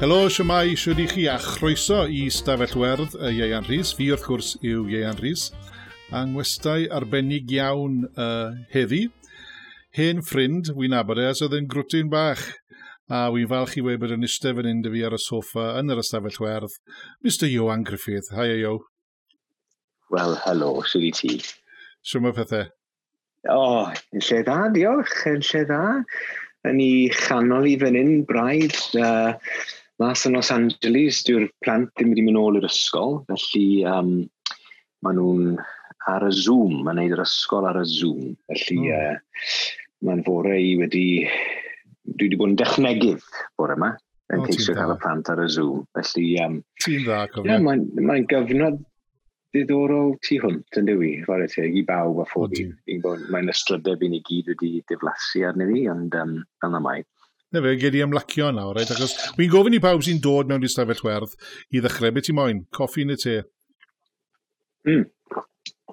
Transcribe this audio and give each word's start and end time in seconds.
Helo, 0.00 0.30
siwmai, 0.32 0.78
siwr 0.80 0.96
i 1.02 1.04
chi 1.10 1.26
a 1.28 1.34
chroeso 1.36 2.06
i 2.08 2.22
Stafell 2.32 2.72
Werdd 2.80 3.18
y 3.20 3.34
Ieian 3.34 3.66
Rhys. 3.68 3.90
Fi 3.92 4.06
wrth 4.14 4.22
gwrs 4.24 4.54
yw 4.64 4.86
Ieian 4.88 5.18
Rhys. 5.18 5.50
A 6.16 6.22
ngwestai 6.24 6.86
arbennig 6.88 7.50
iawn 7.52 7.98
uh, 8.08 8.54
heddi. 8.72 9.02
Hen 9.92 10.22
ffrind, 10.24 10.70
wy'n 10.72 10.94
abod 10.96 11.20
e, 11.20 11.26
as 11.28 11.42
oedd 11.44 11.58
yn 11.58 11.66
grwtyn 11.68 12.08
bach. 12.08 12.46
A 13.12 13.26
wy'n 13.34 13.50
falch 13.50 13.76
i 13.76 13.82
wei 13.84 14.00
bod 14.00 14.14
yn 14.16 14.24
eistedd 14.24 14.56
fan 14.56 14.70
hyn 14.70 14.80
fi 14.86 15.02
ar 15.04 15.18
y 15.18 15.20
soffa 15.20 15.66
yn 15.82 15.92
yr 15.92 16.00
ystafell 16.00 16.40
werdd. 16.46 16.78
Mr 17.20 17.50
Johan 17.52 17.84
Griffith, 17.84 18.30
hi 18.32 18.54
Io. 18.54 18.78
Wel, 20.16 20.32
helo, 20.46 20.78
sy'n 20.88 21.04
i 21.10 21.12
ti. 21.18 21.34
Siwm 22.00 22.30
o 22.30 22.32
pethau. 22.38 22.72
O, 23.52 23.58
oh, 23.58 23.92
yn 24.16 24.24
lle 24.24 24.40
dda, 24.48 24.62
diolch, 24.78 25.12
yn 25.28 25.44
lle 25.44 25.62
dda. 25.68 25.82
Yn 26.72 26.80
i 26.80 26.92
chanol 27.12 27.68
i 27.68 27.76
fan 27.84 28.00
hyn, 28.00 28.24
braidd. 28.28 28.80
Uh, 28.96 29.36
Mas 30.00 30.24
yn 30.24 30.32
Los 30.32 30.48
Angeles, 30.54 31.20
dyw'r 31.28 31.50
plant 31.60 31.90
ddim 31.92 32.14
wedi 32.14 32.24
mynd 32.24 32.40
ôl 32.40 32.56
i'r 32.56 32.66
ysgol, 32.70 33.18
felly 33.28 33.64
um, 33.84 34.14
maen 35.04 35.18
nhw'n 35.20 35.58
ar 36.08 36.24
y 36.24 36.30
Zoom, 36.32 36.78
maen 36.86 36.96
nhw'n 36.96 37.16
yr 37.18 37.24
ysgol 37.26 37.68
ar 37.68 37.82
y 37.82 37.84
Zoom. 37.88 38.30
Felly 38.48 38.78
mm. 38.80 38.94
uh, 38.96 39.58
mae'n 40.08 40.24
fore 40.28 40.56
i 40.56 40.76
wedi... 40.80 41.08
Dwi 42.10 42.26
wedi 42.30 42.38
bod 42.40 42.48
yn 42.48 42.56
dechnegydd 42.58 43.26
bore 43.60 43.76
yma, 43.76 43.90
yn 44.32 44.46
ceisio 44.48 44.72
cael 44.74 44.94
y 44.94 44.96
plant 45.02 45.28
ar 45.30 45.44
y 45.44 45.50
Zoom. 45.52 45.84
Felly... 45.98 46.30
Um, 46.46 46.56
Ti'n 46.80 47.04
dda, 47.04 47.20
cofio. 47.34 47.50
Yeah, 47.52 47.60
mae'n 47.68 47.84
mae 48.08 48.24
gyfnod 48.32 48.80
ddiddorol 49.52 50.16
tu 50.24 50.40
hwnt 50.40 50.80
yn 50.80 50.88
dywi, 50.88 51.12
fawr 51.28 51.44
eithaf, 51.44 51.68
i 51.68 51.84
bawb 51.86 52.24
a 52.24 52.26
phob 52.32 52.56
un. 52.56 52.72
Mae'n 53.34 53.52
ystrydau 53.52 54.00
fi'n 54.00 54.16
i 54.16 54.24
gyd 54.24 54.48
wedi 54.54 54.76
diflasu 54.88 55.44
arni 55.48 55.68
fi, 55.74 55.88
ond 55.92 56.16
um, 56.24 56.38
fel 56.62 56.72
na 56.72 56.80
mai. 56.88 57.02
Na 57.50 57.62
fe, 57.64 57.76
gedi 57.80 58.02
ymlacio 58.04 58.50
nawr, 58.54 58.76
right? 58.78 58.90
Achos 58.94 59.16
wy'n 59.38 59.50
gofyn 59.50 59.74
i 59.74 59.80
pawb 59.82 60.04
sy'n 60.06 60.20
dod 60.22 60.50
mewn 60.50 60.66
i 60.66 60.70
stafell 60.70 61.02
werth 61.06 61.32
i 61.74 61.80
ddechrau. 61.82 62.12
beth 62.14 62.30
i 62.30 62.34
moyn? 62.36 62.60
Coffi 62.76 63.06
neu 63.06 63.18
te? 63.18 63.40
Mm. 64.86 65.08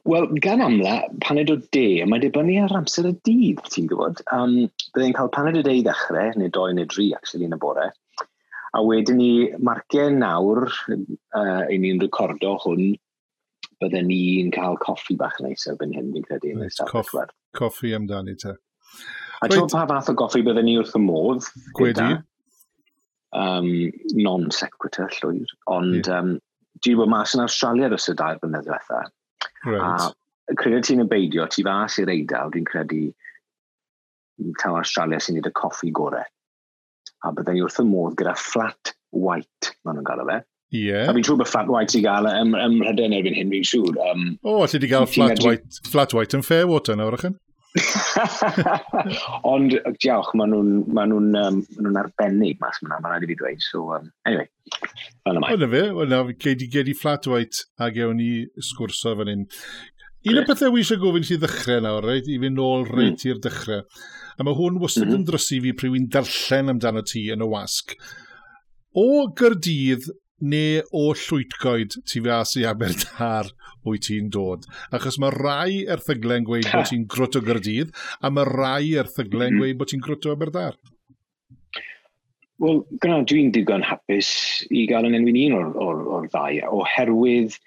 Wel, 0.08 0.28
gan 0.44 0.62
amla, 0.64 1.00
paned 1.26 1.50
o 1.52 1.58
de, 1.76 1.88
mae 2.08 2.22
dibynnu 2.24 2.60
ar 2.64 2.76
amser 2.78 3.10
y 3.10 3.16
dydd, 3.28 3.64
ti'n 3.74 3.90
gwybod. 3.90 4.22
Um, 4.32 4.54
Byddai'n 4.94 5.18
cael 5.18 5.34
paned 5.34 5.58
o 5.60 5.64
de 5.66 5.74
i 5.80 5.82
ddechrau, 5.84 6.38
neu 6.38 6.54
doi 6.54 6.70
neu 6.78 6.88
dri, 6.94 7.10
actually, 7.18 7.50
yn 7.50 7.58
y 7.58 7.60
bore. 7.60 7.90
A 8.78 8.84
wedyn 8.86 9.18
ni, 9.20 9.32
marciau 9.58 10.14
nawr, 10.14 10.68
uh, 10.94 11.66
i 11.74 11.82
ni'n 11.82 12.00
recordo 12.06 12.54
hwn, 12.64 12.94
bydden 13.82 14.08
ni'n 14.12 14.54
cael 14.54 14.78
coffi 14.86 15.18
bach 15.20 15.42
neis 15.44 15.66
erbyn 15.74 15.98
hyn, 15.98 16.14
fi'n 16.14 16.30
credu, 16.30 16.54
yn 16.54 16.68
y 16.70 16.72
stafell 16.72 17.12
werth. 17.18 17.36
Coffi 17.58 17.98
amdani 17.98 18.38
te. 18.40 18.56
A 19.42 19.50
ti'n 19.52 19.70
pa 19.70 19.86
fath 19.90 20.10
o 20.12 20.16
goffi 20.18 20.42
bydden 20.46 20.66
ni 20.66 20.78
wrth 20.80 20.96
y 20.98 21.02
modd? 21.04 21.46
Gwedi. 21.78 22.08
Um, 23.38 23.70
Non-sequitur 24.18 25.12
llwyr, 25.20 25.52
ond 25.70 26.08
yeah. 26.08 26.24
um, 26.24 26.38
dwi 26.82 26.96
bod 26.98 27.12
mas 27.12 27.36
yn 27.36 27.44
Australia 27.44 27.90
dros 27.92 28.08
y 28.10 28.16
dair 28.18 28.40
blynedd 28.42 28.66
diwetha. 28.66 29.04
Right. 29.68 29.84
A 30.50 30.58
credu 30.58 30.82
ti'n 30.88 31.04
ebeidio, 31.04 31.46
ti 31.52 31.66
fas 31.68 32.00
i'r 32.02 32.12
eidl, 32.14 32.54
dwi'n 32.54 32.68
credu 32.68 33.04
taw 34.62 34.78
Australia 34.80 35.20
sy'n 35.22 35.38
neud 35.38 35.50
y 35.50 35.54
coffi 35.58 35.92
gorau. 35.94 36.26
A 37.26 37.34
bydden 37.34 37.58
ni 37.58 37.66
wrth 37.66 37.82
y 37.84 37.88
modd 37.88 38.18
gyda 38.20 38.36
flat 38.40 38.94
white, 39.14 39.74
maen 39.84 40.00
nhw'n 40.00 40.08
gael 40.08 40.24
o 40.24 40.30
fe. 40.30 40.40
Ie. 40.74 40.86
Yeah. 40.90 41.10
A 41.10 41.16
fi'n 41.16 41.28
siŵr 41.28 41.42
bod 41.42 41.52
flat 41.52 41.70
white 41.72 41.98
i 42.00 42.02
gael 42.04 42.30
ym, 42.32 42.56
ym 42.58 42.80
Mhrydain 42.82 43.16
erbyn 43.18 43.38
hyn, 43.38 43.52
fi'n 43.54 43.68
siŵr. 43.70 44.00
Um, 44.08 44.32
o, 44.42 44.56
oh, 44.56 44.64
alli 44.66 44.82
di 44.82 44.90
gael 44.92 45.10
flat, 45.10 45.44
white, 45.46 45.82
flat 45.92 46.16
white 46.16 46.38
yn 46.38 46.46
Fairwater 46.46 46.98
nawr, 46.98 47.20
ychydig? 47.20 47.38
Ond, 49.54 49.76
diolch, 50.02 50.32
maen 50.38 50.54
nhw'n 50.54 50.72
ma 50.96 51.06
nhw 51.10 51.20
um, 51.22 51.60
ma 51.78 51.90
nhw 51.90 52.02
arbennig 52.04 52.62
mas 52.64 52.80
yma, 52.84 53.00
maen 53.02 53.14
rhaid 53.14 53.28
i 53.28 53.32
fi 53.32 53.38
dweud. 53.40 53.66
So, 53.66 53.84
um, 53.98 54.10
anyway, 54.30 54.48
fel 55.26 55.40
yma. 55.40 55.52
Wel, 55.54 55.68
fe, 55.74 55.84
wel, 55.98 56.14
na, 56.14 56.22
gedi, 56.46 56.70
gedi 56.74 56.96
flat 56.98 57.30
white 57.32 57.66
a 57.82 57.90
gewn 57.94 58.20
ni 58.22 58.32
sgwrso 58.70 59.16
fan 59.20 59.34
hyn. 59.34 59.48
Un 60.28 60.42
o'r 60.42 60.48
pethau 60.48 60.74
wi 60.74 60.84
eisiau 60.84 61.00
gofyn 61.00 61.28
i 61.32 61.40
ddechrau 61.40 61.84
nawr, 61.86 62.08
reit, 62.10 62.28
i 62.28 62.40
fynd 62.42 62.60
nôl 62.60 62.88
hmm. 62.88 62.96
reit 63.00 63.22
mm. 63.22 63.28
i'r 63.32 63.44
dechrau. 63.44 63.84
A 64.38 64.46
mae 64.46 64.58
hwn 64.58 64.80
wastad 64.82 65.06
mm 65.06 65.14
-hmm. 65.14 65.22
yn 65.22 65.28
drysu 65.28 65.60
fi 65.64 65.74
pryd 65.78 65.94
wy'n 65.94 66.10
darllen 66.14 66.74
amdano 66.74 67.04
ti 67.06 67.28
yn 67.34 67.46
y 67.46 67.48
wasg. 67.54 67.94
O 68.98 69.28
Gyrdydd 69.38 70.10
neu 70.42 70.82
o 70.94 71.08
Llwytgoed 71.18 71.98
ti 72.10 72.22
fas 72.26 72.56
i 72.60 72.66
Aberdar, 72.70 73.50
wyt 73.94 74.08
ti'n 74.10 74.30
dod. 74.34 74.68
Achos 74.96 75.20
mae 75.22 75.34
rai 75.36 75.86
erthyglen 75.96 76.46
gweud 76.48 76.68
bod 76.74 76.90
ti'n 76.92 77.08
grwt 77.12 77.40
o 77.40 77.44
gyrdydd, 77.48 77.96
a 78.22 78.32
mae 78.34 78.48
rai 78.50 78.94
erthyglen 79.04 79.56
mhm. 79.56 79.64
gweud 79.64 79.82
bod 79.82 79.94
ti'n 79.94 80.04
grwt 80.06 80.30
o 80.30 80.36
Aberdar. 80.36 80.78
Wel, 82.58 82.80
gwna, 83.04 83.22
dwi'n 83.30 83.52
digon 83.54 83.86
hapus 83.86 84.30
i 84.74 84.88
gael 84.90 85.06
yn 85.06 85.18
enwyn 85.20 85.38
un 85.44 85.58
o'r, 85.60 85.74
or, 85.78 86.06
or 86.18 86.30
ddau, 86.34 86.62
oherwydd 86.80 87.58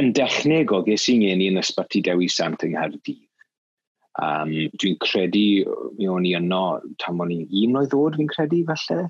yn 0.00 0.12
dechneg 0.16 0.72
o 0.72 0.80
ges 0.86 1.08
i'n 1.12 1.24
ngeni 1.24 1.50
yn 1.52 1.60
ysbyty 1.60 2.00
Dewi 2.06 2.28
Sant 2.32 2.64
yng 2.64 2.76
Nghaerdydd. 2.76 3.24
Um, 4.18 4.50
dwi'n 4.80 4.96
credu, 5.02 5.44
mi 5.98 6.08
o'n 6.10 6.26
i 6.26 6.32
yno 6.38 6.62
tam 7.02 7.20
o'n 7.22 7.34
i'n 7.34 7.44
un 7.46 7.78
oedd 7.82 7.92
ddod, 7.92 8.16
fi'n 8.18 8.30
credu, 8.32 8.64
falle. 8.70 9.04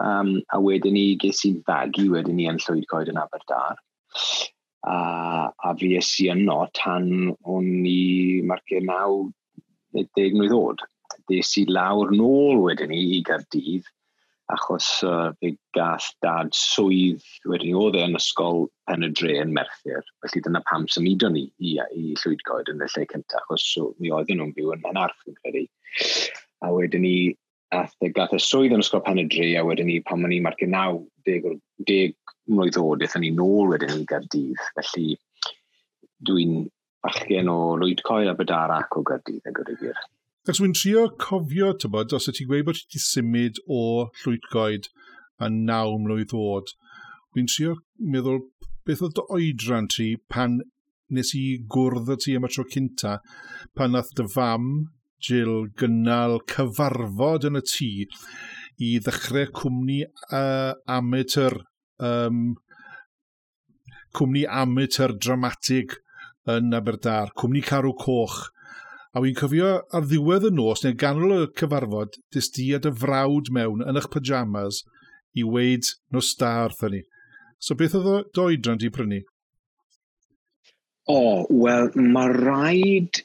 Um, 0.00 0.38
a 0.54 0.60
wedyn 0.62 0.96
ni 0.96 1.04
ges 1.20 1.42
i'n 1.46 1.60
fagu 1.66 2.08
wedyn 2.14 2.38
ni 2.38 2.48
yn 2.50 2.60
Llwyd 2.62 2.86
Coed 2.90 3.10
yn 3.12 3.20
Aberdar 3.20 3.82
a, 4.86 5.50
a 5.50 5.74
fi 5.78 5.94
es 5.98 6.10
i 6.24 6.30
yno 6.32 6.62
tan 6.76 7.06
o'n 7.44 7.70
i 7.86 8.40
marcio 8.46 8.80
naw, 8.84 9.22
deg 9.94 10.36
mlynedd 10.36 10.54
ddod. 10.54 10.84
Des 11.30 11.50
i 11.60 11.66
lawr 11.68 12.12
nôl 12.14 12.62
wedyn 12.64 12.90
ni 12.92 13.00
i 13.18 13.24
Gardydd, 13.26 13.88
achos 14.50 14.86
uh, 15.06 15.30
fe 15.38 15.52
gath 15.76 16.08
dad 16.24 16.50
swydd 16.56 17.22
wedyn 17.50 17.70
ni 17.70 17.74
oedd 17.78 17.98
e 17.98 18.04
yn 18.08 18.18
ysgol 18.18 18.64
pen 18.90 19.06
y 19.06 19.10
dre 19.20 19.36
yn 19.42 19.52
Merthyr. 19.54 20.02
Felly 20.24 20.42
dyna 20.46 20.62
pam 20.70 20.88
symudo 20.90 21.30
ni 21.30 21.46
i, 21.58 21.76
i 21.78 22.16
Llwydgoed 22.22 22.72
yn 22.72 22.82
y 22.82 22.88
lle 22.88 23.06
cyntaf, 23.12 23.44
achos 23.46 23.68
so, 23.74 23.92
mi 24.00 24.10
oedden 24.14 24.40
nhw'n 24.40 24.56
byw 24.56 24.74
yn 24.74 24.88
Henarth, 24.88 25.22
yn 25.30 25.38
credu. 25.38 25.66
A 26.66 26.72
wedyn 26.74 27.06
ni 27.06 27.14
ath, 27.76 27.94
e, 28.02 28.10
gath 28.16 28.34
y 28.34 28.40
swydd 28.42 28.74
yn 28.74 28.82
ysgol 28.82 29.04
pen 29.06 29.22
y 29.22 29.28
dre, 29.30 29.52
a 29.60 29.64
wedyn 29.66 29.90
ni 29.90 30.00
pan 30.06 30.22
ma'n 30.22 30.34
ni 30.34 30.40
marcio 30.44 30.70
naw, 30.70 30.98
deg, 31.28 31.46
deg 31.86 32.16
mlynedd 32.50 32.80
o 32.80 32.86
eithon 32.98 33.24
ni 33.24 33.32
nôl 33.34 33.72
wedyn 33.72 33.96
yn 33.96 34.06
Gardydd. 34.10 34.62
Felly 34.76 35.16
dwi'n 36.28 36.64
bachgen 37.04 37.48
o 37.48 37.76
Lwyd 37.80 38.02
Coel 38.06 38.30
a 38.32 38.36
Bedarac 38.36 38.96
o 38.98 39.04
Gardydd 39.06 39.48
yn 39.48 39.56
gyda'r 39.56 40.00
Ac 40.48 40.56
dwi'n 40.56 40.72
trio 40.72 41.04
cofio, 41.20 41.74
tybod, 41.76 42.14
os 42.16 42.26
ydy 42.30 42.40
ti'n 42.40 42.48
gweud 42.48 42.66
bod 42.66 42.78
ti 42.78 42.86
wedi 42.86 43.00
symud 43.04 43.58
o 43.68 43.82
llwytgoed 44.22 44.88
a 45.40 45.50
naw 45.52 45.98
mlynedd 46.00 46.32
oed, 46.36 46.72
dwi'n 47.34 47.50
trio 47.52 47.74
meddwl 48.14 48.40
beth 48.88 49.02
oedd 49.04 49.18
dy 49.18 49.24
oedran 49.36 49.88
ti 49.92 50.14
pan 50.32 50.56
nes 51.12 51.34
i 51.36 51.44
gwrdd 51.74 52.12
y 52.14 52.16
ti 52.24 52.36
am 52.38 52.48
y 52.48 52.50
tro 52.54 52.64
cynta, 52.72 53.18
pan 53.76 53.92
nath 53.94 54.14
dy 54.16 54.26
fam, 54.32 54.70
Jill, 55.20 55.68
gynnal 55.76 56.38
cyfarfod 56.48 57.44
yn 57.50 57.60
y 57.60 57.64
tŷ 57.68 57.90
i 58.80 58.94
ddechrau 59.04 59.50
cwmni 59.60 59.98
uh, 60.32 60.72
amateur 60.88 61.58
um, 62.02 62.54
cwmni 64.16 64.46
amateur 64.62 65.14
dramatig 65.14 65.98
yn 66.50 66.74
Aberdar, 66.74 67.34
cwmni 67.38 67.62
Carw 67.66 67.92
Coch. 67.98 68.48
A 69.14 69.22
wy'n 69.22 69.36
cofio 69.38 69.70
ar 69.90 70.06
ddiwedd 70.06 70.46
y 70.46 70.52
nos, 70.54 70.84
neu 70.84 70.94
ganol 70.98 71.34
y 71.34 71.40
cyfarfod, 71.58 72.20
dys 72.34 72.50
di 72.54 72.68
a 72.76 72.78
dy 72.82 72.92
frawd 72.94 73.50
mewn 73.54 73.82
yn 73.82 73.98
eich 73.98 74.10
pyjamas 74.12 74.84
i 75.34 75.46
weid 75.46 75.88
nos 76.14 76.30
da 76.38 76.52
wrthyn 76.66 76.94
ni. 76.94 77.02
So 77.58 77.76
beth 77.78 77.96
oedd 77.98 78.08
o 78.10 78.20
doedran 78.36 78.78
di 78.80 78.90
prynu? 78.94 79.20
O, 81.10 81.16
oh, 81.16 81.42
wel, 81.50 81.90
mae 82.14 82.30
rhaid 82.36 83.24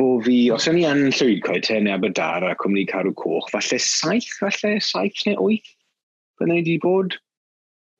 bo 0.00 0.16
fi, 0.24 0.38
os 0.54 0.66
o'n 0.70 0.78
i 0.80 0.86
yn 0.88 1.10
llwydcoed 1.12 1.66
te 1.66 1.76
neu 1.82 1.98
Aberdar 1.98 2.46
a 2.48 2.54
cwmni 2.56 2.86
Carw 2.88 3.12
Coch, 3.18 3.50
falle 3.52 3.78
saith, 3.82 4.32
falle 4.40 4.78
saith 4.80 5.26
neu 5.28 5.36
wyth, 5.50 5.72
byddai 6.40 6.62
wedi 6.62 6.78
bod. 6.82 7.18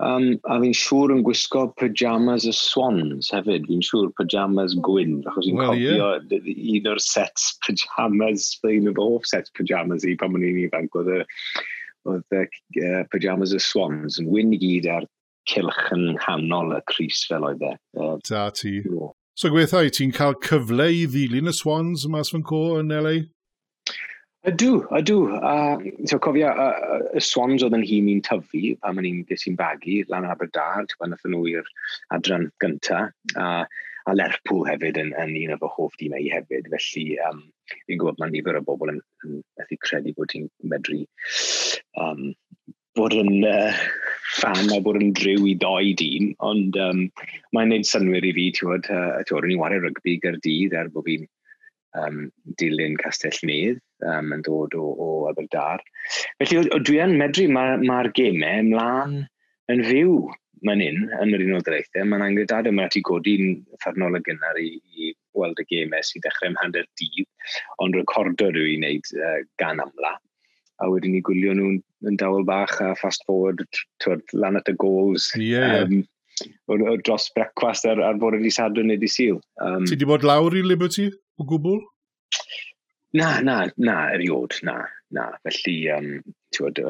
Um, 0.04 0.34
a 0.44 0.58
fi'n 0.60 0.74
siŵr 0.76 1.14
yn 1.14 1.22
gwisgo 1.24 1.62
pyjamas 1.80 2.44
y 2.44 2.52
swans 2.52 3.30
hefyd. 3.32 3.64
Fi'n 3.70 3.84
siŵr 3.86 4.10
pyjamas 4.18 4.74
gwyn, 4.84 5.22
achos 5.24 5.46
fi'n 5.48 5.56
well, 5.56 5.72
cofio 5.72 6.10
yeah. 6.20 6.50
un 6.76 6.90
o'r 6.92 7.00
sets 7.00 7.54
pyjamas, 7.64 8.50
un 8.68 8.90
o'r 8.92 9.00
hoff 9.00 9.28
sets 9.30 9.54
pyjamas 9.56 10.04
i 10.04 10.16
pan 10.20 10.36
o'n 10.36 10.44
i'n 10.44 10.60
ifanc, 10.66 10.98
oedd 11.00 11.14
y 11.16 11.22
oedd 12.06 12.36
y 12.36 12.42
uh, 12.84 13.04
pyjamas 13.10 13.54
y 13.56 13.60
swans 13.62 14.20
yn 14.20 14.28
wyn 14.30 14.52
i 14.54 14.60
gyd 14.62 14.90
ar 14.92 15.08
cilch 15.50 15.80
yn 15.94 16.18
hanol 16.26 16.74
y 16.76 16.82
Cris 16.90 17.24
fel 17.30 17.46
oedd 17.48 17.64
e. 17.64 17.72
Uh, 17.96 18.16
da 18.28 18.50
ti. 18.54 18.82
So 19.36 19.50
gweithio, 19.52 19.88
ti'n 19.92 20.12
cael 20.16 20.36
cyfle 20.44 20.90
i 20.92 21.06
ddilyn 21.08 21.50
y 21.50 21.56
swans 21.56 22.06
mas 22.12 22.32
fan 22.34 22.44
co 22.46 22.62
yn 22.82 22.92
LA? 22.92 23.16
Ydw, 24.46 24.84
ydw. 24.94 25.16
A 25.42 25.54
so, 26.06 26.20
cofio, 26.22 26.52
y 27.18 27.22
swans 27.24 27.64
oedd 27.66 27.74
yn 27.74 27.82
hi 27.86 27.96
mi'n 28.04 28.22
tyfu 28.22 28.76
pan 28.78 28.94
ma'n 28.94 29.08
i'n 29.08 29.24
ges 29.26 29.48
i'n 29.50 29.56
bagu 29.58 29.96
lan 30.12 30.28
Aberdar, 30.30 30.86
ti'n 30.86 31.00
pan 31.00 31.16
nhw 31.32 31.42
i'r 31.50 31.70
adran 32.14 32.46
gyntaf. 32.62 33.10
Uh, 33.34 33.64
a 34.06 34.14
Lerpwl 34.14 34.62
hefyd 34.68 35.00
yn, 35.02 35.10
yn 35.18 35.34
un 35.40 35.56
o 35.56 35.58
fy 35.64 35.70
hoff 35.74 35.98
dîmau 35.98 36.22
e 36.22 36.28
i 36.28 36.30
hefyd. 36.30 36.70
Felly, 36.70 37.04
um, 37.26 37.42
fi'n 37.72 37.98
gwybod 37.98 38.22
mae 38.22 38.30
nifer 38.36 38.60
o 38.60 38.62
bobl 38.68 38.92
yn, 38.94 39.00
yn 39.26 39.40
methu 39.58 39.80
credu 39.82 40.14
bod 40.14 40.30
ti'n 40.30 40.46
medru 40.70 41.00
um, 41.98 42.28
bod 42.96 43.16
yn 43.18 43.48
uh, 43.50 43.74
fan 44.38 44.70
a 44.70 44.78
bod 44.84 45.00
yn 45.02 45.10
driw 45.18 45.48
i 45.50 45.56
doi 45.58 45.90
dîm, 45.98 46.36
ond 46.46 46.78
um, 46.86 47.08
mae'n 47.56 47.74
gwneud 47.74 47.90
synwyr 47.90 48.30
i 48.30 48.36
fi, 48.38 48.46
ti'n 48.54 48.68
gwybod, 48.68 48.92
uh, 48.94 49.18
ti'n 49.18 49.32
gwybod, 49.32 49.48
rwy'n 49.48 49.64
wario 49.64 49.82
rygbi 49.82 50.20
gyda'r 50.22 50.38
dydd 50.46 50.78
er 50.78 50.94
bod 50.94 51.10
fi'n 51.10 51.26
um, 52.02 52.26
dilyn 52.60 52.96
Castell 53.00 53.38
Nedd 53.48 53.80
um, 54.06 54.32
yn 54.36 54.42
dod 54.46 54.74
o, 54.78 54.88
o 54.92 55.08
Aberdar. 55.30 55.84
Felly 56.40 56.60
o, 56.60 56.66
o 56.76 56.80
dwi 56.82 57.00
yn 57.04 57.16
medru 57.20 57.46
mae'r 57.52 57.84
ma, 57.84 58.02
gemau 58.16 58.64
ymlaen 58.64 59.22
yn 59.72 59.86
fyw 59.86 60.18
mae'n 60.66 60.82
un 60.82 61.00
yn 61.20 61.34
yr 61.36 61.44
Unol 61.46 61.64
Daleithiau. 61.66 62.06
Mae'n 62.08 62.24
angredad 62.28 62.68
yma 62.70 62.88
ti 62.92 63.02
godi'n 63.06 63.58
ffernol 63.82 64.18
y 64.18 64.22
gynnar 64.26 64.60
i, 64.60 64.70
i 64.96 65.12
weld 65.36 65.60
y 65.62 65.66
gemau 65.72 66.04
sy'n 66.06 66.24
dechrau 66.24 66.52
ymhanner 66.52 66.86
dydd, 67.00 67.28
ond 67.84 67.98
recordo 67.98 68.48
rhyw 68.52 68.72
i 68.72 68.78
wneud 68.80 69.12
uh, 69.20 69.40
gan 69.60 69.82
amla. 69.84 70.16
A 70.82 70.90
wedyn 70.92 71.14
ni 71.16 71.22
gwylio 71.24 71.54
nhw'n 71.56 71.78
yn 72.08 72.18
dawel 72.20 72.44
bach 72.48 72.74
a 72.84 72.92
fast 73.00 73.24
forward 73.28 73.64
twyd, 74.04 74.24
lan 74.36 74.58
at 74.60 74.68
y 74.68 74.76
goals. 74.80 75.30
Yeah, 75.40 75.84
um. 75.84 76.04
O, 76.68 76.76
o 76.76 76.98
dros 77.00 77.30
brecwast 77.32 77.86
ar, 77.88 78.02
ar 78.04 78.18
bore 78.20 78.36
di 78.42 78.50
sadwn 78.52 78.90
neu 78.90 79.00
di 79.00 79.08
syl. 79.08 79.38
Um, 79.64 79.86
ti 79.88 79.96
di 79.96 80.08
bod 80.08 80.26
lawr 80.26 80.52
i 80.52 80.60
Liberty? 80.60 81.08
o 81.38 81.46
gwbl? 81.48 81.80
Na, 83.16 83.40
na, 83.40 83.64
na, 83.76 83.96
eriod, 84.12 84.58
na, 84.62 84.80
na. 85.10 85.30
Felly, 85.46 85.76
um, 85.94 86.08
tywed, 86.54 86.80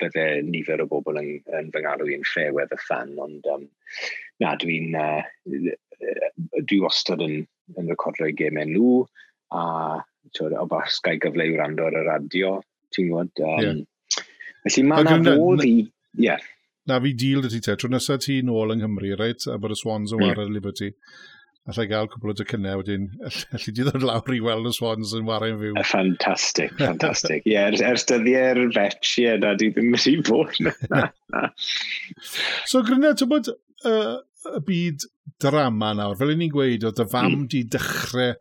bydde 0.00 0.26
nifer 0.46 0.84
o 0.84 0.86
bobl 0.90 1.18
yn, 1.20 1.30
yn 1.58 1.70
fy 1.74 1.82
ngalw 1.82 2.10
i'n 2.14 2.26
ffewedd 2.28 2.74
y 2.74 2.78
fan, 2.84 3.14
ond 3.22 3.48
um, 3.50 3.64
na, 4.42 4.54
dwi'n 4.60 4.94
uh, 5.00 5.22
dwi 6.60 6.80
wastad 6.84 7.24
yn, 7.24 7.40
yn 7.74 7.90
recordio'u 7.90 8.36
gemau 8.38 8.68
nhw, 8.70 8.94
a 9.54 9.64
tywed, 10.36 10.56
o 10.60 10.68
bas 10.70 11.00
gael 11.04 11.20
gyfle 11.22 11.48
i 11.48 11.56
wrando 11.56 11.88
ar 11.88 11.98
y 11.98 12.04
radio, 12.06 12.56
ti'n 12.94 13.10
gwybod? 13.10 13.44
Um, 13.44 13.64
yeah. 13.66 14.24
Felly 14.64 14.88
mae 14.88 15.06
na 15.06 15.18
fodd 15.26 15.64
i... 15.66 15.76
Yeah. 16.20 16.50
Na 16.86 17.00
fi 17.00 17.14
deal 17.16 17.42
dy 17.42 17.50
ti 17.50 17.62
te, 17.64 17.74
tro 17.80 17.88
nesaf 17.90 18.22
ti 18.26 18.42
nôl 18.44 18.74
yng 18.74 18.84
Nghymru, 18.84 19.14
reit? 19.18 19.46
Aber 19.50 19.72
y 19.72 19.78
Swans 19.80 20.12
yn 20.14 20.20
hmm. 20.20 20.36
yeah. 20.36 20.52
Liberty 20.52 20.92
allai 21.70 21.86
gael 21.88 22.08
cwbl 22.12 22.32
o 22.32 22.36
dycynnau 22.36 22.80
wedyn, 22.82 23.06
allai 23.56 23.72
di 23.76 23.86
ddod 23.86 24.04
lawr 24.04 24.36
i 24.36 24.40
weld 24.44 24.68
y 24.68 24.72
Swans 24.76 25.14
yn 25.16 25.28
warau'n 25.28 25.56
fyw. 25.60 25.78
Fantastic, 25.88 26.74
fantastic. 26.82 27.46
Ie, 27.48 27.54
yeah, 27.54 27.70
ers, 27.70 27.84
ers 27.84 28.04
dyddiau'r 28.10 28.66
fetch, 28.76 29.14
ie, 29.16 29.24
yeah, 29.28 29.40
na, 29.40 29.54
di 29.60 29.70
ddim 29.72 29.94
wedi 29.94 30.18
bod. 30.28 30.52
so, 32.70 32.84
Gryna, 32.84 33.14
ti'n 33.16 33.32
bod 33.32 33.48
uh, 33.54 34.18
y 34.52 34.60
byd 34.68 35.08
drama 35.40 35.94
nawr, 35.96 36.18
fel 36.20 36.34
ni'n 36.36 36.52
gweud, 36.52 36.84
oedd 36.90 37.00
y 37.00 37.08
fam 37.14 37.32
mm. 37.32 37.48
di 37.54 37.64
dechrau 37.72 38.36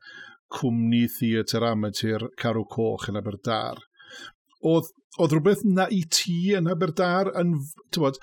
cwmni 0.54 1.06
theatr 1.10 1.64
amatur 1.72 2.28
Carw 2.40 2.68
Coch 2.70 3.08
yn 3.10 3.18
Aberdar. 3.18 3.80
Oedd, 4.68 4.92
oedd 5.18 5.34
rhywbeth 5.34 5.64
na 5.66 5.88
i 5.92 6.04
ti 6.12 6.54
yn 6.60 6.68
Aberdar 6.72 7.32
yn, 7.40 7.56
bod, 7.96 8.20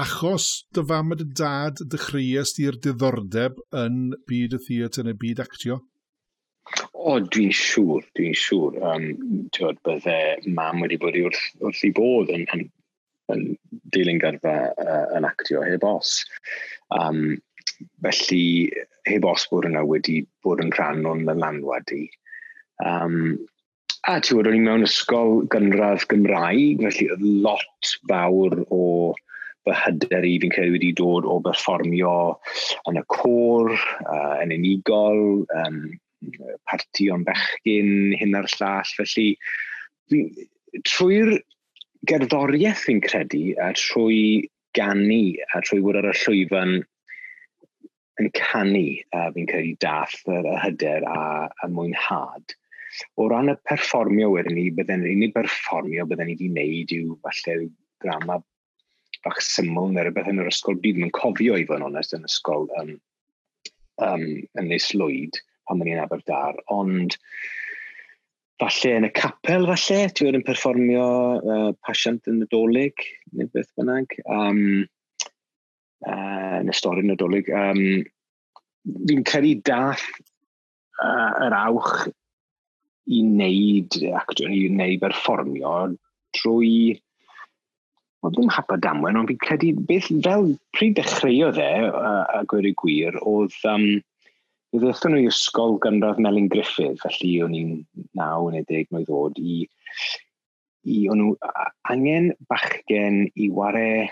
achos 0.00 0.46
dy 0.74 0.84
fam 0.88 1.12
a 1.12 1.18
dy 1.18 1.26
dad 1.40 1.80
dechreuas 1.92 2.54
i'r 2.62 2.76
diddordeb 2.84 3.58
yn 3.82 4.00
byd 4.30 4.56
y 4.58 4.60
theatr 4.66 5.06
neu 5.06 5.18
byd 5.22 5.42
actio? 5.44 5.78
O, 6.92 7.16
dwi'n 7.34 7.54
siŵr, 7.56 8.04
dwi'n 8.18 8.36
siŵr. 8.36 8.78
Um, 8.90 9.06
Tywed, 9.56 9.80
bydde 9.86 10.18
mam 10.58 10.82
wedi 10.84 10.98
bod 11.00 11.16
i 11.16 11.24
wrth, 11.26 11.44
wrth 11.64 11.84
i 11.88 11.92
bod 11.96 12.32
yn, 12.34 12.44
yn, 12.54 12.64
yn 13.34 13.44
dilyn 13.94 14.20
garfa 14.22 14.56
uh, 14.74 15.04
yn 15.16 15.28
actio 15.28 15.64
heb 15.64 15.86
os. 15.88 16.18
Um, 16.94 17.38
felly, 18.04 18.42
heb 19.08 19.28
os 19.28 19.46
bod 19.50 19.68
yna 19.70 19.84
wedi 19.88 20.20
bod 20.44 20.60
yn 20.64 20.74
rhan 20.76 21.06
o'n 21.08 21.24
lanwad 21.28 21.94
i. 21.96 22.04
Um, 22.84 23.38
a 24.08 24.18
ti'n 24.20 24.38
bod, 24.38 24.50
o'n 24.50 24.58
i 24.58 24.62
mewn 24.66 24.86
ysgol 24.86 25.46
gynradd 25.54 26.04
Gymraeg, 26.12 26.84
felly 26.84 27.32
lot 27.46 27.94
fawr 28.10 28.60
o 28.68 28.84
fy 29.66 29.76
hyder 29.82 30.26
i 30.26 30.34
fi'n 30.42 30.52
credu 30.54 30.74
wedi 30.76 30.92
dod 30.96 31.26
o 31.28 31.38
berfformio 31.44 32.12
yn 32.90 33.00
y 33.00 33.04
cwr, 33.14 33.74
uh, 34.04 34.36
yn 34.42 34.54
unigol, 34.56 35.24
um, 35.62 35.80
parti 36.68 37.08
o'n 37.14 37.24
bechgyn, 37.26 38.14
hyn 38.20 38.38
ar 38.38 38.48
llall. 38.56 38.92
Felly, 38.98 39.28
trwy'r 40.88 41.34
gerddoriaeth 42.08 42.86
fi'n 42.86 43.02
credu, 43.04 43.42
a 43.62 43.72
trwy 43.78 44.22
gannu, 44.78 45.24
a 45.54 45.64
trwy 45.64 45.82
fod 45.84 46.00
ar 46.00 46.10
y 46.12 46.14
llwyfan 46.22 46.78
yn 48.18 48.32
canu, 48.34 48.86
a 49.14 49.28
fi'n 49.34 49.50
credu 49.50 49.76
dath 49.84 50.16
yr 50.30 50.48
hyder 50.64 51.06
a, 51.06 51.20
a 51.48 51.70
mwynhad 51.70 52.58
o 53.16 53.28
ran 53.30 53.52
y 53.52 53.56
perfformio 53.68 54.30
wedyn 54.32 54.56
ni, 54.56 54.68
bydden 54.74 55.04
ni'n 55.04 55.18
unig 55.18 55.34
perfformio 55.34 56.06
bydden 56.08 56.30
ni 56.30 56.36
wedi 56.36 56.48
wneud 56.52 56.94
yw 56.96 57.16
falle 57.24 57.56
drama 58.04 58.38
bach 59.28 59.42
syml 59.44 59.92
neu 59.92 60.06
rhywbeth 60.06 60.32
yn 60.32 60.40
yr 60.42 60.50
ysgol 60.50 60.80
byd. 60.82 60.98
Mae'n 61.02 61.14
cofio 61.16 61.60
i 61.60 61.68
fod 61.68 61.82
yn 61.82 61.88
onest 61.90 62.16
yn 62.16 62.26
ysgol 62.28 62.66
um, 62.80 62.96
um, 64.04 64.26
yn 64.58 64.68
Nes 64.72 64.90
Lwyd 64.96 65.40
pan 65.68 65.82
o'n 65.84 65.90
i'n 65.92 66.02
Aberdar, 66.02 66.56
ond 66.72 67.16
falle 68.58 68.94
yn 68.98 69.06
y 69.06 69.10
capel 69.14 69.68
falle, 69.68 69.98
ti 70.10 70.26
oedd 70.26 70.38
yn 70.40 70.46
perfformio 70.46 71.08
uh, 71.38 71.72
pasiant 71.86 72.30
yn 72.30 72.40
nadolig 72.42 73.04
neu 73.36 73.50
beth 73.52 73.70
bynnag, 73.78 74.16
um, 74.24 74.62
uh, 76.08 76.54
yn 76.62 76.72
y 76.72 76.76
stori 76.76 77.04
nadolig. 77.06 77.50
Um, 77.52 77.82
fi'n 79.06 79.26
credu 79.28 79.58
dath 79.68 80.06
uh, 81.04 81.44
yr 81.46 81.58
awch 81.58 82.08
i 83.08 83.22
wneud 83.24 84.00
actio, 84.18 84.48
i 84.50 84.66
wneud 84.72 85.04
perfformio 85.04 85.74
drwy 86.36 86.98
Wel, 88.18 88.34
ddim 88.34 88.50
hapod 88.50 88.82
damwen, 88.82 89.18
ond 89.20 89.30
fi'n 89.30 89.42
credu 89.44 89.72
beth 89.88 90.10
fel 90.24 90.52
pryd 90.74 90.96
dechreuodd 90.98 91.60
e, 91.62 91.72
uh, 91.86 92.24
a 92.34 92.44
gwyr 92.50 92.66
y 92.66 92.74
gwir, 92.82 93.18
oedd 93.22 93.54
um, 93.70 93.86
Mi 94.68 94.82
ddethon 94.82 95.14
nhw 95.14 95.22
i 95.22 95.28
ysgol 95.30 95.78
gynradd 95.80 96.18
Melin 96.20 96.48
Griffith, 96.52 96.98
felly 97.00 97.30
o'n 97.40 97.54
i'n 97.56 97.70
naw 98.18 98.50
neu 98.52 98.66
deg 98.68 98.90
mlynedd 98.92 99.08
ddod, 99.08 99.38
i, 99.40 99.62
i 100.92 100.96
o'n 101.08 101.22
nhw 101.22 101.30
angen 101.94 102.28
bachgen 102.52 103.22
i 103.32 103.48
ware 103.58 104.10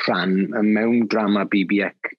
rhan 0.00 0.34
mewn 0.50 1.06
drama 1.12 1.44
BBEC 1.52 2.10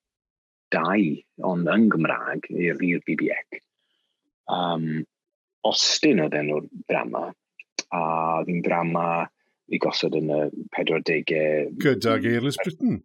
2, 0.78 1.10
ond 1.52 1.68
yn 1.74 1.90
Gymraeg, 1.92 2.48
i'r 2.56 2.80
BBEC. 2.80 3.60
Um, 4.48 5.04
Austin 5.68 6.24
oedd 6.24 6.40
enw'r 6.40 6.72
drama, 6.88 7.28
a 7.92 8.06
oedd 8.40 8.54
hi'n 8.54 8.64
drama 8.64 9.06
i 9.72 9.80
gosod 9.82 10.18
yn 10.20 10.32
y 10.32 10.42
40au... 10.78 11.38
Gyda 11.82 12.18
Gairlis 12.24 12.60
Britain. 12.62 13.00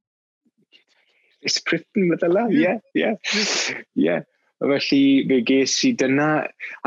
Gairlis 1.40 1.60
Britain, 1.68 2.08
meddwl 2.10 2.40
ie, 2.50 2.76
ie, 2.98 3.12
ie. 4.02 4.16
Felly, 4.56 5.02
fe 5.28 5.42
ges 5.46 5.76
i 5.86 5.92
dyna... 5.98 6.30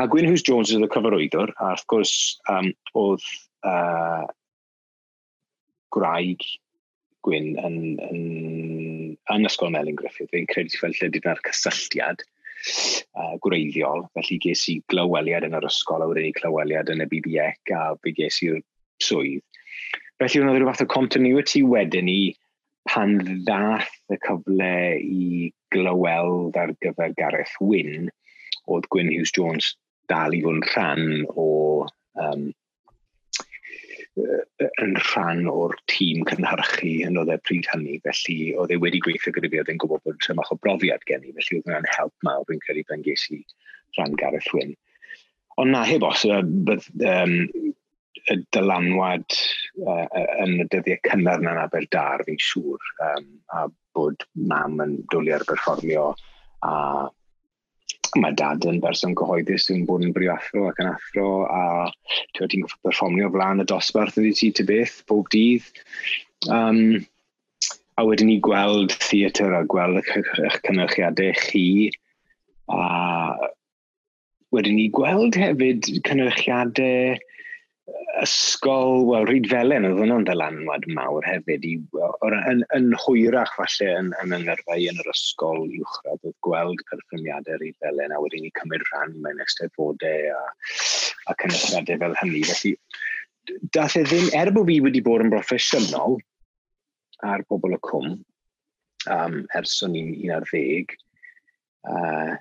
A 0.00 0.08
Gwyn 0.10 0.28
Hughes 0.28 0.44
Jones 0.46 0.72
oedd 0.74 0.88
y 0.88 0.90
cyfarwyddwr, 0.92 1.54
a 1.56 1.72
wrth 1.74 1.86
gwrs, 1.92 2.16
um, 2.52 2.72
oedd 2.98 3.28
uh, 3.68 4.26
gwraig 5.94 6.44
Gwyn 7.26 7.52
yn, 7.60 7.80
yn, 8.00 8.20
yn 9.32 9.48
Ysgol 9.48 9.72
Melyn 9.74 9.98
Griffith. 9.98 10.30
Fe'n 10.32 10.48
credu 10.48 10.78
fel 10.80 10.94
lle 10.96 11.10
dyna'r 11.12 11.42
cysylltiad 11.44 12.24
uh, 12.24 13.36
gwreiddiol, 13.44 14.06
felly 14.16 14.38
ges 14.44 14.66
i 14.72 14.78
glyweliad 14.92 15.44
yn 15.48 15.56
yr 15.58 15.68
ysgol, 15.68 16.04
a 16.04 16.08
wedyn 16.08 16.30
i 16.30 16.34
glyweliad 16.36 16.92
yn 16.92 17.04
y 17.04 17.08
BBEC, 17.10 17.74
a 17.76 17.92
fe 18.00 18.14
ges 18.16 18.40
i'r 18.46 18.62
swydd. 19.04 19.44
Felly, 20.20 20.40
oedd 20.44 20.58
rhyw 20.58 20.68
fath 20.68 20.84
o 20.84 20.92
continuity 20.92 21.62
wedyn 21.64 22.04
ni 22.04 22.34
pan 22.90 23.14
ddath 23.46 23.88
y 24.12 24.18
cyfle 24.20 24.74
i 25.00 25.48
glyweld 25.72 26.58
ar 26.60 26.74
gyfer 26.84 27.14
Gareth 27.16 27.54
Wyn, 27.64 28.10
oedd 28.68 28.88
Gwyn 28.92 29.08
Hughes 29.14 29.32
Jones 29.36 29.70
dal 30.12 30.36
i 30.36 30.42
fod 30.44 30.58
yn 30.58 30.66
rhan 30.74 31.24
o 31.40 31.46
um, 32.20 32.44
yn 34.84 34.94
rhan 35.06 35.44
o'r 35.48 35.76
tîm 35.88 36.28
cynhyrchu 36.28 36.92
yn 37.08 37.16
oedd 37.22 37.32
e 37.32 37.40
pryd 37.46 37.72
hynny, 37.72 37.96
felly 38.04 38.38
oedd 38.60 38.76
e 38.76 38.80
wedi 38.82 39.00
gweithio 39.06 39.32
gyda 39.36 39.48
fi, 39.48 39.62
oedd 39.62 39.72
e'n 39.72 39.80
gwybod 39.80 40.04
bod 40.04 40.18
yn 40.18 40.24
tymach 40.26 40.52
o 40.52 40.60
brofiad 40.60 41.06
gen 41.08 41.24
i, 41.24 41.32
felly 41.38 41.62
oedd 41.62 41.76
e'n 41.78 41.92
help 41.96 42.28
mawr, 42.28 42.44
fi'n 42.50 42.60
credu 42.66 42.84
pan 42.90 43.08
ges 43.08 43.24
i 43.32 43.40
rhan 43.96 44.20
Gareth 44.20 44.52
Wyn. 44.52 44.76
Ond 45.56 45.72
na, 45.72 45.86
heb 45.88 46.04
os, 46.04 46.28
um, 46.28 46.66
y 48.32 48.36
dylanwad 48.54 49.38
uh, 49.86 50.06
yn 50.44 50.58
y 50.64 50.66
dyddiau 50.72 51.00
cynnar 51.08 51.42
na'n 51.44 51.62
Aberdar, 51.62 52.24
fi'n 52.26 52.40
siŵr, 52.50 52.90
um, 53.06 53.30
a 53.56 53.64
bod 53.96 54.26
mam 54.50 54.78
yn 54.84 54.98
dwlu 55.12 55.34
ar 55.34 55.46
berfformio 55.48 56.10
a 56.66 56.74
mae 58.18 58.34
dad 58.34 58.64
yn 58.66 58.80
berson 58.82 59.14
gyhoeddus 59.18 59.68
sy'n 59.68 59.84
bod 59.86 60.02
yn 60.02 60.14
briathro 60.14 60.66
ac 60.70 60.80
yn 60.82 60.90
athro 60.90 61.28
a 61.46 61.62
ti'n 62.34 62.50
ti'n 62.50 62.66
perfformio 62.82 63.30
flaen 63.34 63.62
y 63.62 63.66
dosbarth 63.70 64.18
ydy 64.18 64.32
ti 64.34 64.50
ty 64.56 64.66
beth 64.66 64.96
bob 65.10 65.30
dydd. 65.34 65.68
Um, 66.50 67.06
a 68.00 68.06
wedyn 68.06 68.30
ni 68.30 68.38
gweld 68.42 68.94
theatr 69.04 69.54
a 69.54 69.62
gweld 69.70 70.00
eich 70.00 70.60
cynnyrchiadau 70.66 71.34
chi 71.44 71.64
a 72.72 72.84
wedyn 74.54 74.78
ni 74.78 74.88
gweld 74.94 75.38
hefyd 75.38 75.90
cynnyrchiadau 76.08 77.18
ysgol, 78.22 79.06
wel, 79.08 79.24
Rhyd 79.28 79.46
Felen, 79.50 79.86
oedd 79.88 79.98
hwnna'n 80.00 80.26
ddylanwad 80.28 80.86
mawr 80.96 81.24
hefyd, 81.26 81.64
i, 81.66 81.74
or, 81.96 82.36
yn, 82.50 82.62
yn 82.76 82.90
hwyrach 83.04 83.52
falle 83.56 83.88
yn, 84.00 84.10
yn 84.22 84.34
yngyrfau 84.36 84.82
yn 84.90 85.00
yr 85.02 85.10
ysgol 85.12 85.62
uwchradd, 85.64 86.20
oedd 86.20 86.36
gweld 86.46 86.82
perfformiadau 86.90 87.60
Rhyd 87.60 87.78
Felen, 87.84 88.14
a 88.14 88.20
wedyn 88.22 88.44
ni 88.46 88.52
cymryd 88.58 88.84
rhan 88.90 89.16
mewn 89.24 89.42
esteddfodau 89.44 90.28
a, 90.36 90.42
a 91.30 91.36
cynnysiadau 91.42 92.02
fel 92.04 92.18
hynny. 92.20 92.42
Felly, 92.50 92.74
dath 93.76 93.96
e 93.98 94.04
ddim, 94.06 94.28
er 94.36 94.52
bod 94.54 94.68
fi 94.68 94.80
wedi 94.84 95.04
bod 95.06 95.24
yn 95.24 95.32
broffesiynol 95.32 96.18
ar 97.26 97.44
bobl 97.48 97.76
y 97.76 97.80
cwm, 97.88 98.14
um, 99.16 99.42
ers 99.56 99.80
o'n 99.86 99.96
i'n 99.98 100.14
11, 100.28 100.96
uh, 101.88 102.38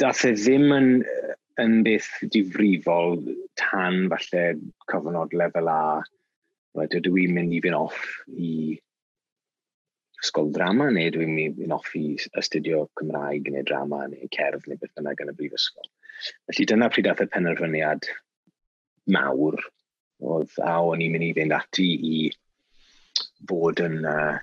dath 0.00 0.24
e 0.26 0.32
ddim 0.36 0.70
yn 0.74 0.94
yn 1.62 1.80
beth 1.86 2.10
difrifol 2.32 3.20
tan 3.60 4.06
falle 4.12 4.44
cofnod 4.92 5.34
lefel 5.36 5.70
A, 5.72 6.02
wedyn 6.76 7.04
dwi 7.06 7.26
i'n 7.26 7.36
mynd 7.36 7.56
i 7.56 7.62
fynd 7.64 7.78
off 7.78 8.02
i 8.36 8.50
ysgol 10.22 10.50
drama 10.52 10.88
neu 10.92 11.12
dwi'n 11.12 11.34
mynd 11.36 11.74
off 11.76 11.92
i 11.98 12.04
astudio 12.40 12.86
Cymraeg 13.00 13.50
neu 13.52 13.64
drama 13.68 14.04
neu 14.12 14.28
cerdd 14.36 14.68
neu 14.68 14.80
beth 14.80 14.94
bynnag 14.96 15.22
yn 15.24 15.32
y 15.32 15.36
brifysgol. 15.40 15.88
Felly 16.48 16.68
dyna 16.68 16.88
pryd 16.92 17.08
dath 17.08 17.22
y 17.24 17.28
penderfyniad 17.32 18.08
mawr 19.16 19.60
oedd 20.32 20.56
a 20.64 20.78
o'n 20.80 21.04
i'n 21.04 21.12
mynd 21.12 21.28
i 21.28 21.34
fynd 21.36 21.56
ati 21.56 21.88
i 22.10 22.16
fod 23.48 23.82
yn 23.84 24.00
uh, 24.08 24.36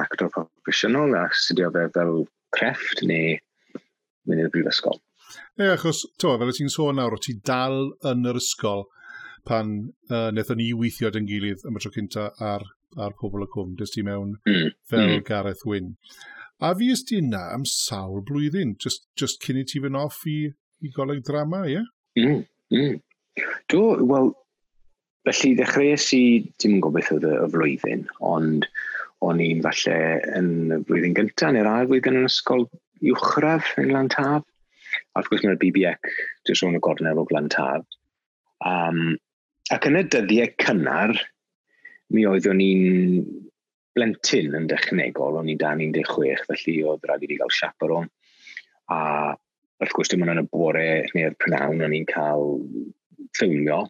actor 0.00 0.32
proffesiynol 0.34 1.16
a 1.16 1.26
astudio 1.28 1.70
fe 1.76 1.86
fel 1.96 2.24
crefft 2.56 3.04
neu 3.06 3.36
mynd 4.28 4.44
i'r 4.44 4.52
brifysgol. 4.52 4.98
E, 5.58 5.68
achos, 5.74 6.04
to, 6.20 6.34
fel 6.40 6.52
y 6.52 6.56
ti'n 6.56 6.72
sôn 6.72 6.98
nawr, 7.00 7.18
ti 7.22 7.36
dal 7.46 7.92
yn 8.10 8.26
yr 8.30 8.40
ysgol 8.40 8.86
pan 9.48 9.72
uh, 10.10 10.28
wnaethon 10.30 10.60
ni 10.60 10.70
weithio 10.76 11.10
yn 11.16 11.28
gilydd 11.28 11.64
am 11.68 11.78
y 11.78 11.82
tro 11.82 11.92
cynta 11.94 12.28
ar, 12.52 12.66
ar 13.00 13.16
pobl 13.20 13.46
y 13.46 13.48
cwm, 13.52 13.76
dys 13.78 13.94
ti 13.94 14.04
mewn 14.06 14.36
mm, 14.48 14.74
fel 14.90 15.06
mm. 15.06 15.24
Gareth 15.28 15.64
Wyn. 15.68 15.94
A 16.60 16.74
fi 16.76 16.90
ys 16.92 17.06
ti 17.08 17.20
yna 17.22 17.46
am 17.54 17.64
sawl 17.68 18.20
blwyddyn, 18.28 18.74
just, 18.82 19.06
just 19.16 19.40
cyn 19.44 19.62
i 19.62 19.64
ti 19.68 19.80
fynd 19.80 19.96
off 19.96 20.20
i, 20.28 20.42
i 20.84 20.92
goleg 20.96 21.22
drama, 21.24 21.64
ie? 21.66 21.78
Yeah? 21.78 21.88
Mm, 22.20 22.44
mm. 22.76 23.00
Do, 23.72 23.82
wel, 24.10 24.32
felly 25.28 25.54
ddechreuais 25.56 26.06
i, 26.16 26.22
dim 26.60 26.76
yn 26.76 26.84
gobeithio 26.84 27.20
y, 27.22 27.32
y 27.46 27.48
flwyddyn, 27.54 28.04
ond 28.28 28.68
o'n 29.24 29.40
i'n 29.44 29.64
falle 29.64 29.96
yn 30.36 30.52
y 30.76 30.78
flwyddyn 30.88 31.16
gyntaf 31.16 31.52
neu'r 31.54 31.68
ail 31.68 31.88
flwyddyn 31.90 32.20
yn 32.22 32.28
ysgol 32.28 32.66
uwchradd 33.12 33.72
yn 33.80 33.92
Lantaf 33.94 34.44
wrth 35.20 35.30
gwrs 35.32 35.44
mae'r 35.46 35.60
BBEC, 35.60 36.10
dwi'n 36.48 36.60
sôn 36.60 36.78
y 36.78 36.82
gornel 36.84 37.20
o 37.20 37.26
Glantaf. 37.28 37.84
Um, 38.66 39.14
ac 39.72 39.86
yn 39.88 40.00
y 40.00 40.04
dyddiau 40.12 40.50
cynnar, 40.64 41.14
mi 42.10 42.26
oeddwn 42.26 42.58
ni'n 42.58 43.22
blentyn 43.96 44.56
yn 44.56 44.66
dechnegol, 44.70 45.38
o'n 45.40 45.50
i'n 45.50 45.60
dan 45.60 45.82
16, 45.82 46.44
felly 46.48 46.76
oedd 46.86 47.06
rhaid 47.06 47.24
i 47.26 47.30
fi 47.30 47.38
gael 47.40 47.54
chaperon. 47.54 48.10
A 48.90 49.00
wrth 49.80 49.94
gwrs, 49.96 50.10
dim 50.12 50.26
ond 50.26 50.34
yn 50.34 50.42
y 50.42 50.48
bore 50.52 50.84
neu'r 51.14 51.38
prynawn, 51.40 51.84
o'n 51.86 51.96
i'n 51.96 52.08
cael 52.10 52.46
ffilmio, 53.38 53.84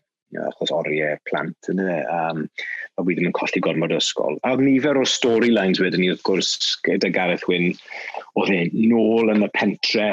achos 0.47 0.71
oriau 0.75 1.19
plant 1.27 1.71
yn 1.73 1.83
y, 1.83 1.97
um, 2.07 2.45
a 2.47 3.05
fi 3.07 3.17
ddim 3.17 3.31
yn 3.31 3.37
colli 3.37 3.63
gormod 3.65 3.95
o 3.95 3.99
ysgol. 3.99 4.39
A 4.47 4.55
nifer 4.61 5.01
o 5.01 5.07
storylines 5.09 5.81
wedyn 5.83 6.05
ni, 6.05 6.11
wrth 6.13 6.25
gwrs, 6.27 6.53
gyda 6.87 7.11
Gareth 7.15 7.47
Wyn, 7.51 7.73
oedd 8.39 8.55
e'n 8.55 8.77
nôl 8.93 9.33
yn 9.35 9.47
y 9.47 9.51
pentre, 9.57 10.13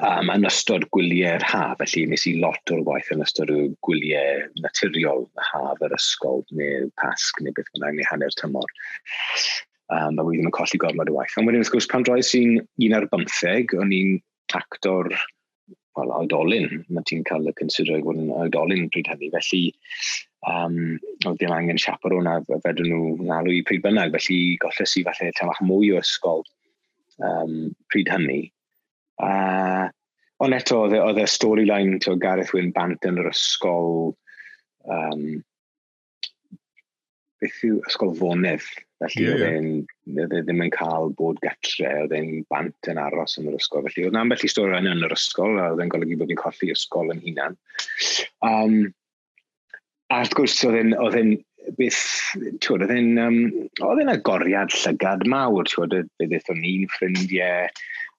um, 0.00 0.30
yn 0.32 0.46
ystod 0.48 0.86
gwyliau'r 0.94 1.44
ha, 1.50 1.62
felly 1.80 2.04
nes 2.10 2.26
i 2.28 2.34
lot 2.42 2.72
o'r 2.74 2.84
waith 2.86 3.10
yn 3.14 3.24
ystod 3.24 3.52
y 3.54 3.68
gwyliau 3.86 4.44
naturiol 4.64 5.24
y 5.26 5.46
haf 5.52 5.82
yr 5.86 5.94
ysgol, 5.96 6.44
neu 6.58 6.90
pasg, 7.00 7.42
neu 7.44 7.54
beth 7.56 7.70
bynnag, 7.74 7.98
neu 7.98 8.08
hanner 8.10 8.34
tymor. 8.40 8.70
Um, 9.94 10.18
a 10.20 10.24
wedi 10.24 10.42
ddim 10.42 10.50
yn 10.50 10.56
colli 10.56 10.80
gormod 10.82 11.10
o 11.10 11.16
waith. 11.16 11.36
Ond 11.40 11.48
wedyn, 11.48 11.62
wrth 11.64 11.72
gwrs, 11.72 11.88
pan 11.90 12.04
droes 12.04 12.34
i'n 12.36 12.58
un 12.60 12.96
ar 12.98 13.08
bymtheg, 13.12 13.72
o'n 13.78 13.94
i'n 13.94 14.18
actor 14.58 15.08
well, 15.96 16.12
oedolyn. 16.18 16.82
Mae 16.92 17.06
ti'n 17.08 17.24
cael 17.28 17.48
y 17.48 17.54
consider 17.58 17.96
i 17.96 18.04
fod 18.04 18.20
yn 18.20 18.34
oedolyn 18.34 18.90
pryd 18.92 19.08
hynny. 19.14 19.30
Felly, 19.34 19.62
um, 20.50 20.76
oedd 21.24 21.40
ddim 21.40 21.56
angen 21.56 21.80
siaparon 21.80 22.28
a 22.30 22.36
fedrwn 22.66 22.92
nhw 22.92 23.32
alw 23.38 23.54
i 23.54 23.64
pryd 23.68 23.86
bynnag. 23.86 24.14
Felly, 24.18 24.58
golles 24.62 24.94
i 25.00 25.06
falle 25.08 25.32
tamach 25.40 25.64
mwy 25.64 25.94
o 25.94 26.02
ysgol 26.02 26.44
um, 27.24 27.72
pryd 27.92 28.12
hynny 28.12 28.44
Uh, 29.18 29.88
ond 30.44 30.54
eto, 30.54 30.84
oedd 30.86 30.96
e, 30.98 31.02
y 31.02 31.24
e 31.24 31.28
storyline 31.30 31.98
to 32.04 32.16
Gareth 32.20 32.54
Wyn 32.56 32.72
Bant 32.76 33.06
yn 33.08 33.20
yr 33.22 33.32
ysgol... 33.32 34.12
Um, 34.88 35.40
beth 37.42 37.64
yw 37.66 37.80
ysgol 37.86 38.14
fonedd. 38.18 38.66
Felly 38.98 39.24
yeah, 39.28 39.42
yeah. 39.44 40.22
oedd 40.24 40.32
e 40.34 40.40
ddim 40.42 40.62
yn 40.64 40.72
cael 40.74 41.12
bod 41.18 41.38
gatre, 41.44 41.90
oedd 42.02 42.14
e'n 42.16 42.40
bant 42.50 42.88
yn 42.90 42.98
aros 42.98 43.36
yn 43.38 43.46
yr 43.50 43.58
ysgol. 43.60 43.84
Felly 43.86 44.08
oedd 44.08 44.16
na'n 44.16 44.32
bell 44.32 44.42
i 44.42 44.50
stori 44.50 44.78
yn 44.80 45.04
yr 45.06 45.14
ysgol, 45.14 45.58
a 45.58 45.68
oedd 45.72 45.84
e'n 45.84 45.92
golygu 45.92 46.18
bod 46.18 46.32
ni'n 46.32 46.40
colli 46.40 46.72
ysgol 46.74 47.12
yn 47.14 47.22
hunan. 47.22 47.54
Um, 48.46 48.74
a 50.10 50.22
wrth 50.24 50.34
gwrs, 50.34 50.56
oedd 50.66 51.18
e'n 51.20 51.36
beth, 51.78 52.02
tiwod, 52.64 52.88
oedd 52.88 52.96
e'n 52.96 53.22
um, 53.22 54.10
agoriad 54.10 54.74
llygad 54.74 55.26
mawr, 55.30 55.70
tiwod, 55.70 55.94
fe 56.18 56.26
ddeithon 56.26 56.58
ni'n 56.64 56.90
ffrindiau, 56.96 57.70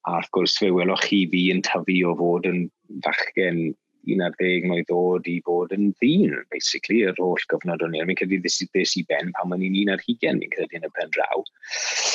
A 0.08 0.16
wrth 0.20 0.32
gwrs 0.36 0.56
fe 0.62 0.72
welwch 0.72 1.06
chi 1.10 1.26
fi 1.32 1.50
yn 1.54 1.62
tyfu 1.66 2.00
o 2.08 2.16
fod 2.20 2.48
yn 2.50 2.66
fachgen 3.06 3.70
11 4.08 4.66
mlynedd 4.66 4.88
ddod 4.88 5.28
i 5.30 5.36
fod 5.46 5.74
yn 5.76 5.90
ddyn, 6.00 6.36
basically, 6.54 7.02
yr 7.10 7.18
holl 7.20 7.44
gyfnod 7.52 7.84
o'n 7.86 7.98
i. 7.98 8.04
Mi'n 8.08 8.18
credu 8.20 8.40
ddys 8.42 8.62
i, 8.64 8.68
ddys 8.74 8.96
i 9.02 9.04
ben 9.10 9.34
pan 9.36 9.50
mae'n 9.52 9.78
un 9.84 9.94
ar 9.96 10.04
hugen, 10.06 10.40
mi'n 10.40 10.54
credu 10.54 10.80
yn 10.80 10.88
y 10.88 10.92
pen 10.96 11.12
draw. 11.16 11.44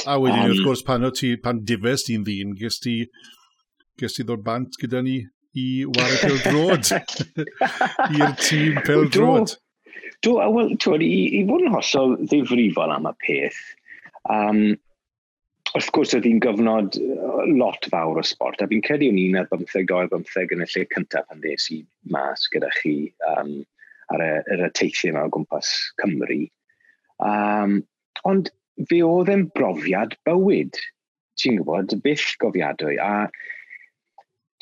A 0.08 0.16
wedyn, 0.20 0.40
um, 0.40 0.50
wrth 0.50 0.64
gwrs, 0.66 0.84
pan, 0.86 1.06
ti, 1.18 1.34
pan 1.44 1.62
difes 1.68 2.06
ti'n 2.08 2.24
ddyn, 2.26 2.56
ges 2.58 2.80
ti, 2.84 2.96
ges 4.00 4.16
ti 4.16 4.26
ddod 4.26 4.44
bant 4.46 4.80
gyda 4.80 5.04
ni 5.04 5.20
i 5.54 5.66
wario 5.86 6.22
pel 6.22 6.40
drod, 6.48 6.88
i'r 8.16 8.34
tîm 8.40 8.80
pel 8.86 9.06
drod. 9.14 9.54
Do, 10.24 10.38
do, 10.40 10.40
wel, 10.56 11.04
i, 11.04 11.12
i 11.38 11.44
fod 11.46 11.68
yn 11.68 11.74
hollol 11.76 12.16
ddifrifol 12.24 12.96
am 12.96 13.10
y 13.10 13.14
peth, 13.26 13.60
um, 14.32 14.64
wrth 15.74 15.90
gwrs 15.94 16.14
oedd 16.14 16.26
hi'n 16.28 16.42
gyfnod 16.42 16.96
lot 17.58 17.88
fawr 17.90 18.20
o 18.20 18.24
sport, 18.26 18.60
a 18.62 18.68
fi'n 18.70 18.82
credu 18.86 19.08
o'n 19.10 19.18
un 19.18 19.38
ar 19.40 19.48
bymtheg 19.50 19.90
o'r 19.94 20.10
bymtheg 20.12 20.52
yn 20.54 20.62
y 20.62 20.68
lle 20.70 20.84
cyntaf 20.94 21.26
pan 21.30 21.40
ddes 21.42 21.66
i 21.74 21.80
mas 22.14 22.46
gyda 22.52 22.70
chi 22.76 22.94
um, 23.32 23.56
ar 24.14 24.22
y, 24.22 24.28
yr 24.54 24.62
ateithiau 24.68 25.10
yma 25.10 25.24
o 25.26 25.32
gwmpas 25.34 25.72
Cymru. 26.02 26.44
Um, 27.26 27.80
ond 28.30 28.52
fe 28.90 29.00
oedd 29.06 29.32
e'n 29.34 29.48
brofiad 29.58 30.14
bywyd, 30.28 30.78
ti'n 31.42 31.58
gwybod, 31.58 31.98
byth 32.06 32.30
gofiadwy, 32.42 33.00
a 33.02 33.26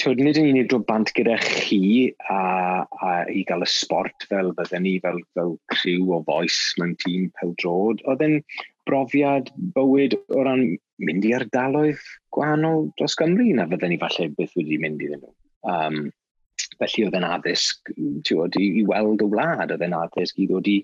Tywed, 0.01 0.19
nid 0.25 0.39
yn 0.41 0.49
unig 0.49 0.71
drwy 0.71 0.83
bant 0.89 1.13
gyda 1.15 1.37
chi 1.39 2.09
a, 2.33 2.39
a 2.83 3.11
i 3.31 3.45
gael 3.47 3.63
y 3.63 3.69
sport 3.71 4.25
fel 4.31 4.49
bydden 4.57 4.83
ni, 4.83 4.97
fel, 5.05 5.21
fel 5.37 5.53
criw 5.71 6.15
o 6.17 6.23
foes 6.27 6.57
mewn 6.81 6.97
tîm 7.05 7.29
pel 7.39 7.53
drod, 7.61 8.01
oedd 8.11 8.25
e'n 8.25 8.39
brofiad 8.89 9.53
bywyd 9.77 10.17
o 10.33 10.43
ran 10.49 10.65
mynd 11.07 11.27
i 11.29 11.35
ardaloedd 11.37 12.03
gwahanol 12.35 12.89
dros 12.99 13.17
Gymru 13.19 13.49
na 13.57 13.67
fydden 13.71 13.93
ni 13.93 13.99
falle 14.01 14.29
beth 14.39 14.55
wedi 14.59 14.79
mynd 14.83 15.03
iddyn 15.05 15.23
nhw. 15.23 15.33
Um, 15.73 15.99
felly 16.81 17.07
oedd 17.07 17.19
yn 17.19 17.27
addysg 17.27 17.93
tiwod, 18.27 18.57
i, 18.59 18.67
i 18.81 18.83
weld 18.89 19.23
y 19.25 19.29
wlad, 19.33 19.75
oedd 19.75 19.85
yn 19.87 19.99
addysg 19.99 20.41
i 20.43 20.49
ddod 20.51 20.71
i, 20.71 20.79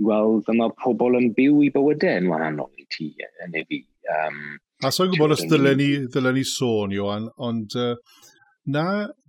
i 0.00 0.02
weld 0.08 0.50
yma 0.52 0.68
pobl 0.82 1.18
yn 1.18 1.30
byw 1.36 1.62
i 1.66 1.70
bywydau 1.74 2.20
yn 2.20 2.30
wahanol 2.32 2.70
i 2.80 2.86
ti 2.92 3.08
yn 3.44 3.58
ei 3.58 3.64
fi. 3.68 3.78
Um, 4.12 4.38
A 4.82 4.90
so'n 4.90 5.12
gwybod 5.12 5.36
os 5.36 5.44
dylen 5.46 5.78
ni, 5.78 5.90
dylen 6.12 6.36
ni 6.38 6.44
sôn, 6.48 6.94
Johan, 6.94 7.28
ond 7.38 7.70
uh, 7.78 7.94
na 8.74 8.86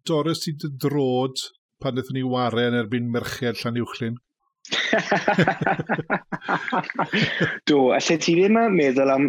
Doris 0.08 0.44
ti 0.44 0.52
dy 0.60 0.70
drod 0.82 1.36
pan 1.84 1.94
ddethon 1.96 2.18
ni 2.18 2.24
ware 2.26 2.64
yn 2.70 2.80
erbyn 2.80 3.12
merched 3.14 3.58
Llanuwchlyn? 3.62 4.16
Do, 7.68 7.78
allai 7.98 8.18
ti 8.24 8.32
ddim 8.38 8.56
yn 8.62 8.78
meddwl 8.78 9.12
am 9.12 9.26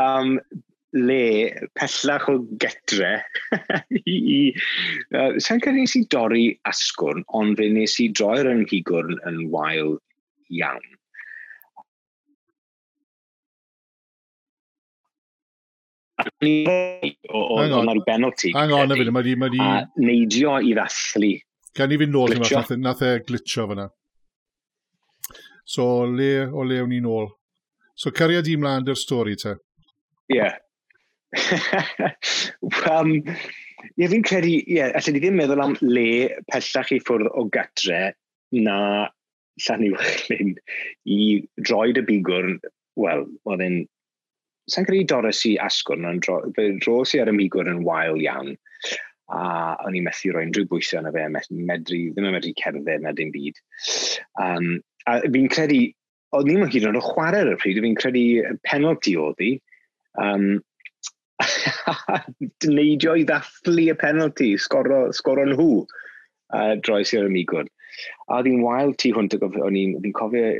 um, 0.00 0.38
le 0.92 1.68
pellach 1.74 2.28
o 2.28 2.38
getre 2.60 3.12
i... 3.90 4.16
i 4.16 4.40
uh, 5.16 5.38
Sa'n 5.40 5.62
cael 5.64 5.78
nes 5.80 5.96
i 5.96 6.04
dorri 6.12 6.48
asgwrn, 6.68 7.24
ond 7.40 7.56
fe 7.60 7.68
nes 7.72 7.98
i 8.04 8.10
droi'r 8.12 8.50
anghigwrn 8.52 9.20
yn 9.30 9.46
wael 9.54 9.96
iawn. 10.52 10.90
Hang 16.22 17.72
on, 17.72 18.02
benalty. 18.06 18.52
Hang 18.54 18.72
on, 18.72 18.92
efo, 18.92 19.10
mae 19.10 19.22
di... 19.22 19.34
Ma 19.36 19.48
di... 19.48 19.58
A 19.58 19.88
neidio 19.96 20.58
i 20.60 20.74
ddathlu. 20.76 21.32
Gan 21.74 21.92
i 21.94 21.98
fynd 21.98 22.12
nôl, 22.14 22.36
nath, 22.36 22.72
e, 22.74 22.76
nath 22.76 23.02
e 23.06 23.12
glitcho 23.26 23.66
fyna. 23.70 23.88
So, 25.64 26.04
le 26.04 26.32
o 26.50 26.66
le 26.68 26.82
o'n 26.84 26.92
i 26.92 27.00
nôl. 27.00 27.30
So, 27.96 28.12
cariad 28.12 28.48
i 28.50 28.58
mlaen 28.60 28.84
dy'r 28.86 28.98
stori 28.98 29.38
te. 29.40 29.56
Yeah. 30.32 30.56
um, 32.92 33.14
ie, 33.96 34.08
fi'n 34.08 34.24
credu, 34.26 34.52
ie, 34.60 34.82
allan 34.84 35.16
ni 35.16 35.22
ddim 35.22 35.38
meddwl 35.40 35.64
am 35.64 35.78
le 35.84 36.06
pellach 36.52 36.92
i 36.92 37.00
ffwrdd 37.00 37.30
o 37.32 37.46
gatre 37.52 38.12
na 38.52 38.76
llan 39.60 39.84
Llanuwchlyn 39.84 40.54
i 41.16 41.22
droed 41.60 42.00
y 42.00 42.04
bigwrn, 42.08 42.58
wel, 43.00 43.26
oedd 43.48 43.64
e'n 43.64 43.82
sa'n 44.70 44.86
credu 44.88 45.08
dorys 45.10 45.42
i 45.48 45.56
asgwrn, 45.60 46.06
ond 46.08 46.22
dro, 46.24 46.38
dros 46.84 47.14
i 47.16 47.22
ar 47.22 47.30
y 47.32 47.34
migwr 47.36 47.70
yn 47.70 47.82
wael 47.86 48.20
iawn. 48.22 48.54
A 49.32 49.42
o'n 49.86 49.96
i'n 49.96 50.06
methu 50.06 50.32
roi 50.34 50.44
unrhyw 50.46 50.68
bwysau 50.68 51.00
yna 51.00 51.12
fe, 51.14 51.24
medru, 51.56 51.98
ddim 52.12 52.28
yn 52.28 52.36
medru 52.36 52.52
cerdded 52.60 53.04
na 53.04 53.14
dim 53.16 53.32
byd. 53.34 53.58
Um, 54.42 54.78
a 55.08 55.18
fi'n 55.24 55.50
credu, 55.52 55.82
o'n 56.36 56.50
i'n 56.52 56.64
hyd 56.66 56.84
yn 56.84 56.92
oed 56.92 57.00
o 57.00 57.04
chwarae 57.06 57.44
ar 57.44 57.52
y 57.54 57.58
pryd, 57.60 57.80
fi'n 57.84 57.98
credu 57.98 58.24
penalty 58.68 59.16
oedd 59.20 59.40
hi, 59.42 59.52
Um, 60.20 60.60
neidio 62.68 63.16
i 63.18 63.26
ddathlu 63.26 63.88
y 63.90 63.96
penalty, 63.98 64.52
sgoro, 64.60 65.04
sgoro 65.16 65.46
nhw 65.48 65.68
uh, 65.82 66.74
droes 66.84 67.14
i'r 67.16 67.28
ymigwn. 67.30 67.70
A 68.28 68.38
oedd 68.38 68.48
hi'n 68.48 68.64
wael 68.64 68.94
tu 69.00 69.12
hwnt, 69.16 69.36
o'n 69.42 69.78
i'n 69.78 70.14
cofio 70.16 70.52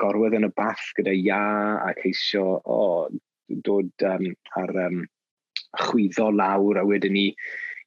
gorwedd 0.00 0.36
yn 0.38 0.48
y 0.48 0.52
bath 0.58 0.90
gyda 0.98 1.14
ia 1.14 1.42
a 1.84 1.92
ceisio 2.00 2.58
o 2.58 2.80
oh, 2.80 3.06
dod 3.64 4.06
um, 4.08 4.32
ar 4.58 4.72
um, 4.88 5.04
chwyddo 5.86 6.30
lawr 6.34 6.80
a 6.80 6.84
wedyn 6.88 7.14
ni 7.14 7.26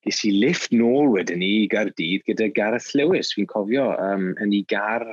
ges 0.05 0.21
i 0.27 0.31
lift 0.31 0.71
nôl 0.71 1.09
wedyn 1.11 1.41
ni 1.43 1.49
i 1.63 1.69
Gardydd 1.71 2.23
gyda 2.29 2.47
Gareth 2.55 2.93
Lewis. 2.95 3.33
Fi'n 3.35 3.49
cofio 3.51 3.89
um, 3.99 4.29
yn 4.39 4.55
ei 4.55 4.63
gar, 4.71 5.05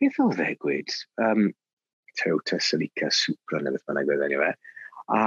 beth 0.00 0.20
oedd 0.22 0.42
e 0.44 0.52
gwyd? 0.62 0.94
Um, 1.24 1.48
Toyota 2.18 2.58
Celica 2.62 3.10
Supra 3.14 3.60
neu 3.62 3.74
beth 3.74 3.86
bynnag 3.88 4.12
oedd 4.14 4.26
enw 4.28 4.42
fe. 4.44 4.52
A 5.08 5.22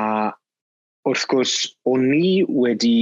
wrth 1.09 1.27
gwrs, 1.31 1.53
o'n 1.89 2.03
ni 2.11 2.43
wedi 2.45 2.97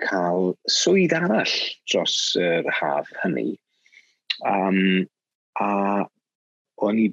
cael 0.00 0.54
swydd 0.72 1.12
arall 1.18 1.56
dros 1.92 2.14
yr 2.40 2.68
haf 2.78 3.10
hynny. 3.22 3.50
Um, 4.48 5.04
a 5.60 5.68
o'n 6.82 7.02
i 7.02 7.08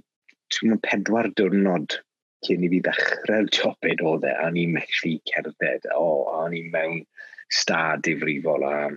pedwar 0.86 1.30
diwrnod 1.36 2.00
cyn 2.48 2.64
i 2.64 2.70
fi 2.72 2.80
ddechrau'r 2.86 3.50
topid 3.56 4.02
o 4.02 4.16
dde, 4.22 4.32
a 4.32 4.48
ni'n 4.56 4.72
methu 4.78 5.18
cerdded, 5.30 5.90
o, 5.92 6.06
oh, 6.06 6.22
a 6.40 6.48
ni 6.54 6.64
mewn 6.72 7.04
stad 7.52 8.06
difrifol. 8.08 8.64
A... 8.64 8.88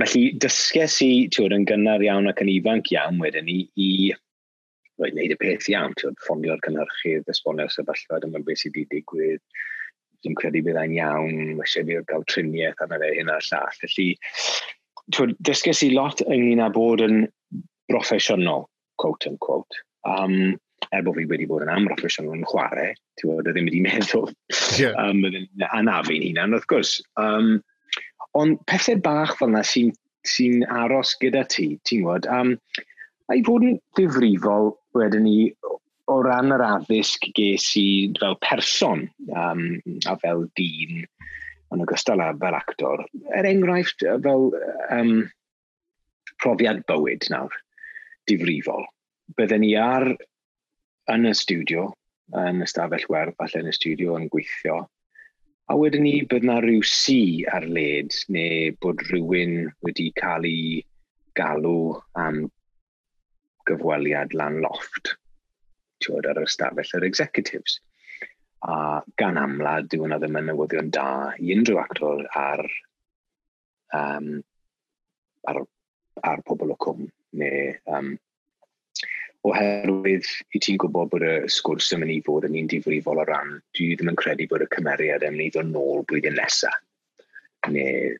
Felly, 0.00 0.24
dysges 0.42 0.98
i, 1.06 1.12
ti'n 1.34 1.54
yn 1.60 1.68
gynnar 1.70 2.02
iawn 2.06 2.30
ac 2.30 2.42
yn 2.42 2.50
ifanc 2.56 2.90
iawn 2.94 3.22
wedyn 3.22 3.46
ni, 3.46 3.60
i 3.78 3.90
roi 5.00 5.10
wneud 5.14 5.34
y 5.34 5.38
peth 5.40 5.68
iawn, 5.72 5.96
ti'n 6.00 6.16
ffonio'r 6.24 6.62
cynhyrchydd, 6.66 7.28
esbonio'r 7.32 7.72
sefyllfa, 7.74 8.20
dyma 8.22 8.42
beth 8.46 8.62
sydd 8.62 8.76
wedi 8.76 8.98
digwydd, 8.98 9.42
dwi'n 10.24 10.36
credu 10.38 10.62
bydd 10.66 10.80
e'n 10.80 10.96
iawn, 10.98 11.36
eisiau 11.64 11.86
fi 11.88 12.00
gael 12.10 12.26
triniaeth 12.30 12.82
arno 12.84 13.00
fe 13.02 13.12
hyn 13.16 13.32
a'r 13.32 13.46
llall. 13.48 13.78
Felly, 13.82 14.08
dysges 15.48 15.84
i 15.86 15.92
lot 15.94 16.24
ynglyn 16.26 16.64
â 16.64 16.68
bod 16.74 17.04
yn 17.04 17.22
broffesiynol, 17.90 18.66
quote 19.00 19.30
and 19.30 19.40
quote. 19.40 19.80
Um, 20.08 20.58
er 20.92 21.02
bod 21.06 21.18
fi 21.18 21.26
wedi 21.30 21.48
bod 21.48 21.64
yn 21.64 21.72
amroffesiynol 21.72 22.38
yn 22.38 22.46
chwarae, 22.50 22.92
ti'n 23.20 23.32
bod, 23.32 23.48
ddim 23.48 23.68
wedi 23.68 23.82
meddwl 23.84 24.28
yeah. 24.80 24.96
um, 25.00 25.24
anafu'n 25.72 26.28
hunan, 26.28 26.56
wrth 26.56 26.68
gwrs. 26.70 26.94
Um, 27.20 27.58
ond 28.38 28.60
pethau 28.70 29.00
bach 29.04 29.36
fel 29.38 29.52
yna 29.52 29.64
sy'n 29.66 29.92
sy 30.28 30.50
aros 30.82 31.14
gyda 31.22 31.46
ti, 31.48 31.72
ti'n 31.88 32.04
gwybod, 32.04 32.28
um, 32.28 32.54
A 33.30 33.36
i 33.38 33.42
fod 33.46 33.62
yn 33.62 33.76
ddifrifol, 33.94 34.72
wedyn 34.98 35.22
ni, 35.22 35.36
o 36.10 36.16
ran 36.26 36.50
yr 36.50 36.64
addysg 36.66 37.28
ges 37.36 37.68
i 37.78 38.10
fel 38.18 38.34
person 38.42 39.04
um, 39.30 39.60
a 40.10 40.16
fel 40.18 40.48
dyn 40.58 41.04
yn 41.70 41.84
ogystal 41.84 42.22
â 42.24 42.32
fel 42.40 42.58
actor. 42.58 43.04
Er 43.38 43.46
enghraifft 43.46 44.02
fel 44.24 44.48
um, 44.96 45.12
profiad 46.42 46.82
bywyd 46.90 47.30
nawr, 47.30 47.54
difrifol. 48.26 48.82
Bydden 49.38 49.62
ni 49.62 49.76
ar 49.78 50.08
yn 51.14 51.30
y 51.30 51.34
studio, 51.38 51.86
yn 52.34 52.64
y 52.64 52.70
stafell 52.70 53.06
werth, 53.12 53.38
falle 53.38 53.62
yn 53.62 53.70
y 53.70 53.76
studio 53.78 54.18
yn 54.18 54.26
gweithio, 54.32 54.82
a 55.70 55.78
wedyn 55.78 56.02
ni 56.02 56.16
bydd 56.26 56.50
na 56.50 56.58
rhyw 56.58 56.82
si 56.82 57.44
ar 57.54 57.70
led 57.70 58.14
neu 58.34 58.72
bod 58.82 59.06
rhywun 59.06 59.68
wedi 59.86 60.10
cael 60.18 60.50
ei 60.50 60.80
galw 61.38 62.00
am 62.18 62.48
gyfweliad 63.70 64.36
lan 64.36 64.60
loft 64.64 65.14
tiwod, 66.04 66.26
ar 66.26 66.40
yr 66.40 66.48
ystafell 66.48 66.94
yr 66.98 67.06
executives. 67.08 67.78
A 68.60 69.00
gan 69.20 69.40
amlad, 69.40 69.88
dyw 69.92 70.06
yna 70.06 70.18
ddim 70.20 70.38
yn 70.40 70.50
newyddion 70.50 70.90
da 70.92 71.10
i 71.40 71.52
unrhyw 71.54 71.80
actor 71.80 72.26
ar, 72.36 72.64
um, 73.96 74.34
ar, 75.48 75.62
ar 76.32 76.42
pobl 76.48 76.74
o 76.74 76.76
cwm. 76.84 77.06
Neu, 77.40 77.70
um, 77.94 78.12
oherwydd 79.48 80.28
i 80.52 80.60
ti'n 80.60 80.80
gwybod 80.80 81.12
bod 81.14 81.24
y 81.24 81.32
sgwrs 81.52 81.94
yn 81.96 82.02
mynd 82.02 82.12
i 82.12 82.20
fod 82.26 82.44
yn 82.48 82.58
un 82.60 82.68
difrifol 82.68 83.22
o 83.22 83.24
ran, 83.28 83.56
dwi 83.76 83.94
ddim 83.94 84.12
yn 84.12 84.18
credu 84.20 84.48
bod 84.50 84.66
y 84.66 84.68
cymeriad 84.74 85.24
yn 85.24 85.36
mynd 85.36 85.46
i 85.46 85.54
ddod 85.54 85.70
nôl 85.70 86.04
blwyddyn 86.10 86.36
nesaf. 86.36 86.76
Neu 87.72 88.16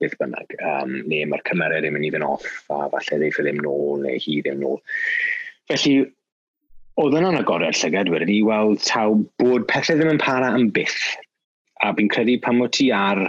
beth 0.00 0.16
bynnag. 0.20 0.54
Um, 0.60 0.94
neu 1.10 1.26
mae'r 1.30 1.44
cymeriad 1.48 1.86
yn 1.88 1.96
mynd 1.96 2.08
i 2.08 2.12
fynd 2.14 2.26
off 2.26 2.46
a 2.72 2.86
falle 2.92 3.20
ddeith 3.20 3.40
ddim 3.40 3.60
nôl 3.64 4.00
neu 4.04 4.20
hi 4.24 4.40
ddim 4.44 4.62
nôl. 4.62 4.80
Felly, 5.70 5.94
oedd 7.00 7.16
yna'n 7.20 7.40
agored 7.40 7.76
llygad 7.80 8.10
wedyn 8.12 8.32
i 8.34 8.40
weld 8.46 8.82
taw 8.86 9.18
bod 9.42 9.68
pethau 9.70 9.98
ddim 9.98 10.14
yn 10.14 10.22
para 10.22 10.52
yn 10.56 10.70
byth. 10.76 10.98
A 11.84 11.94
fi'n 11.96 12.10
credu 12.12 12.36
pan 12.44 12.58
mod 12.60 12.74
ti 12.76 12.90
ar 12.92 13.22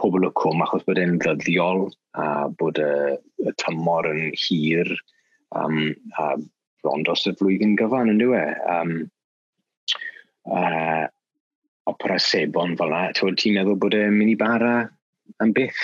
pobl 0.00 0.26
o 0.26 0.32
cwm 0.36 0.64
achos 0.64 0.84
bod 0.88 1.00
e'n 1.00 1.18
ddyddiol 1.20 1.86
a 2.18 2.26
bod 2.60 2.80
y, 2.80 3.16
y 3.44 3.54
tymor 3.60 4.08
yn 4.10 4.32
hir 4.34 4.90
um, 5.56 5.94
a 6.18 6.34
bron 6.82 7.04
dros 7.04 7.26
y 7.28 7.34
flwyddyn 7.38 7.76
gyfan 7.78 8.12
yn 8.12 8.20
dweud. 8.20 8.60
Um, 8.74 8.94
uh, 10.48 11.06
opera 11.90 12.18
sebon 12.22 12.76
fel 12.78 12.92
yna, 12.92 13.12
ti'n 13.14 13.56
meddwl 13.56 13.78
bod 13.80 13.96
e'n 13.96 14.16
mynd 14.16 14.34
i 14.34 14.38
bara 14.40 14.74
am 15.44 15.54
byth. 15.56 15.82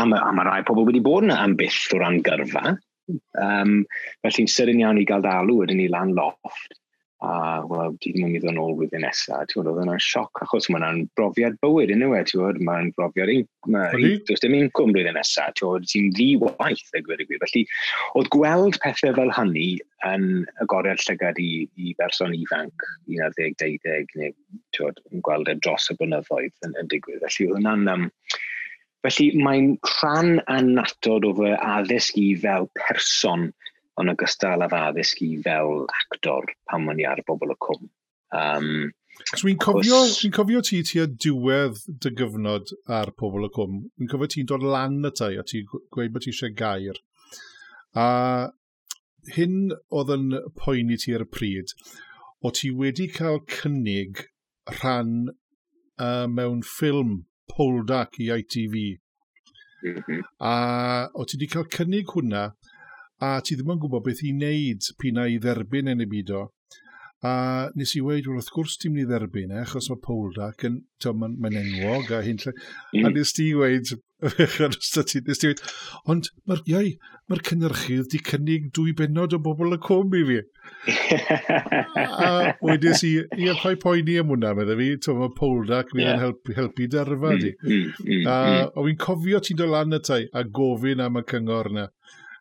A 0.00 0.06
mae, 0.08 0.20
a 0.20 0.32
mae 0.32 0.48
rai 0.48 0.62
pobl 0.66 0.86
wedi 0.88 1.02
bod 1.04 1.26
yna 1.26 1.40
am 1.44 1.56
byth 1.58 1.84
o 1.94 2.00
ran 2.00 2.22
gyrfa. 2.24 2.76
Um, 3.42 3.82
felly'n 4.24 4.48
sydyn 4.48 4.80
iawn 4.80 5.00
i 5.00 5.08
gael 5.08 5.24
dalw 5.24 5.64
ydyn 5.64 5.82
ni 5.82 5.90
lan 5.92 6.14
loft. 6.16 6.78
A, 7.22 7.62
wel, 7.70 7.92
di 8.02 8.10
ddim 8.10 8.24
yn 8.26 8.32
mynd 8.34 8.46
yn 8.50 8.56
ôl 8.58 8.72
wythyn 8.80 9.04
nesaf. 9.06 9.44
Ti'n 9.46 9.68
oedd 9.70 9.76
yna'n 9.84 10.00
sioc 10.02 10.40
achos 10.42 10.66
mae'n 10.74 11.04
brofiad 11.18 11.54
bywyd 11.62 11.92
yn 11.94 12.02
yw 12.02 12.16
e, 12.18 12.22
ti'n 12.26 12.58
mae'n 12.66 12.88
brofiad 12.96 13.30
un... 13.30 13.44
Does 14.26 14.42
dim 14.42 14.56
incwm 14.58 14.90
blwyddyn 14.90 15.14
nesaf, 15.14 15.52
ti'n 15.54 15.68
oedd, 15.68 15.86
ti'n 15.92 16.08
ddi 16.16 16.26
waith, 16.42 16.88
y 16.98 17.04
gwir 17.06 17.22
i 17.22 17.28
gwir. 17.28 17.38
Felly, 17.44 17.62
oedd 18.18 18.30
gweld 18.34 18.80
pethau 18.82 19.14
fel 19.20 19.30
hynny 19.38 19.68
yn 20.08 20.26
agoriad 20.64 21.04
llygad 21.04 21.38
i, 21.38 21.50
i 21.78 21.94
berson 22.00 22.34
ifanc, 22.34 22.88
11, 23.06 23.54
12, 23.62 24.18
neu 24.18 24.34
ti'n 24.74 24.98
yn 25.12 25.22
gweld 25.28 25.52
e 25.52 25.60
dros 25.62 25.92
y 25.94 25.98
blynyddoedd 26.00 26.66
yn, 26.66 26.74
yn 26.82 26.90
digwydd. 26.90 27.22
Felly, 27.22 27.52
oedd 27.52 27.60
hwnna'n 27.60 27.92
um, 27.94 28.08
Felly 29.02 29.28
mae'n 29.42 29.76
rhan 29.88 30.36
anatod 30.56 31.26
o 31.26 31.34
fy 31.40 31.52
addysg 31.56 32.18
i 32.22 32.28
fel 32.42 32.68
person 32.78 33.50
ond 34.00 34.12
ogystal 34.14 34.64
â 34.64 34.70
addysg 34.78 35.22
i 35.26 35.30
fel 35.44 35.84
actor 36.00 36.48
pan 36.70 36.86
mae'n 36.86 37.02
i 37.02 37.08
ar 37.10 37.22
bobl 37.26 37.54
y 37.54 37.58
cwm. 37.66 37.88
Um, 38.32 38.92
So 39.36 39.46
fi'n 39.46 39.58
cofio, 39.60 39.98
fi 40.16 40.30
cofio 40.34 40.60
ti 40.64 40.78
ti 40.88 41.00
a 41.02 41.04
diwedd 41.06 41.82
dy 42.02 42.10
gyfnod 42.18 42.72
ar 42.98 43.12
pobl 43.20 43.46
y 43.46 43.50
cwm. 43.54 43.74
Fi'n 44.00 44.10
cofio 44.10 44.30
ti'n 44.32 44.48
dod 44.50 44.64
lan 44.66 44.96
y 45.04 45.10
tai 45.18 45.34
a 45.40 45.44
ti'n 45.46 45.68
gweud 45.94 46.14
bod 46.14 46.24
ti 46.24 46.32
eisiau 46.32 46.54
gair. 46.58 46.98
A 47.94 48.06
hyn 49.36 49.74
oedd 49.92 50.14
yn 50.16 50.38
poeni 50.58 50.98
ti 51.00 51.14
ar 51.16 51.26
y 51.26 51.28
pryd, 51.36 51.74
o 52.42 52.50
ti 52.56 52.72
wedi 52.82 53.08
cael 53.12 53.42
cynnig 53.52 54.24
rhan 54.78 55.12
uh, 55.28 56.26
mewn 56.38 56.64
ffilm 56.66 57.20
poldac 57.50 58.18
i 58.18 58.30
ITV. 58.38 58.74
Mm 59.82 59.98
-hmm. 59.98 60.20
A 60.38 60.54
o 61.14 61.24
ti 61.24 61.36
wedi 61.36 61.50
cael 61.52 61.68
cynnig 61.76 62.12
hwnna, 62.14 62.44
a 63.26 63.28
ti 63.44 63.56
ddim 63.56 63.72
yn 63.74 63.80
gwybod 63.82 64.04
beth 64.06 64.22
i 64.22 64.32
wneud 64.34 64.90
pina 64.98 65.26
i 65.28 65.38
dderbyn 65.42 65.90
yn 65.94 66.04
y 66.04 66.08
byd 66.12 66.30
o. 66.40 66.42
A 67.22 67.70
nes 67.78 67.92
i 67.94 68.00
weid, 68.02 68.26
wel, 68.26 68.40
wrth 68.40 68.50
gwrs 68.50 68.72
ti'n 68.82 68.96
mynd 68.96 69.04
i 69.04 69.06
dderbyn 69.06 69.52
e, 69.54 69.60
achos 69.62 69.86
mae 69.92 70.00
Poldac 70.02 70.64
yn, 70.66 70.80
mae'n 71.06 71.36
ma 71.38 71.52
enwog 71.60 72.10
a 72.16 72.18
hyn 72.26 72.40
lle. 72.42 72.50
Mm. 72.96 73.06
A 73.06 73.12
nes 73.14 73.30
ti 73.36 73.46
weid, 73.54 73.92
nes 74.26 75.38
ti 75.38 75.52
weid, 75.52 75.62
ond 76.10 76.32
mae'r 76.50 76.64
iau, 76.72 76.90
mae'r 77.30 77.44
cynnyrchydd 77.46 78.10
di 78.10 78.18
cynnig 78.26 78.66
dwy 78.74 78.96
benod 78.98 79.38
o 79.38 79.40
bobl 79.44 79.76
y 79.76 79.78
cwm 79.86 80.18
i 80.18 80.24
fi. 80.32 80.40
a 82.02 82.58
wedes 82.66 83.06
i, 83.06 83.14
ia, 83.38 83.54
pa'i 83.62 83.78
poeni 83.86 84.18
am 84.18 84.34
hwnna, 84.34 84.56
meddwl 84.58 84.82
fi, 84.82 84.92
to 85.06 85.14
mae 85.22 85.34
Poldac 85.38 85.94
mi 85.94 86.02
yeah. 86.02 86.16
yn 86.18 86.26
helpu, 86.26 86.58
helpu 86.58 86.90
derfa 86.90 87.36
mm, 87.36 87.42
di. 87.44 87.56
Mm, 87.62 87.72
mm, 87.72 88.06
mm, 88.08 88.22
a 88.26 88.38
mm. 88.42 88.72
o 88.74 88.88
fi'n 88.90 89.02
cofio 89.06 89.46
ti'n 89.46 89.62
dod 89.62 89.76
lan 89.78 89.94
y 89.94 90.02
tai 90.10 90.24
a 90.26 90.42
gofyn 90.58 91.06
am 91.06 91.22
y 91.22 91.28
cyngor 91.30 91.70
yna. 91.70 91.90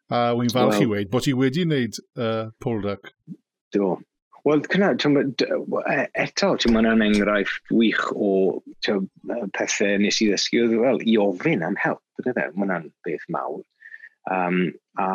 A 0.09 0.29
wy'n 0.33 0.49
falch 0.49 0.79
well. 0.79 0.87
i 0.87 0.95
weid, 0.95 1.13
bod 1.13 1.29
ti 1.29 1.37
wedi 1.37 1.69
wneud 1.69 2.01
uh, 2.17 2.47
Poldac. 2.57 3.13
Do, 3.71 3.99
Wel, 4.43 4.61
cyna, 4.73 4.89
e, 4.97 5.97
eto, 6.17 6.55
ti'n 6.57 6.73
mynd 6.73 6.89
yn 6.89 7.03
enghraifft 7.05 7.73
wych 7.77 8.07
o 8.15 8.29
pethau 9.53 9.99
nes 10.01 10.17
i 10.23 10.29
ddysgu, 10.31 10.63
wel, 10.81 11.01
i 11.05 11.17
ofyn 11.21 11.65
am 11.65 11.77
help, 11.77 12.01
bydde 12.17 12.33
fe, 12.37 12.45
mae'n 12.57 12.87
beth 13.05 13.27
mawr. 13.33 13.59
Um, 14.33 14.63
a, 15.01 15.09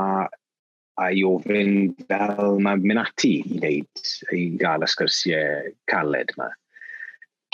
a 1.03 1.09
i 1.11 1.25
ofyn 1.27 1.91
fel 2.07 2.61
mae'n 2.63 2.85
mynd 2.87 3.03
ati 3.03 3.33
i 3.41 3.57
wneud, 3.57 4.05
i 4.37 4.45
gael 4.63 4.87
y 4.87 4.91
sgyrsiau 4.95 5.75
caled 5.91 6.31
yma. 6.37 6.53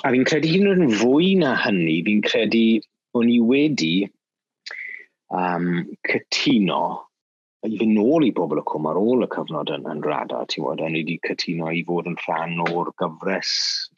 A 0.04 0.12
fi'n 0.12 0.28
credu 0.28 0.52
hyn 0.52 0.68
yn 0.74 0.96
fwy 1.00 1.32
na 1.40 1.54
hynny, 1.62 2.02
fi'n 2.04 2.20
credu 2.26 2.66
o'n 3.16 3.32
i 3.32 3.38
wedi 3.48 3.94
um, 5.32 5.86
cytuno 6.08 6.82
i 7.62 7.78
fynd 7.78 7.94
nôl 7.94 8.24
i 8.26 8.32
bobl 8.34 8.58
y 8.58 8.64
cwm 8.66 8.88
ar 8.90 8.98
ôl 8.98 9.22
y 9.22 9.28
cyfnod 9.30 9.70
yn, 9.70 9.84
yn 9.90 10.00
rada, 10.02 10.40
ti'n 10.50 10.64
bod, 10.64 10.80
a 10.82 10.88
ni 10.90 11.04
wedi 11.04 11.18
cytuno 11.28 11.70
i 11.70 11.84
fod 11.86 12.08
yn 12.10 12.18
rhan 12.24 12.56
o'r 12.64 12.90
gyfres 12.98 13.52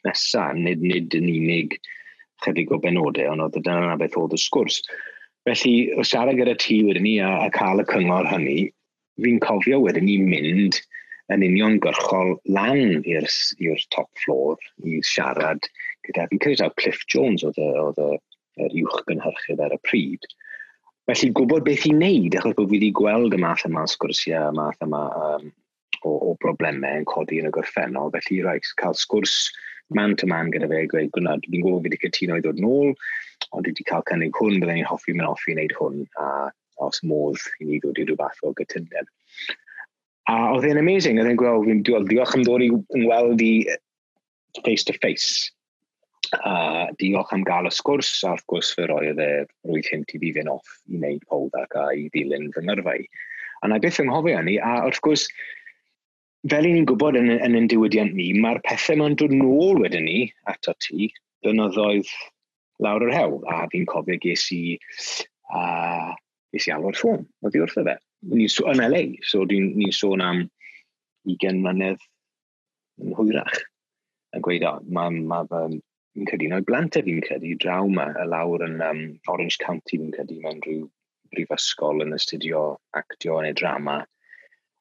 nesaf, 0.05 0.53
nid 0.59 0.83
nid 0.85 1.15
yn 1.17 1.31
unig 1.31 1.73
chydig 2.45 2.73
o 2.75 2.79
benodau, 2.83 3.31
ond 3.31 3.45
oedd 3.47 3.57
dyna 3.65 3.95
beth 3.97 4.17
oedd 4.21 4.35
y 4.37 4.41
sgwrs. 4.43 4.83
Felly, 5.49 5.73
o 5.97 6.05
siarad 6.05 6.37
gyda 6.37 6.53
ti 6.61 6.83
wedyn 6.85 7.05
ni 7.07 7.15
a, 7.25 7.31
a 7.45 7.49
cael 7.53 7.81
y 7.81 7.87
cyngor 7.89 8.29
hynny, 8.29 8.59
fi'n 9.25 9.41
cofio 9.41 9.81
wedyn 9.81 10.05
ni 10.05 10.19
mynd 10.21 10.79
yn 11.33 11.45
union 11.47 11.79
gyrchol 11.81 12.35
lan 12.53 13.01
i'r 13.01 13.85
top 13.95 14.09
floor 14.21 14.61
i 14.85 14.99
siarad 15.09 15.65
gyda, 16.05 16.27
fi'n 16.29 16.43
credu 16.45 16.69
Cliff 16.77 17.01
Jones 17.09 17.45
oedd 17.47 17.57
y, 17.57 17.71
oedd 17.81 18.01
y, 18.05 18.09
yr 18.61 18.75
uwch 18.85 19.01
gynhyrchydd 19.09 19.61
ar 19.65 19.73
y 19.75 19.79
pryd, 19.87 20.29
Felly 21.05 21.29
gwybod 21.37 21.65
beth 21.67 21.83
i 21.85 21.91
wneud, 21.93 22.33
achos 22.39 22.55
bod 22.57 22.71
fi 22.71 22.79
wedi 22.79 22.87
gweld 22.97 23.35
y 23.35 23.39
math 23.41 23.67
yma 23.67 23.83
sgwrsiau, 23.91 24.49
y 24.49 24.57
math 24.57 24.81
yma 24.81 25.01
um, 25.21 25.51
o, 26.01 26.11
o 26.11 26.31
broblemau 26.41 27.01
yn 27.01 27.05
codi 27.11 27.37
yn 27.41 27.49
y 27.49 27.51
gorffennol, 27.53 28.09
felly 28.15 28.39
rhaid 28.41 28.65
cael 28.81 28.97
sgwrs 28.97 29.35
man 29.93 30.15
to 30.17 30.25
man 30.25 30.49
gyda 30.53 30.69
fe, 30.71 30.79
gweud, 30.89 31.11
gwna, 31.13 31.35
fi'n 31.45 31.61
gwybod 31.61 31.83
fi 31.83 31.91
wedi 31.91 31.99
cytuno 32.01 32.39
i 32.39 32.41
ddod 32.41 32.61
nôl, 32.63 32.95
ond 33.51 33.67
dwi 33.67 33.75
wedi 33.75 33.85
cael 33.91 34.05
cynnig 34.09 34.39
hwn, 34.39 34.57
byddai'n 34.63 34.81
ni'n 34.81 34.89
hoffi 34.89 35.13
mynd 35.13 35.29
offi 35.29 35.53
i 35.53 35.57
wneud 35.59 35.75
hwn, 35.77 36.01
a 36.17 36.31
os 36.87 37.03
modd 37.05 37.45
i 37.61 37.69
ni 37.69 37.77
ddod 37.83 38.01
i 38.01 38.07
rhywbeth 38.07 38.41
o 38.41 38.55
gytundeb. 38.57 39.13
A 40.31 40.39
oedd 40.55 40.65
e'n 40.71 40.81
amazing, 40.81 41.21
oedd 41.21 41.29
e'n 41.29 41.37
gweld, 41.37 41.69
fi'n 41.69 41.85
diolch 41.85 42.33
am 42.33 42.47
ddod 42.47 42.65
i 42.65 42.71
weld 43.05 43.45
i 43.45 43.53
face 44.65 44.89
to 44.89 44.97
face. 45.05 45.51
A 46.33 46.87
diolch 46.99 47.33
am 47.35 47.43
gael 47.47 47.69
y 47.69 47.73
sgwrs, 47.73 48.11
a 48.25 48.33
wrth 48.33 48.45
gwrs 48.51 48.71
fe 48.77 48.87
roedd 48.89 49.19
e 49.21 49.29
rwy'n 49.67 49.87
hyn 49.89 50.05
i 50.05 50.21
fi 50.21 50.31
fynd 50.37 50.51
off 50.51 50.71
i 50.89 50.99
wneud 50.99 51.25
pold 51.29 51.55
ac 51.59 51.75
a 51.79 51.89
i 51.95 52.07
ddilyn 52.13 52.51
fy 52.55 52.63
ngyrfau. 52.65 53.03
A 53.63 53.69
na 53.71 53.79
beth 53.81 54.01
ynghofio 54.03 54.39
hynny, 54.39 54.57
a 54.61 54.85
wrth 54.87 55.01
gwrs, 55.05 55.27
fel 56.51 56.67
i 56.69 56.73
ni'n 56.75 56.87
gwybod 56.89 57.17
yn, 57.19 57.31
yn 57.35 57.57
ein 57.59 57.69
diwydiant 57.71 58.15
ni, 58.17 58.31
mae'r 58.41 58.61
pethau 58.65 58.99
mae'n 59.01 59.17
dod 59.21 59.33
nôl 59.33 59.81
wedyn 59.81 60.05
ni 60.07 60.19
ato 60.51 60.75
ti, 60.85 61.09
dynoddoedd 61.45 62.11
lawr 62.85 63.07
yr 63.07 63.15
hewl, 63.15 63.39
a 63.49 63.63
fi'n 63.71 63.87
cofio 63.89 64.19
ges 64.21 64.45
i, 64.55 64.77
a, 65.53 65.63
ges 66.53 66.69
i 66.69 66.75
alw'r 66.75 66.97
ffôn, 66.97 67.25
o 67.41 67.53
fi 67.53 67.63
wrth 67.63 67.79
fe. 67.79 67.97
Ni'n 68.25 68.41
Ni, 68.41 68.47
yn 68.71 68.81
LA, 68.81 69.03
so 69.29 69.43
ni'n 69.45 69.73
ni 69.77 69.91
sôn 69.93 70.23
am 70.25 70.45
20 71.29 71.61
mlynedd 71.61 72.01
yn 73.01 73.17
hwyrach, 73.17 73.59
yn 74.35 74.45
gweud, 74.45 74.65
mae 74.89 75.19
ma, 75.25 75.43
ma, 75.49 75.67
fi'n 76.15 76.29
credu, 76.29 76.47
no, 76.49 76.59
oed 76.61 76.67
blant 76.69 76.95
e 76.95 77.03
fi'n 77.03 77.23
credu, 77.25 77.55
draw 77.59 77.89
ma, 77.91 78.07
y 78.21 78.27
lawr 78.31 78.63
yn 78.65 78.79
um, 78.83 79.01
Orange 79.31 79.59
County 79.63 79.99
fi'n 79.99 80.13
credu, 80.15 80.39
mewn 80.43 80.61
rhyw 80.63 80.85
brifysgol 81.33 82.05
yn 82.05 82.15
astudio 82.15 82.67
actio 82.95 83.41
neu 83.43 83.55
drama. 83.59 83.99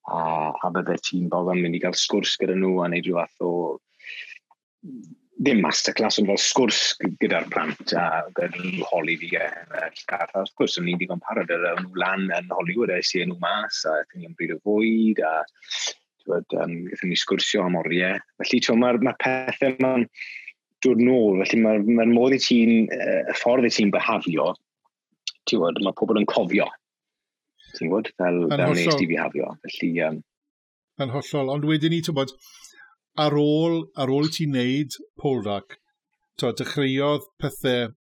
A, 0.05 0.21
a 0.53 0.71
bydde 0.71 0.99
ti'n 1.03 1.31
bod 1.33 1.51
yn 1.55 1.63
mynd 1.65 1.79
i 1.79 1.83
gael 1.83 1.97
sgwrs 1.99 2.37
gyda 2.41 2.55
nhw 2.59 2.77
a 2.85 2.89
neud 2.93 3.09
rhyw 3.09 3.19
fath 3.19 3.45
o 3.49 3.53
ddim 5.45 5.63
masterclass, 5.65 6.21
ond 6.21 6.31
fel 6.31 6.39
sgwrs 6.39 6.81
gyda'r 7.23 7.49
plant 7.51 7.97
a 7.99 8.05
gyda'r 8.37 8.85
holi 8.93 9.17
fi 9.19 9.33
ennill. 9.41 10.05
A 10.15 10.21
wrth 10.29 10.55
gwrs, 10.61 10.79
o'n 10.79 10.93
i'n 10.93 11.01
digon 11.01 11.25
parod 11.25 11.51
ar 11.51 11.67
nhw 11.81 11.99
lan 11.99 12.29
yn 12.37 12.55
Hollywood, 12.55 12.93
a 12.95 13.01
eisiau 13.01 13.27
nhw 13.27 13.41
mas, 13.43 13.83
a 13.89 13.99
eithon 14.05 14.23
ni'n 14.23 14.39
bryd 14.39 14.55
o 14.55 14.61
fwyd, 14.63 15.25
a 15.25 15.35
tywed, 16.23 16.57
um, 16.63 16.79
eithon 16.93 17.11
ni 17.11 17.19
sgwrsio 17.19 17.67
am 17.67 17.81
oriau. 17.81 18.23
Felly, 18.45 18.63
mae'r 18.85 19.03
ma 19.03 19.19
pethau 19.25 19.75
ma'n... 19.83 20.07
Ma 20.07 20.43
dod 20.85 21.03
nôl. 21.03 21.43
Felly 21.45 21.63
mae'r 21.65 21.89
ma, 21.89 22.07
modd 22.11 22.37
i 22.37 22.41
ti'n, 22.43 22.75
y 22.93 23.37
ffordd 23.41 23.69
i 23.69 23.73
ti'n 23.75 23.93
behafio, 23.95 24.53
ti'n 25.45 25.61
gwybod, 25.61 25.83
mae 25.87 25.97
pobl 25.99 26.21
yn 26.21 26.29
cofio. 26.31 26.69
Ti'n 27.75 27.91
gwybod, 27.91 28.13
fel, 28.21 28.45
fel 28.53 28.77
nes 28.79 29.01
ti 29.01 29.09
behafio. 29.11 29.55
Felly, 29.65 29.91
um, 30.07 30.21
yn 31.03 31.15
hollol, 31.15 31.51
ond 31.57 31.67
wedyn 31.69 31.95
ni, 31.95 32.03
ti'n 32.05 32.17
bod, 32.17 32.35
ar 33.21 33.35
ôl, 33.39 33.83
ar 33.99 34.13
ôl 34.13 34.29
i 34.29 34.33
ti'n 34.37 34.55
neud 34.55 34.97
polrac, 35.21 35.79
to, 36.39 36.53
dechreuodd 36.59 37.27
pethau 37.43 37.93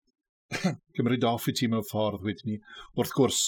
gymryd 0.98 1.26
off 1.28 1.50
i 1.50 1.56
ti 1.58 1.70
mewn 1.70 1.86
ffordd 1.90 2.26
wedyn 2.26 2.54
ni. 2.54 2.60
Wrth 2.98 3.14
gwrs, 3.18 3.42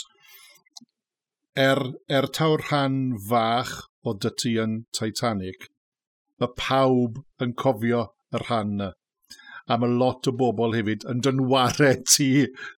er, 1.57 1.81
er 2.09 2.29
tawr 2.33 2.63
rhan 2.67 2.99
fach 3.29 3.77
o 4.05 4.13
dyty 4.13 4.55
yn 4.61 4.83
Titanic, 4.95 5.69
mae 6.41 6.53
pawb 6.59 7.21
yn 7.41 7.55
cofio 7.57 8.07
y 8.33 8.41
rhan 8.45 8.75
yna 8.75 8.91
a 9.67 9.78
mae 9.82 9.97
lot 10.01 10.30
o 10.30 10.34
bobl 10.38 10.75
hefyd 10.78 11.06
yn 11.12 11.21
dynware 11.25 11.95
ti. 12.10 12.30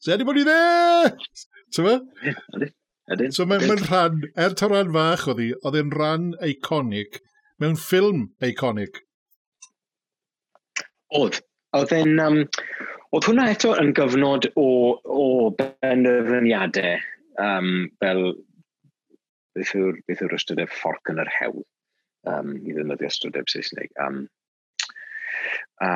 Se 0.03 0.13
anybody 0.15 0.45
there? 0.47 1.13
i! 1.13 1.47
Ti'n 1.75 1.89
fe? 1.89 2.69
Ydyn. 3.13 3.33
So 3.35 3.45
mae'n 3.47 3.67
ma 3.67 3.77
rhan, 3.79 4.23
er 4.35 4.55
ta 4.59 4.69
rhan 4.71 4.93
fach 4.95 5.27
oedd 5.31 5.43
hi, 5.43 5.51
oedd 5.63 5.79
e'n 5.79 5.91
rhan 5.95 6.31
eiconic 6.43 7.21
mewn 7.61 7.77
ffilm 7.79 8.25
eiconic. 8.43 9.03
Oedd. 11.15 11.41
Oedd 11.77 11.93
e'n... 11.95 12.17
Um, 12.23 12.41
oedd 13.15 13.27
hwnna 13.29 13.47
eto 13.53 13.71
yn 13.79 13.93
gyfnod 13.95 14.49
o, 14.59 14.67
o 14.99 15.27
benderfyniadau 15.59 16.97
um, 17.43 17.87
fel 18.03 18.23
beth 19.55 19.73
yw'r 19.77 20.01
beth 20.09 20.23
yw'r 20.25 20.35
ystodeb 20.37 20.73
fforc 20.73 21.13
yn 21.13 21.21
yr 21.23 21.31
hewl 21.37 21.63
um, 22.27 22.51
i 22.59 22.75
ddefnyddio 22.75 23.11
ystodeb 23.11 23.47
Saesneg. 23.51 23.91
Um, 24.03 24.25
a 25.83 25.91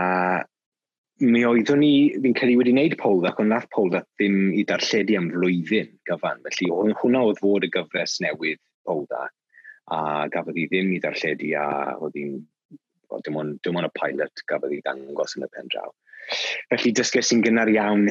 mi 1.22 1.44
oeddwn 1.46 1.82
ni, 1.82 1.92
fi'n 2.22 2.34
credu 2.38 2.58
wedi 2.60 2.74
wneud 2.74 2.96
Poldac, 3.00 3.40
ond 3.42 3.54
nath 3.54 3.68
Poldac 3.74 4.08
ddim 4.18 4.56
i 4.58 4.64
darlledu 4.68 5.18
am 5.20 5.30
flwyddyn 5.34 5.92
gyfan. 6.10 6.42
Felly 6.48 6.70
hwnna 6.98 7.22
oedd 7.28 7.42
fod 7.42 7.68
y 7.68 7.70
gyfres 7.74 8.18
newydd 8.24 8.60
Poldac, 8.88 9.34
a 9.94 10.00
gafodd 10.34 10.58
hi 10.58 10.66
ddim 10.72 10.92
i 10.96 11.00
darlledu, 11.04 11.52
a 11.60 11.94
oedd 12.00 12.18
hi'n, 12.18 12.34
dim 13.28 13.40
ond, 13.44 13.60
dim 13.66 13.78
ond 13.78 13.90
y 13.90 13.94
pilot 14.00 14.44
gafodd 14.50 14.74
hi 14.74 14.82
ddangos 14.82 15.38
yn 15.38 15.46
y 15.46 15.52
pen 15.54 15.72
draw. 15.74 15.94
Felly 16.74 16.94
dysges 16.98 17.32
i'n 17.36 17.46
gynnar 17.46 17.70
iawn 17.70 18.10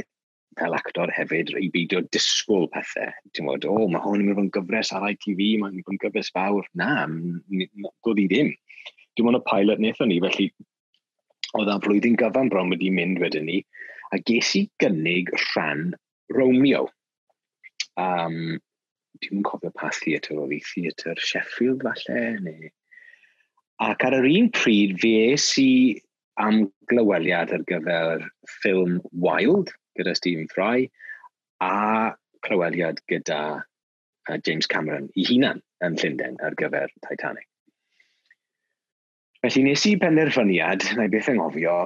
fel 0.58 0.74
actor 0.76 1.10
hefyd 1.14 1.52
i 1.58 1.68
beidio 1.72 2.02
disgwyl 2.14 2.68
pethau. 2.74 3.10
Ti'n 3.34 3.46
bod, 3.48 3.66
o, 3.66 3.76
oh, 3.84 3.86
mae 3.90 4.02
hwn 4.04 4.22
yn 4.22 4.30
mynd 4.30 4.44
yn 4.44 4.54
gyfres 4.54 4.90
ar 4.94 5.06
ITV, 5.10 5.44
mae'n 5.62 5.78
mynd 5.78 5.94
yn 5.94 6.02
gyfres 6.02 6.30
fawr. 6.34 6.66
Na, 6.78 7.06
doedd 7.06 8.22
hi 8.22 8.26
ddim. 8.30 8.50
Dim 9.18 9.30
ond 9.30 9.40
y 9.40 9.46
pilot 9.46 9.80
wnaethon 9.82 10.10
ni, 10.12 10.18
felly 10.22 10.50
oedd 11.58 11.70
a 11.72 11.78
flwyddyn 11.82 12.18
gyfan 12.20 12.50
bron 12.52 12.72
wedi 12.72 12.90
mynd 12.94 13.20
wedyn 13.22 13.48
ni, 13.48 13.60
a 14.14 14.18
ges 14.26 14.52
i 14.58 14.64
gynnig 14.82 15.30
rhan 15.50 15.90
Romeo. 16.34 16.88
Um, 18.00 18.58
Dwi'n 19.20 19.42
cofio 19.44 19.72
pa 19.76 19.90
theatr 19.92 20.38
oedd 20.40 20.54
i, 20.56 20.60
theatr 20.64 21.18
Sheffield 21.20 21.82
falle, 21.86 22.22
neu... 22.44 22.70
Ac 23.80 24.04
ar 24.04 24.16
yr 24.18 24.28
un 24.28 24.48
pryd, 24.52 24.98
fe 25.00 25.12
es 25.32 25.46
i 25.60 25.72
am 26.40 26.66
glyweliad 26.92 27.52
ar 27.56 27.64
gyfer 27.68 28.24
ffilm 28.58 28.98
Wild, 29.24 29.72
gyda 29.98 30.14
Stephen 30.16 30.48
Fry, 30.52 30.86
a 31.64 32.12
clyweliad 32.46 33.00
gyda 33.10 33.40
uh, 33.60 34.38
James 34.46 34.68
Cameron 34.68 35.08
i 35.16 35.26
hunan 35.28 35.60
yn 35.84 35.96
Llundain 36.00 36.40
ar 36.44 36.56
gyfer 36.60 36.92
Titanic. 37.08 37.49
Felly 39.40 39.62
nes 39.64 39.86
i 39.88 39.94
penderfyniad, 39.96 40.84
na 40.98 41.06
i 41.06 41.12
beth 41.12 41.30
anghofio, 41.32 41.76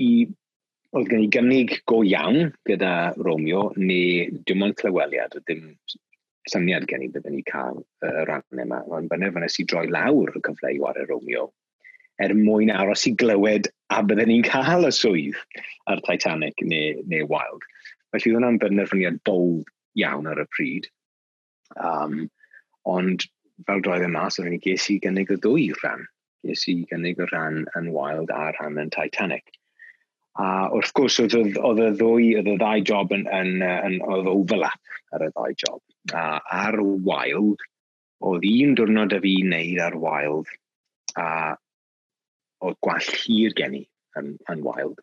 i 0.00 0.12
oedd 0.96 1.10
gen 1.10 1.24
i 1.24 1.28
gynnig 1.34 1.74
go 1.90 1.98
iawn 2.06 2.54
gyda 2.68 2.94
Romeo, 3.18 3.66
neu 3.76 4.30
dim 4.48 4.64
ond 4.64 4.76
clyweliad, 4.78 5.34
o 5.36 5.42
dim 5.50 5.74
syniad 6.48 6.86
gen 6.88 7.04
i 7.04 7.10
byddwn 7.12 7.36
ni 7.36 7.44
cael 7.48 7.82
y 7.82 8.08
uh, 8.08 8.22
rhan 8.28 8.64
yma. 8.64 8.80
Ond 8.88 9.10
benderfynu 9.12 9.48
i 9.48 9.66
droi 9.68 9.84
lawr 9.92 10.32
y 10.32 10.42
cyfle 10.46 10.72
i 10.72 10.80
wario 10.80 11.06
Romeo 11.10 11.50
er 12.22 12.34
mwyn 12.38 12.70
aros 12.70 13.04
i 13.10 13.12
glywed 13.18 13.68
a 13.92 14.00
byddwn 14.06 14.30
ni'n 14.30 14.46
cael 14.46 14.86
y 14.88 14.92
swydd 14.94 15.38
ar 15.90 16.02
Titanic 16.06 16.62
neu, 16.62 17.00
neu 17.10 17.28
Wild. 17.30 17.64
Felly 18.14 18.30
oedd 18.30 18.38
hwnna'n 18.38 18.60
benderfyniad 18.62 19.20
bold 19.28 19.68
iawn 20.00 20.28
ar 20.30 20.40
y 20.40 20.46
pryd. 20.54 20.88
Um, 21.76 22.28
ond 22.88 23.26
fel 23.66 23.82
droedd 23.82 24.06
yn 24.06 24.14
mas, 24.14 24.38
oedd 24.38 24.52
ni 24.52 24.60
ges 24.62 24.86
i 24.94 25.00
gynnig 25.02 25.32
y 25.34 25.40
ddwy 25.42 25.72
rhan 25.80 26.06
nes 26.44 26.64
i 26.70 26.74
gynnig 26.90 27.20
o 27.20 27.28
ran 27.30 27.62
yn 27.78 27.90
Wild 27.94 28.32
a 28.34 28.50
rhan 28.52 28.80
yn 28.82 28.90
Titanic. 28.94 29.46
A 30.40 30.66
wrth 30.74 30.92
gwrs, 30.98 31.20
oedd, 31.22 31.56
oedd 31.62 31.80
y 31.82 31.90
ddwy, 32.00 32.30
oedd 32.40 32.50
y 32.50 32.56
ddau 32.58 32.82
job 32.90 33.14
yn, 33.14 33.24
yn, 33.30 33.62
yn, 33.62 34.00
oedd 34.10 34.30
overlap 34.30 34.94
ar 35.14 35.26
y 35.26 35.30
ddau 35.30 35.54
job. 35.62 35.80
A 36.12 36.40
ar 36.64 36.80
Wild, 36.82 37.62
oedd 38.24 38.46
un 38.50 38.76
diwrnod 38.78 39.14
y 39.14 39.22
fi 39.24 39.34
wneud 39.46 39.80
ar 39.86 39.98
Wild, 40.02 40.52
a 41.20 41.28
oedd 42.64 42.78
gwall 42.84 43.10
hir 43.22 43.56
gen 43.56 43.80
i 43.80 43.82
yn, 44.20 44.34
yn 44.50 44.62
Wild. 44.66 45.00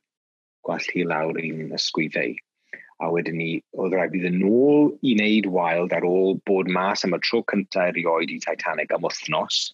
Gwall 0.67 0.87
hir 0.93 1.07
lawr 1.09 1.39
i'n 1.41 1.71
ysgwyddau. 1.77 2.35
A 3.01 3.07
wedyn 3.09 3.39
ni, 3.39 3.51
oedd 3.81 3.95
rhaid 3.95 4.11
bydd 4.13 4.27
yn 4.29 4.43
ôl 4.45 4.91
i 5.01 5.15
wneud 5.15 5.47
Wild 5.55 5.95
ar 5.95 6.05
ôl 6.05 6.35
bod 6.45 6.69
mas 6.69 7.07
am 7.07 7.15
y 7.17 7.21
tro 7.23 7.41
cyntaf 7.49 7.95
erioed 7.95 8.33
i 8.35 8.41
Titanic 8.43 8.91
am 8.93 9.07
wythnos 9.07 9.71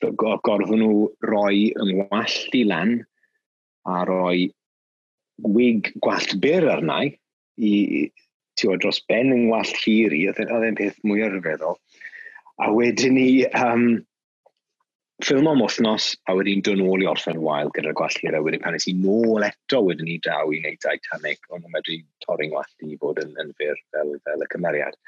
gorfod 0.00 0.76
nhw 0.76 1.08
roi 1.24 1.70
yng 1.72 1.92
ngwallt 2.00 2.56
i 2.56 2.64
lan 2.68 2.98
a 3.88 4.04
roi 4.08 4.48
wig 5.56 5.92
gwallt 6.04 6.36
byr 6.42 6.68
arnau 6.72 7.10
i, 7.56 7.72
tiwa, 8.56 8.76
dros 8.80 9.00
ben 9.08 9.32
yng 9.32 9.46
ngwallt 9.46 9.76
hir 9.84 10.14
i, 10.16 10.26
oedd 10.30 10.40
e, 10.42 10.48
e'n 10.68 10.78
peth 10.78 11.00
mwy 11.04 11.24
arfeddol. 11.26 11.78
A 12.64 12.70
wedyn 12.72 13.16
ni, 13.16 13.44
um, 13.52 14.04
ffilm 15.24 15.46
am 15.48 15.62
wythnos, 15.64 16.10
a 16.28 16.34
wedyn 16.36 16.60
dod 16.60 16.76
nôl 16.76 17.00
i 17.00 17.06
orffen 17.08 17.38
wael 17.40 17.70
gyda'r 17.72 17.94
gwallir, 17.96 18.34
a 18.36 18.40
wedyn 18.44 18.60
pan 18.60 18.74
nes 18.76 18.84
i 18.90 18.92
nôl 18.98 19.46
eto 19.46 19.78
wedyn 19.86 20.04
ni 20.10 20.18
daw 20.26 20.50
i 20.52 20.58
wneud 20.60 20.76
Titanic, 20.82 21.40
ond 21.48 21.62
nhw'n 21.62 21.72
medru 21.72 21.96
torri'n 22.26 22.52
wallt 22.52 22.84
i 22.84 22.98
bod 23.00 23.22
yn, 23.22 23.32
yn 23.40 23.54
fyr 23.56 23.80
fel, 23.94 24.12
fel 24.28 24.44
y 24.44 24.48
cymeriad. 24.52 24.98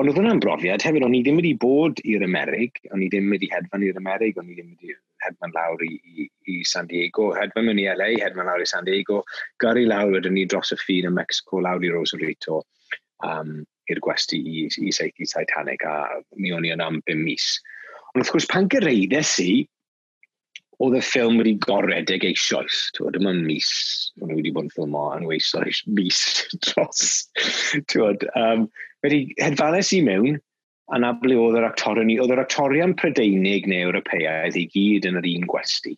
Ond 0.00 0.08
oedd 0.08 0.20
hwnna'n 0.20 0.40
brofiad, 0.40 0.86
hefyd 0.86 1.04
o'n 1.04 1.18
i 1.18 1.20
ddim 1.26 1.42
wedi 1.42 1.52
bod 1.60 2.00
i'r 2.08 2.24
Amerig, 2.24 2.80
o'n 2.88 3.04
i 3.04 3.10
ddim 3.12 3.28
wedi 3.34 3.50
hedfan 3.52 3.84
i'r 3.84 4.00
Amerig, 4.00 4.40
o'n 4.40 4.48
i 4.48 4.56
ddim 4.56 4.72
wedi 4.72 4.96
hedfan 5.26 5.52
lawr 5.58 5.84
i, 5.84 5.92
i, 5.92 6.26
i 6.54 6.56
San 6.72 6.88
Diego, 6.88 7.28
hedfan 7.36 7.68
mewn 7.68 7.84
i 7.84 7.86
LA, 7.92 8.14
hedfan 8.24 8.48
lawr 8.48 8.64
i 8.64 8.70
San 8.72 8.88
Diego, 8.88 9.20
gyrru 9.60 9.84
lawr 9.90 10.16
wedyn 10.16 10.38
ni 10.38 10.48
dros 10.48 10.72
y 10.72 10.80
ffin 10.80 11.10
yn 11.10 11.16
Mexico 11.20 11.60
lawr 11.60 11.84
i 11.84 11.92
Rosarito, 11.92 12.62
um, 13.28 13.58
i'r 13.92 14.00
gwesti 14.00 14.40
i, 14.40 14.66
i 14.88 14.96
seithi 14.96 15.28
Titanic, 15.28 15.84
a 15.84 16.22
mi 16.40 16.56
o'n 16.56 16.64
i 16.64 16.72
yna 16.72 16.88
am 16.88 17.02
5 17.04 17.20
mis 17.28 17.52
Ond 18.14 18.22
wrth 18.22 18.34
gwrs, 18.34 18.46
pan 18.50 18.68
gyrraeddes 18.70 19.32
i, 19.42 19.52
oedd 20.84 20.96
y 20.98 21.02
ffilm 21.02 21.40
wedi 21.40 21.56
goredig 21.62 22.26
eisoes. 22.28 22.88
Tywod, 22.94 23.18
yma 23.18 23.32
mis, 23.36 23.68
o'n 24.22 24.30
i 24.30 24.38
wedi 24.38 24.52
bod 24.54 24.68
yn 24.68 24.72
ffilm 24.74 24.96
o 24.98 25.04
yn 25.16 25.26
eisoes, 25.34 25.82
mis 25.98 26.20
dros. 26.68 27.04
Tywod, 27.90 28.26
um, 28.38 28.68
wedi 29.06 29.26
hedfales 29.42 29.92
i 29.96 30.00
mewn, 30.06 30.40
a 30.92 31.00
na 31.00 31.14
ble 31.18 31.36
oedd 31.40 31.58
yr 31.58 31.68
actorion 31.68 32.10
ni, 32.10 32.18
oedd 32.20 32.34
yr 32.34 32.42
actorion 32.44 32.96
Prydeinig 33.00 33.68
neu 33.70 33.88
Ewropeaidd 33.88 34.58
i 34.60 34.66
gyd 34.72 35.08
yn 35.10 35.20
yr 35.20 35.30
un 35.30 35.46
gwesti. 35.50 35.94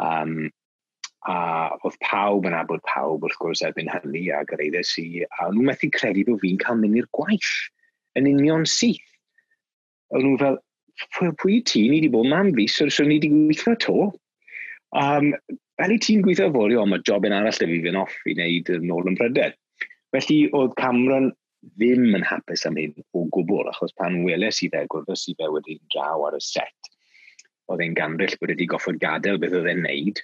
Um, 0.00 0.36
a 1.28 1.36
oedd 1.80 1.96
pawb 2.04 2.44
yn 2.48 2.54
abod 2.56 2.82
pawb 2.88 3.24
wrth 3.24 3.38
gwrs 3.40 3.62
erbyn 3.64 3.88
hynny 3.88 4.26
a 4.32 4.42
gyrraeddes 4.48 4.92
i, 5.00 5.24
a 5.24 5.48
nhw'n 5.48 5.70
methu 5.70 5.88
credu 5.94 6.26
bod 6.28 6.42
fi'n 6.42 6.60
cael 6.60 6.80
mynd 6.82 7.00
i'r 7.00 7.08
gwaith 7.16 7.52
yn 8.20 8.28
union 8.28 8.66
syth. 8.68 9.04
Oedd 10.12 10.26
nhw 10.26 10.40
fel, 10.42 10.58
pwy 11.18 11.60
ti? 11.66 11.86
Ni 11.88 11.98
wedi 11.98 12.12
bod 12.12 12.28
mam 12.30 12.52
fi, 12.56 12.66
so, 12.70 12.88
so 12.88 13.04
ni 13.04 13.18
wedi 13.18 13.30
gweithio 13.32 13.76
to. 13.84 13.96
Um, 14.94 15.32
fel 15.80 15.94
i 15.94 15.98
ti'n 15.98 16.22
gweithio 16.24 16.50
fod, 16.54 16.74
o, 16.74 16.84
mae 16.86 17.02
job 17.06 17.26
yn 17.26 17.34
arall 17.36 17.56
ddim 17.58 17.80
fi'n 17.86 18.00
off 18.00 18.14
i 18.30 18.36
wneud 18.36 18.70
yn 18.76 18.92
ôl 18.94 19.10
yn 19.10 19.18
pryder. 19.18 19.56
Felly, 20.14 20.38
oedd 20.54 20.76
Cameron 20.78 21.32
ddim 21.74 22.14
yn 22.14 22.26
hapus 22.26 22.66
am 22.68 22.78
hyn 22.78 22.94
o 23.16 23.24
gwbl, 23.34 23.70
achos 23.72 23.94
pan 23.98 24.20
weles 24.26 24.60
i 24.62 24.70
fe, 24.72 24.84
gwrdd 24.90 25.10
i 25.14 25.34
fe 25.38 25.48
wedi'n 25.50 25.82
draw 25.94 26.26
ar 26.28 26.36
y 26.36 26.42
set, 26.44 26.92
oedd 27.72 27.82
e'n 27.82 27.96
ganryll 27.98 28.36
bod 28.40 28.52
wedi 28.52 28.68
goffod 28.70 29.00
gadael 29.02 29.40
beth 29.42 29.56
oedd 29.58 29.70
e'n 29.72 29.84
neud 29.86 30.22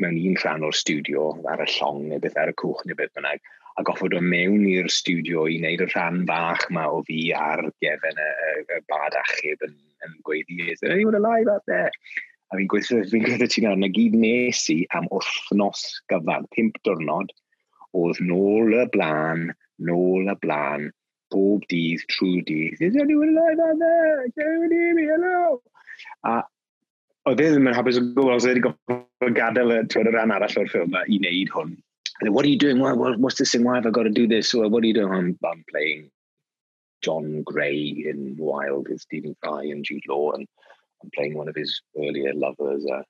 mewn 0.00 0.18
un 0.30 0.36
rhan 0.40 0.64
o'r 0.66 0.76
studio, 0.76 1.30
ar 1.50 1.62
y 1.62 1.68
llong 1.76 2.06
neu 2.08 2.22
beth 2.22 2.38
ar 2.40 2.52
y 2.52 2.56
cwch 2.62 2.86
neu 2.86 2.96
beth 2.98 3.12
bynnag, 3.18 3.42
a 3.80 3.84
goffod 3.84 4.14
o 4.16 4.20
mewn 4.20 4.66
i'r 4.68 4.88
studio 4.92 5.46
i 5.48 5.56
wneud 5.60 5.84
y 5.84 5.86
rhan 5.90 6.24
fach 6.28 6.66
ma 6.76 6.84
o 6.92 7.00
fi 7.08 7.20
ar 7.36 7.62
gefn 7.84 8.20
y, 8.24 8.28
y 8.50 8.64
y 8.76 8.80
bad 8.92 9.16
achub 9.22 9.64
yn, 9.66 9.76
yn 10.06 10.18
gweiddi, 10.26 10.58
e. 10.66 10.74
is 10.74 10.82
there 10.82 10.92
anyone 10.92 11.16
alive 11.16 11.48
out 11.48 11.64
there? 11.70 11.88
A 12.50 12.58
fi'n 12.58 12.68
gweithio, 12.72 13.00
fi'n 13.12 13.24
gweithio 13.24 13.48
ti'n 13.54 13.68
nawr, 13.68 13.80
na 13.80 13.90
gyd 13.96 14.16
nes 14.20 14.62
i 14.74 14.78
am 14.98 15.08
wrthnos 15.16 15.84
gyfan, 16.12 16.48
pimp 16.56 16.76
diwrnod, 16.84 17.32
oedd 17.96 18.20
nôl 18.20 18.76
y 18.76 18.86
blaen, 18.92 19.48
nôl 19.88 20.28
y 20.28 20.36
blaen, 20.44 20.88
bob 21.32 21.64
dydd, 21.72 22.04
trwy 22.12 22.40
dydd, 22.48 22.80
is 22.84 23.00
anyone 23.00 23.32
alive 23.32 23.66
out 23.70 23.78
there? 23.80 24.24
Can 24.36 24.64
you 24.66 24.72
hear 24.76 24.96
me? 24.98 25.08
Hello? 25.14 25.60
A 26.28 26.40
oedd 27.30 27.40
e 27.40 27.52
ddim 27.54 27.70
yn 27.70 27.76
hapus 27.76 28.00
o 28.00 28.04
gwbl, 28.04 28.40
so 28.40 28.50
wedi 28.50 28.60
e 28.60 28.66
goffod 28.68 29.38
gadael 29.38 29.78
y, 29.78 29.84
y 29.86 30.10
rhan 30.10 30.34
arall 30.36 30.60
o'r 30.60 30.74
ffilm 30.74 31.00
i 31.06 31.20
wneud 31.22 31.54
hwn 31.56 31.78
then, 32.20 32.32
what 32.32 32.44
are 32.44 32.48
you 32.48 32.58
doing? 32.58 32.80
Why, 32.80 32.92
what, 32.92 33.18
what's 33.18 33.38
this 33.38 33.52
thing? 33.52 33.64
Why 33.64 33.76
have 33.76 33.86
I 33.86 33.90
got 33.90 34.04
to 34.04 34.10
do 34.10 34.26
this? 34.26 34.52
Well, 34.54 34.70
what 34.70 34.82
are 34.82 34.86
you 34.86 34.94
doing? 34.94 35.12
I'm, 35.12 35.38
I'm 35.44 35.64
playing 35.70 36.10
John 37.02 37.42
Gray 37.42 38.04
in 38.06 38.36
Wild 38.38 38.88
with 38.88 39.00
Stephen 39.00 39.36
Fry 39.42 39.64
and 39.64 39.84
Jude 39.84 40.02
Law, 40.08 40.32
and 40.32 40.46
I'm 41.02 41.10
playing 41.14 41.36
one 41.36 41.48
of 41.48 41.54
his 41.54 41.80
earlier 41.96 42.34
lovers. 42.34 42.84
Uh, 42.90 43.02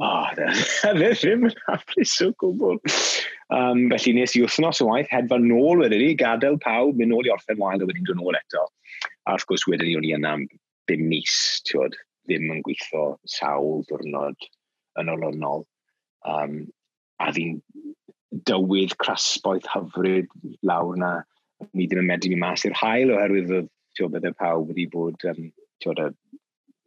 Ah, 0.00 0.30
oh, 0.32 0.92
dde 0.96 1.08
ddim 1.12 1.42
yn 1.44 1.56
hapus 1.66 2.14
o 2.24 2.30
gwbl. 2.40 2.78
Um, 3.52 3.82
felly 3.92 4.14
nes 4.16 4.32
i 4.38 4.40
wythnos 4.40 4.80
o 4.80 4.86
waith, 4.88 5.10
hedfa'n 5.12 5.44
nôl 5.44 5.82
wedyn 5.82 6.00
ni, 6.00 6.14
gadael 6.16 6.56
pawb, 6.64 6.96
mynd 6.96 7.12
nôl 7.12 7.28
i 7.28 7.32
orffen 7.34 7.60
wael 7.60 7.84
a 7.84 7.88
wedyn 7.88 8.06
dwi'n 8.08 8.20
nôl 8.22 8.38
eto. 8.38 8.62
A 9.28 9.34
wrth 9.34 9.44
gwrs 9.50 9.66
wedyn 9.68 9.90
ni 9.90 9.98
o'n 9.98 10.06
i 10.08 10.14
yna 10.16 10.32
bum 10.88 11.02
mis, 11.10 11.34
tiwod, 11.68 11.98
ddim 12.24 12.48
yn 12.54 12.62
gweithio 12.64 13.04
sawl 13.28 13.84
diwrnod 13.90 14.48
yn 15.02 15.12
olynol. 15.12 15.66
Um, 16.24 16.56
a 17.20 17.28
fi'n 17.36 17.60
dywydd 18.30 18.94
crasboeth 19.02 19.68
hyfryd 19.72 20.30
lawr 20.66 20.98
na 21.00 21.12
ni 21.74 21.86
ddim 21.86 22.04
yn 22.04 22.10
medru 22.10 22.30
ni 22.32 22.38
mas 22.40 22.64
i'r 22.66 22.76
hael 22.78 23.14
oherwydd 23.16 23.54
oedd 23.56 23.70
tio 23.98 24.08
bydde 24.12 24.32
pawb 24.38 24.70
wedi 24.70 24.86
bod 24.92 25.26
um, 25.32 25.50
tio 25.82 25.94
y 25.96 26.06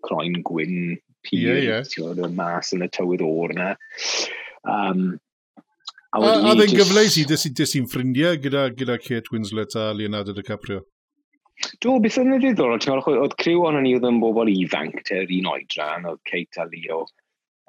croen 0.07 0.39
gwyn 0.47 0.77
pyr 1.23 1.43
yeah, 1.43 1.61
yeah. 1.65 1.83
tio 1.87 2.13
y 2.13 2.31
mas 2.37 2.73
yn 2.75 2.85
y 2.85 2.89
tywydd 2.95 3.25
o'r 3.27 3.53
na. 3.59 3.73
Um, 4.63 5.05
a 6.13 6.21
a, 6.21 6.33
a 6.51 6.55
yn 6.55 6.75
gyfleus 6.77 7.19
i 7.19 7.25
dys 7.27 7.75
i'n 7.79 7.89
ffrindiau 7.91 8.39
gyda, 8.39 8.67
gyda 8.77 8.99
Kate 9.01 9.33
Winslet 9.33 9.75
a 9.79 9.91
Leonardo 9.97 10.35
DiCaprio? 10.37 10.83
Do, 11.81 11.97
beth 12.01 12.17
oedd 12.19 12.29
yn 12.29 12.41
ddiddorol, 12.41 12.79
ti'n 12.81 12.93
meddwl, 12.93 13.19
oedd 13.23 13.35
criw 13.41 13.65
ond 13.67 13.81
ni 13.83 13.93
oedd 13.97 14.07
yn 14.09 14.19
bobl 14.21 14.51
ifanc, 14.51 14.99
te'r 15.07 15.31
un 15.37 15.51
oedran, 15.53 16.07
oedd 16.09 16.21
Kate 16.29 16.61
a 16.61 16.67
Leo, 16.69 17.03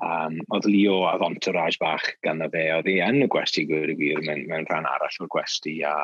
Um, 0.02 0.40
oedd 0.50 0.66
Leo 0.66 1.04
a 1.06 1.14
entourage 1.22 1.78
bach 1.78 2.06
gan 2.26 2.42
y 2.42 2.48
fe, 2.50 2.64
oedd 2.74 2.88
ei 2.90 2.98
yn 3.04 3.22
y 3.22 3.28
gwesti 3.30 3.62
gwir 3.68 3.92
i 3.92 3.94
gwir 3.98 4.24
mewn, 4.26 4.42
mewn 4.50 4.66
rhan 4.66 4.88
arall 4.90 5.20
o'r 5.22 5.30
gwesti 5.30 5.76
a 5.86 5.94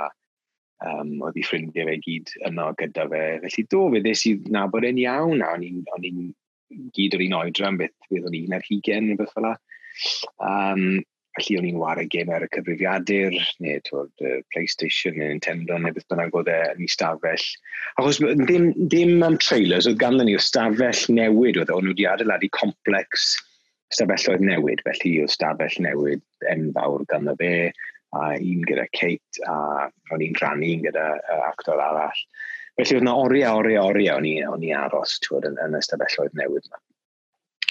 um, 0.86 1.16
oedd 1.26 1.40
ei 1.40 1.46
ffrindiau 1.46 1.88
fe 1.88 1.96
gyd 2.04 2.30
yno 2.46 2.70
gyda 2.78 3.08
fe. 3.10 3.24
Felly 3.44 3.66
do, 3.74 3.82
fe 3.94 4.02
ddes 4.04 4.22
i 4.30 4.36
nabod 4.54 4.86
e'n 4.86 5.00
iawn 5.02 5.42
a 5.42 5.54
o'n 5.56 5.66
i'n 5.66 6.30
gyd 6.94 7.18
o'r 7.18 7.26
un 7.26 7.38
oedran 7.40 7.80
beth 7.80 7.96
fydd 8.06 8.30
o'n 8.30 8.38
un 8.44 8.58
ar 8.60 8.68
hugen 8.68 9.10
neu 9.10 9.18
beth 9.18 9.34
fel 9.34 9.48
la. 9.48 9.56
Um, 10.38 11.02
felly 11.34 11.58
o'n 11.58 11.68
i'n 11.72 11.82
wario 11.82 12.06
gem 12.14 12.30
ar 12.30 12.46
y 12.46 12.50
cyfrifiadur 12.54 13.36
neu 13.66 13.82
twyd 13.90 14.26
uh, 14.30 14.38
PlayStation 14.54 15.18
neu 15.18 15.34
Nintendo 15.34 15.82
neu 15.82 15.98
beth 15.98 16.06
bynnag 16.14 16.38
oedd 16.38 16.54
e'n 16.54 16.86
ei 16.86 16.94
stafell. 16.94 17.46
Achos 17.98 18.22
ddim, 18.22 18.70
ddim 18.86 19.18
am 19.26 19.42
trailers, 19.42 19.90
oedd 19.90 19.98
ganddyn 19.98 20.30
ni'r 20.30 20.46
stafell 20.46 21.06
newid 21.10 21.58
oedd 21.58 21.74
e. 21.74 21.78
o'n 21.80 21.90
wedi 21.90 22.06
adeiladu 22.06 22.54
complex 22.54 23.32
stafelloedd 23.94 24.44
newid, 24.46 24.82
felly 24.86 25.14
o 25.24 25.28
stafell 25.30 25.78
newid 25.82 26.22
enfawr 26.50 27.06
gan 27.10 27.30
y 27.32 27.36
fe, 27.40 27.54
a 28.16 28.34
un 28.34 28.62
gyda 28.66 28.86
Kate, 28.92 29.42
a 29.46 29.88
o'n 30.10 30.24
i'n 30.24 30.36
rhannu 30.38 30.70
un 30.76 30.84
gyda 30.86 31.06
uh, 31.18 31.42
actor 31.48 31.78
arall. 31.78 32.22
Felly 32.78 32.96
oedd 32.96 33.04
yna 33.04 33.16
oriau, 33.24 33.60
oriau, 33.62 33.90
oriau 33.92 34.18
o'n 34.18 34.28
i, 34.30 34.36
on 34.46 34.64
i 34.66 34.72
aros 34.74 35.18
twyd, 35.26 35.46
yn, 35.50 35.58
yn 35.62 35.78
y 35.78 35.82
stafelloedd 35.84 36.38
newid 36.38 36.66
yma. 36.70 36.82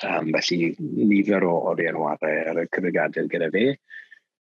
Um, 0.08 0.30
felly 0.32 0.76
nifer 0.80 1.44
o 1.44 1.56
oriau 1.74 1.96
nhw 1.96 2.06
ar 2.14 2.62
y 2.64 2.68
cyfrifiadur 2.72 3.28
gyda 3.32 3.52
fe. 3.56 3.66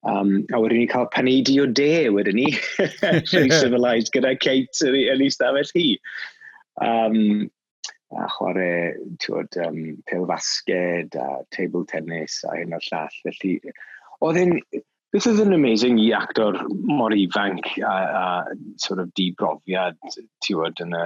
Um, 0.06 0.44
a 0.54 0.60
wedyn 0.62 0.84
ni 0.84 0.86
cael 0.86 1.08
paneidi 1.10 1.56
o 1.58 1.66
de 1.66 2.06
wedyn 2.14 2.38
ni, 2.38 2.52
rhaid 3.02 3.54
civilised 3.56 4.12
gyda 4.14 4.36
Kate 4.38 4.86
yn 4.86 5.24
ei 5.26 5.30
stafell 5.34 5.72
hi. 5.74 5.88
Um, 6.78 7.48
a 8.16 8.26
chwarae 8.32 8.94
tiwod, 9.20 9.56
um, 9.66 9.80
pel 10.08 10.26
fasged 10.26 11.16
a 11.20 11.44
table 11.54 11.84
tennis 11.84 12.42
a 12.48 12.56
hyn 12.56 12.76
o'r 12.76 12.84
llall. 12.88 13.16
Felly, 13.24 13.54
oedd 14.24 14.38
hyn, 14.40 14.54
this 15.12 15.26
is 15.26 15.40
an 15.40 15.52
amazing 15.52 15.98
i 16.00 16.10
actor 16.16 16.52
mor 16.70 17.12
ifanc 17.16 17.68
a, 17.78 17.96
a 18.22 18.26
sort 18.76 19.02
of 19.02 19.12
dibrofiad 19.18 19.98
tiwod 20.44 20.80
yn 20.84 20.96
y 20.96 21.04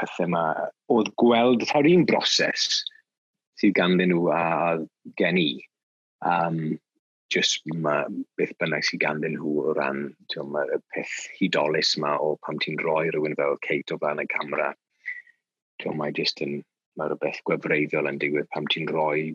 pethau 0.00 0.28
yma. 0.28 0.44
Oedd 0.92 1.12
gweld 1.22 1.64
ta'r 1.70 1.88
un 1.88 2.04
broses 2.08 2.68
sydd 3.58 3.76
ganddyn 3.78 4.12
nhw 4.12 4.28
a, 4.34 4.42
gen 5.20 5.40
i. 5.40 5.50
Um, 6.28 6.78
just 7.32 7.64
ma, 7.72 8.02
beth 8.40 8.52
bynnag 8.60 8.84
sydd 8.84 9.02
ganddyn 9.04 9.36
nhw 9.36 9.54
o 9.64 9.72
ran 9.76 10.04
y 10.12 10.78
peth 10.92 11.16
hudolus 11.38 11.96
yma 11.96 12.14
o 12.24 12.36
pam 12.44 12.60
ti'n 12.60 12.78
rhoi 12.84 13.08
rhywun 13.08 13.36
fel 13.40 13.58
Kate 13.64 13.96
o 13.96 13.98
flaen 14.00 14.22
y 14.24 14.28
camera 14.36 14.74
Tio, 15.82 15.94
mae 15.98 16.14
jyst 16.16 16.42
yn, 16.44 16.60
mae 16.98 17.10
rhywbeth 17.10 17.42
gwefreiddiol 17.48 18.10
yn 18.10 18.18
digwydd 18.22 18.48
pam 18.54 18.66
ti'n 18.72 18.88
rhoi 18.90 19.28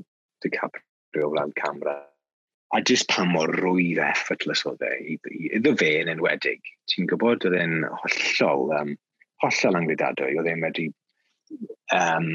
dy 0.43 0.51
caprio 0.55 1.29
o 1.29 1.31
flan 1.35 1.53
camera. 1.59 1.95
A 2.73 2.81
jyst 2.81 3.07
pa 3.11 3.25
mor 3.29 3.51
rwydd 3.61 4.01
effortless 4.01 4.65
oedd 4.69 4.81
e, 4.87 5.17
iddo 5.53 5.75
fe 5.79 5.91
yn 6.01 6.11
enwedig. 6.15 6.61
Ti'n 6.91 7.07
gwybod, 7.11 7.45
oedd 7.47 7.59
e'n 7.59 7.83
hollol, 7.85 8.73
um, 8.79 8.95
hollol 9.45 9.79
anglidadwy, 9.79 10.33
oedd 10.39 10.49
e'n 10.49 10.63
medru 10.63 10.89
um, 11.93 12.29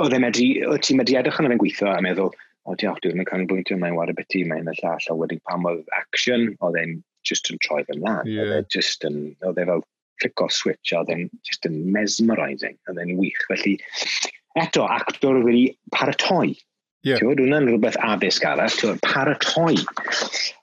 oedd 0.00 0.16
e'n 0.16 0.24
medru, 0.24 0.48
oedd 0.70 0.86
ti'n 0.86 1.00
medru 1.00 1.18
edrych 1.20 1.40
yn 1.42 1.50
fe'n 1.50 1.60
gweithio 1.60 1.90
a 1.92 2.00
meddwl, 2.04 2.32
o 2.62 2.76
diolch, 2.78 3.00
dwi'n 3.02 3.18
mynd 3.18 3.28
canolbwyntio, 3.30 3.78
mae'n 3.78 3.96
wario 3.98 4.16
beti, 4.18 4.44
mae'n 4.48 4.70
y 4.70 4.76
llall, 4.78 5.08
a 5.10 5.16
wedyn 5.18 5.42
pam 5.48 5.66
oedd 5.68 5.88
action, 5.98 6.52
oedd 6.62 6.78
e'n 6.82 7.00
just 7.28 7.50
yn 7.52 7.60
troi 7.64 7.82
fy 7.88 7.98
mlaen. 7.98 8.30
Yeah. 8.30 8.46
Oedd 8.46 8.54
e 8.60 8.76
just 8.76 9.06
yn, 9.08 9.18
oedd 9.46 9.58
e 9.58 9.66
fel 9.68 9.84
clic 10.22 10.44
o'r 10.44 10.54
switch 10.54 10.94
a 10.94 11.02
oedd 11.02 11.12
e'n 11.14 11.26
just 11.48 11.66
yn 11.68 11.80
mesmerising, 11.94 12.78
oedd 12.88 13.02
e'n 13.02 13.16
wych. 13.18 13.40
Felly, 13.50 13.76
eto, 14.60 14.86
actor 14.86 15.42
wedi 15.44 15.72
paratoi. 15.94 16.54
Yeah. 17.02 17.18
gwybod, 17.18 17.40
hwnna'n 17.42 17.66
rhywbeth 17.66 17.98
addysg 18.06 18.44
arall, 18.46 18.70
ti'n 18.70 18.92
gwybod, 18.92 19.00
paratoi. 19.02 19.74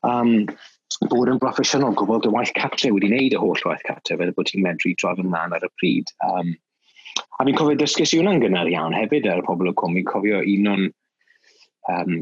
Um, 0.08 0.48
bod 1.12 1.32
yn 1.32 1.40
broffesiynol, 1.42 1.96
gwybod 2.00 2.30
y 2.30 2.34
waith 2.34 2.54
cartre 2.56 2.92
wedi 2.96 3.12
wneud 3.12 3.36
y 3.36 3.42
holl 3.42 3.64
waith 3.68 3.84
cartre, 3.88 4.18
fel 4.20 4.32
bod 4.38 4.48
ti'n 4.50 4.64
medru 4.64 4.94
troi 4.96 5.16
fy 5.18 5.26
mlaen 5.28 5.56
ar 5.58 5.68
y 5.68 5.72
pryd. 5.82 6.14
Um, 6.26 6.54
a 7.40 7.46
fi'n 7.46 7.58
cofio 7.60 7.80
dysgus 7.80 8.14
i 8.16 8.22
hwnna'n 8.22 8.40
gynnar 8.44 8.72
iawn 8.72 8.96
hefyd 8.96 9.28
ar 9.28 9.44
y 9.44 9.48
pobl 9.48 9.72
o 9.72 9.76
cwm. 9.82 10.00
Fi'n 10.00 10.08
cofio 10.08 10.40
un 10.54 10.72
o'n 10.74 10.88
um, 11.94 12.16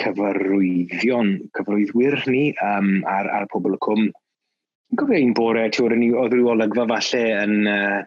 cyfarwyddion, 0.00 1.36
cyfarwyddwyr 1.56 2.18
ni 2.32 2.44
um, 2.64 2.90
ar, 3.08 3.28
ar 3.28 3.46
y 3.46 3.52
pobl 3.52 3.76
o 3.76 3.82
cwm 3.84 4.08
Yn 4.90 4.98
gofio 4.98 5.18
un 5.22 5.34
bore, 5.38 5.68
ti 5.70 5.84
oedd 5.84 6.32
rhyw 6.34 6.48
olygfa 6.50 6.86
falle 6.90 7.20
yn, 7.44 7.52
uh, 7.70 8.00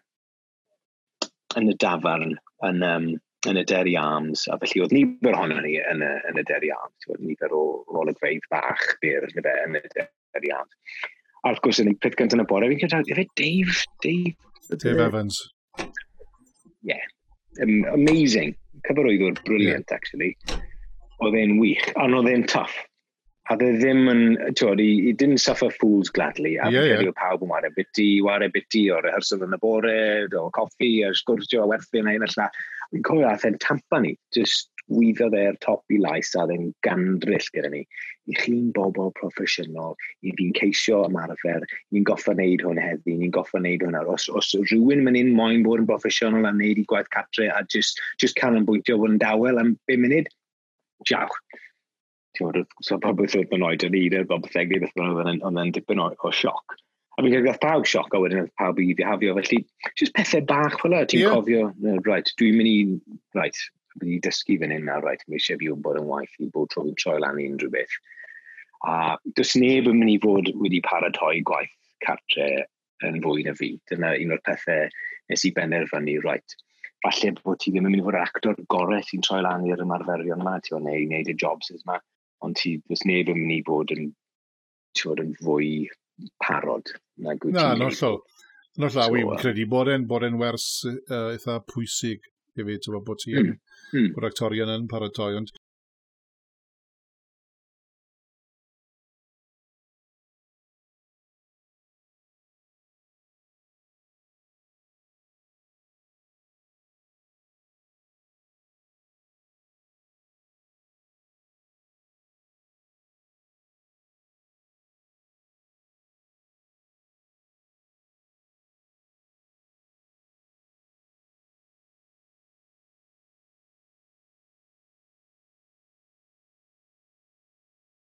yn 1.60 1.72
y 1.72 1.76
dafarn, 1.80 2.34
yn, 2.68 2.84
um, 2.84 3.06
yn 3.48 3.60
y 3.60 3.64
Derry 3.70 3.94
Arms, 4.00 4.44
a 4.52 4.58
felly 4.60 4.84
oedd 4.84 4.96
nifer 4.96 5.38
ohono 5.38 5.62
ni 5.64 5.78
yn 5.80 6.04
y, 6.04 6.12
yn 6.30 6.42
y 6.42 6.46
Derry 6.50 6.74
Arms. 6.76 7.08
Oedd 7.08 7.24
nifer 7.24 7.56
o, 7.56 7.64
olygfeidd 8.04 8.50
bach 8.52 8.84
byr 9.04 9.30
yn 9.30 9.40
y, 9.40 9.56
yn 9.64 9.80
y 9.80 9.84
Derry 9.96 10.54
Arms. 10.58 10.76
A 11.44 11.54
wrth 11.54 11.64
gwrs, 11.64 11.80
yn 11.84 11.94
y 11.94 11.96
peth 12.04 12.20
gyntaf 12.20 12.40
yn 12.40 12.44
y 12.44 12.50
bore, 12.52 12.70
fi'n 12.72 12.84
cydra, 12.84 13.02
efe 13.16 13.28
Dave, 13.40 13.80
Dave... 14.04 14.36
Dave 14.74 15.08
Evans. 15.08 15.40
Yeah. 16.84 17.04
Um, 17.62 17.84
amazing. 17.94 18.56
Cyfarwyddwr 18.88 19.40
brilliant, 19.48 19.88
yeah. 19.88 19.96
actually. 19.96 20.36
Oedd 21.24 21.40
e'n 21.40 21.60
wych, 21.62 21.88
ond 22.00 22.20
oedd 22.20 22.32
e'n 22.32 22.48
tough 22.52 22.76
a 23.52 23.58
dde 23.60 23.74
ddim 23.76 24.06
yn, 24.08 24.22
tywed, 24.56 24.80
i, 24.80 24.92
i 25.10 25.14
didn't 25.20 25.42
suffer 25.44 25.70
fools 25.82 26.10
gladly, 26.10 26.56
a 26.56 26.70
yeah, 26.72 27.02
yeah. 27.02 27.16
pawb 27.20 27.44
yn 27.44 27.52
wario 27.52 27.74
biti, 27.76 28.08
wario 28.24 28.48
biti 28.54 28.86
o'r 28.94 29.04
rehearsal 29.04 29.44
yn 29.44 29.58
y 29.58 29.60
bore, 29.60 29.98
o 30.40 30.46
coffi, 30.56 30.94
a 31.04 31.12
sgwrsio, 31.18 31.66
a 31.66 31.72
werthu 31.74 32.00
yna, 32.00 32.16
un 32.16 32.28
yna. 32.30 32.48
Fi'n 32.94 33.04
cofio 33.04 33.28
ath 33.28 33.44
e'n 33.50 33.58
tampa 33.60 34.00
ni, 34.00 34.14
just 34.36 34.70
wyddodd 34.92 35.36
e'r 35.36 35.58
top 35.64 35.84
i 35.92 36.00
lais 36.00 36.32
a 36.40 36.46
dde'n 36.48 36.70
gandryll 36.86 37.50
gyda 37.56 37.72
ni. 37.74 37.82
I 38.32 38.38
chi'n 38.40 38.70
bobl 38.76 39.12
proffesiynol, 39.18 39.98
i 40.24 40.32
fi'n 40.38 40.56
ceisio 40.56 41.02
ymarfer, 41.10 41.66
ni'n 41.92 42.08
goffa 42.08 42.36
wneud 42.38 42.64
hwn 42.64 42.80
heddi, 42.80 43.18
ni'n 43.20 43.34
goffa 43.36 43.60
wneud 43.60 43.84
hwn 43.84 44.00
ar. 44.00 44.08
Os, 44.14 44.30
os 44.32 44.54
rhywun 44.70 45.04
mynd 45.04 45.20
i'n 45.20 45.34
moyn 45.36 45.68
bod 45.68 45.84
yn 45.84 45.90
broffesiynol 45.90 46.48
a 46.48 46.54
wneud 46.56 46.80
i 46.80 46.88
gwaith 46.88 47.12
catre 47.12 47.50
a 47.52 47.60
just, 47.68 48.00
just 48.24 48.40
canolbwyntio 48.40 49.02
fod 49.02 49.18
yn 49.18 49.22
dawel 49.24 49.60
am 49.60 49.76
5 49.92 50.04
munud, 50.06 50.32
diawch 51.10 51.40
ti'n 52.38 52.50
gwybod, 52.50 52.74
so 52.86 52.98
pa 53.02 53.14
beth 53.18 53.36
oedd 53.40 53.54
yn 53.56 53.66
oed 53.68 53.86
yn 53.88 54.00
eidr, 54.00 54.26
bob 54.30 54.48
thegu, 54.54 54.80
beth 54.84 54.98
oedd 55.04 55.30
yn 55.30 55.76
dipyn 55.76 56.02
o, 56.02 56.10
o 56.14 56.34
sioc. 56.34 56.76
A 57.14 57.22
fi'n 57.22 57.46
cael 57.46 57.62
pawb 57.62 57.86
sioc 57.86 58.16
a 58.16 58.22
wedyn 58.22 58.42
oedd 58.42 58.54
pawb 58.58 58.80
i 58.82 58.90
ddihafio, 58.98 59.36
felly 59.38 59.60
jyst 60.00 60.16
pethau 60.18 60.42
bach 60.50 60.80
fel 60.82 60.96
ti'n 61.06 61.22
yeah. 61.22 61.36
cofio, 61.36 61.68
right, 62.08 62.32
dwi'n 62.42 62.58
mynd 62.58 62.72
i, 62.72 63.20
right, 63.38 63.60
dwi'n 64.02 64.24
dysgu 64.26 64.58
fan 64.62 64.74
hyn 64.74 64.88
nawr, 64.90 65.06
right, 65.06 65.22
mae 65.28 65.38
eisiau 65.38 65.62
fi 65.62 65.70
wybod 65.70 66.00
yn 66.02 66.10
waith 66.10 66.34
i 66.42 66.50
bod 66.56 66.72
trwy'n 66.74 66.98
troi 66.98 67.20
lan 67.22 67.38
i 67.38 67.46
unrhyw 67.52 67.70
beth. 67.76 67.98
A 68.90 69.16
does 69.38 69.54
neb 69.60 69.88
yn 69.92 70.00
mynd 70.00 70.16
i 70.16 70.20
fod 70.24 70.50
wedi 70.60 70.82
paratoi 70.84 71.44
gwaith 71.48 71.76
cartre 72.04 72.50
yn 73.08 73.22
fwy 73.24 73.46
na 73.46 73.54
fi. 73.60 73.76
Dyna 73.92 74.16
un 74.24 74.34
o'r 74.36 74.42
pethau 74.48 74.90
nes 75.30 75.46
i 75.46 75.54
benderfynu, 75.56 76.18
right, 76.26 76.58
falle 77.06 77.36
bod 77.44 77.62
ti 77.62 77.72
ddim 77.72 77.86
yn 77.86 77.94
mynd 77.94 78.02
i 78.02 78.08
fod 78.08 78.18
yr 78.18 78.24
actor 78.24 78.60
gorau 78.74 79.06
sy'n 79.06 79.24
troi 79.26 79.44
lan 79.46 79.70
i'r 79.70 79.86
ymarferion 79.86 80.42
yma, 80.42 80.58
ti'n 80.66 80.86
neu 80.88 81.06
wneud 81.06 81.30
y 81.30 81.38
jobs 81.46 81.72
yma 81.78 82.00
ond 82.44 82.60
ti, 82.60 82.78
does 82.90 83.06
neb 83.10 83.32
yn 83.34 83.40
mynd 83.42 83.56
i 83.58 83.64
bod 83.68 83.94
yn, 83.96 84.12
ti'n 85.00 85.24
yn 85.24 85.34
fwy 85.42 85.72
parod 86.44 86.94
na 87.24 87.36
gwyt 87.40 87.58
Na, 87.58 87.74
no 87.80 87.90
llaw. 87.90 88.20
No 88.82 88.90
llaw, 88.90 89.10
so, 89.10 89.34
uh, 89.34 89.40
credu 89.42 89.68
bod 89.70 89.92
e'n 89.94 90.08
bod 90.10 90.26
e'n 90.26 90.40
wers 90.42 90.68
uh, 90.90 91.34
eitha 91.34 91.60
pwysig 91.70 92.26
hefyd, 92.58 92.84
ti'n 92.86 93.04
bod 93.06 93.22
ti 93.22 93.36
mm. 93.38 93.54
Mm. 93.94 94.10
bod 94.16 94.30
actorion 94.30 94.72
yn 94.74 94.90
paratoi, 94.92 95.34
ond 95.40 95.54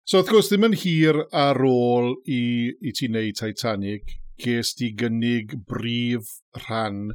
So 0.06 0.20
wrth 0.20 0.28
gwrs, 0.30 0.46
ddim 0.52 0.64
yn 0.68 0.74
hir 0.78 1.16
ar 1.34 1.58
ôl 1.66 2.12
i, 2.30 2.42
i 2.78 2.90
ti 2.94 3.08
wneud 3.10 3.34
Titanic, 3.40 4.12
ges 4.38 4.68
ti 4.78 4.92
gynnig 4.94 5.56
brif 5.66 6.28
rhan 6.60 7.08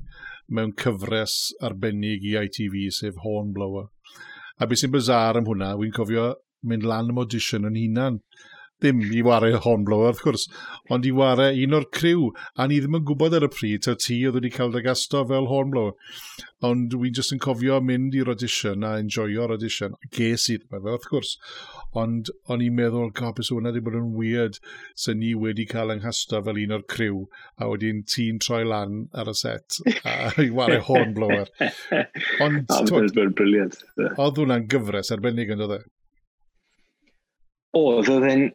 mewn 0.51 0.73
cyfres 0.81 1.35
arbennig 1.63 2.25
i 2.27 2.33
ITV 2.41 2.75
sef 2.91 3.21
Hornblower. 3.23 3.85
A 4.59 4.67
beth 4.67 4.81
sy'n 4.81 4.91
bizar 4.91 5.39
am 5.39 5.47
hwnna, 5.47 5.69
wy'n 5.79 5.95
cofio 5.95 6.25
mynd 6.67 6.83
lan 6.83 7.13
am 7.13 7.21
audition 7.23 7.69
yn 7.69 7.79
hunan 7.79 8.19
ddim 8.81 9.01
i 9.13 9.21
wario 9.25 9.59
hornblower, 9.63 10.11
wrth 10.11 10.23
gwrs, 10.25 10.47
ond 10.93 11.05
i 11.05 11.11
wario 11.15 11.51
un 11.65 11.77
o'r 11.77 11.87
criw, 11.93 12.29
a 12.57 12.67
ni 12.67 12.79
ddim 12.81 12.97
yn 12.97 13.05
gwybod 13.07 13.37
ar 13.37 13.45
y 13.45 13.51
pryd, 13.53 13.83
ta 13.85 13.95
ti 13.99 14.17
oedd 14.25 14.39
wedi 14.39 14.53
cael 14.55 14.73
dy 14.73 14.81
gasto 14.85 15.21
fel 15.29 15.49
hornblower. 15.51 15.93
Ond 16.65 16.93
wi'n 16.93 17.15
just 17.17 17.33
yn 17.33 17.41
cofio 17.41 17.79
mynd 17.81 18.13
i'r 18.17 18.29
audition 18.33 18.85
a 18.85 18.93
enjoyo'r 19.01 19.55
audition. 19.55 19.95
Ges 20.13 20.45
i 20.53 20.59
ddim 20.61 20.77
efo, 20.77 20.93
wrth 20.93 21.07
gwrs. 21.09 21.31
Ond 21.97 22.29
o'n 22.53 22.61
i'n 22.65 22.75
meddwl, 22.77 23.09
god, 23.17 23.33
beth 23.39 23.49
hwnna 23.53 23.71
wedi 23.73 23.83
bod 23.87 23.97
yn 23.97 24.11
weird, 24.17 24.59
sy'n 25.03 25.19
ni 25.21 25.31
wedi 25.37 25.65
cael 25.69 25.93
yng 25.95 26.03
nghasto 26.03 26.41
fel 26.45 26.61
un 26.61 26.75
o'r 26.77 26.85
criw, 26.93 27.23
a 27.57 27.69
wedyn 27.71 28.03
ti'n 28.09 28.39
troi 28.45 28.61
lan 28.67 29.03
ar 29.17 29.31
y 29.31 29.35
set, 29.37 29.81
a 30.05 30.31
i 30.41 30.51
wario 30.53 30.85
hornblower. 30.87 31.49
Ond, 32.45 32.69
oedd 34.21 34.41
hwnna'n 34.41 34.69
gyfres 34.71 35.11
arbennig 35.15 35.51
yn 35.53 35.65
dod 35.65 35.75
e? 35.79 35.81
Oedd, 37.77 38.09
oedd 38.11 38.29
e'n 38.29 38.49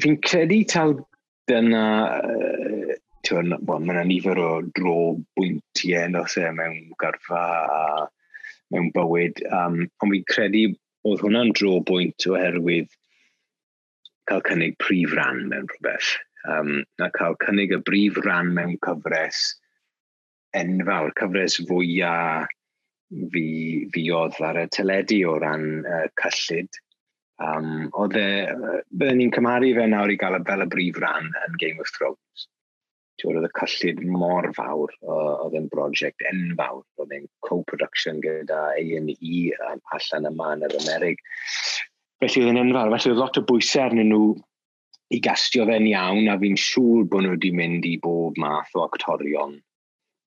fi'n 0.00 0.20
credu 0.24 0.62
taw 0.74 0.98
dyna... 1.50 1.86
Uh, 2.18 2.98
Tyw'n, 3.22 3.52
bon, 3.62 3.84
mae 3.86 3.94
yna 3.94 4.02
nifer 4.08 4.38
o 4.42 4.46
dro 4.74 4.94
bwyntiau 5.38 6.08
nos 6.10 6.32
e 6.40 6.48
mewn 6.56 6.88
garfa 6.98 7.42
a 7.70 7.82
mewn 8.74 8.88
bywyd. 8.96 9.38
Um, 9.46 9.76
ond 10.02 10.10
fi'n 10.16 10.24
credu 10.26 10.62
oedd 11.06 11.22
hwnna'n 11.22 11.52
dro 11.54 11.76
bwynt 11.86 12.26
oherwydd 12.26 12.90
cael 14.26 14.42
cynnig 14.48 14.74
prif 14.82 15.14
ran 15.14 15.44
mewn 15.52 15.70
rhywbeth. 15.70 16.10
Um, 16.50 16.72
a 16.98 17.12
cael 17.14 17.38
cynnig 17.44 17.76
y 17.76 17.78
brif 17.86 18.18
ran 18.26 18.50
mewn 18.56 18.74
cyfres 18.82 19.44
enfawr, 20.58 21.14
cyfres 21.18 21.60
fwyaf 21.68 22.50
fi, 23.32 23.46
fi 23.94 24.06
oedd 24.18 24.38
ar 24.48 24.60
y 24.64 24.66
teledu 24.74 25.20
o 25.30 25.36
ran 25.42 25.68
uh, 25.86 26.06
cyllid 26.20 26.82
Um, 27.40 27.88
oedd 27.98 28.16
e, 28.20 28.26
byddwn 28.92 29.18
ni'n 29.18 29.32
cymharu 29.34 29.72
fe 29.78 29.86
nawr 29.88 30.12
i 30.12 30.18
gael 30.20 30.36
y 30.36 30.42
fel 30.46 30.64
y 30.64 30.66
brif 30.74 30.98
ran 31.02 31.30
yn 31.46 31.56
Game 31.62 31.80
of 31.82 31.90
Thrones. 31.96 32.46
Ti'n 33.20 33.38
oedd 33.38 33.48
y 33.48 33.52
cyllid 33.58 34.02
mor 34.08 34.48
fawr, 34.56 34.92
oedd 35.14 35.56
e'n 35.58 35.70
brosiect 35.72 36.22
enfawr, 36.30 36.84
oedd 37.00 37.16
e'n 37.16 37.26
co-production 37.48 38.20
gyda 38.24 38.60
A&E 38.76 39.42
um, 39.56 39.82
allan 39.96 40.30
yma 40.30 40.52
yn 40.56 40.64
yr 40.68 40.78
Amerig. 40.82 41.20
Felly 42.22 42.44
oedd 42.44 42.52
e'n 42.52 42.62
enfawr, 42.66 42.94
felly 42.94 43.14
oedd 43.14 43.22
lot 43.24 43.40
o 43.40 43.44
bwysau 43.48 43.86
arnyn 43.88 44.12
nhw 44.12 44.32
i 45.12 45.20
gastio 45.24 45.66
fe'n 45.68 45.88
iawn, 45.90 46.30
a 46.32 46.38
fi'n 46.40 46.56
siŵr 46.60 47.08
bod 47.10 47.26
nhw 47.26 47.36
wedi 47.36 47.52
mynd 47.56 47.88
i 47.88 47.98
bob 48.02 48.38
math 48.40 48.72
o 48.78 48.86
actorion. 48.86 49.58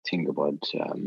Ti'n 0.08 0.24
gwybod, 0.26 0.72
um, 0.82 1.04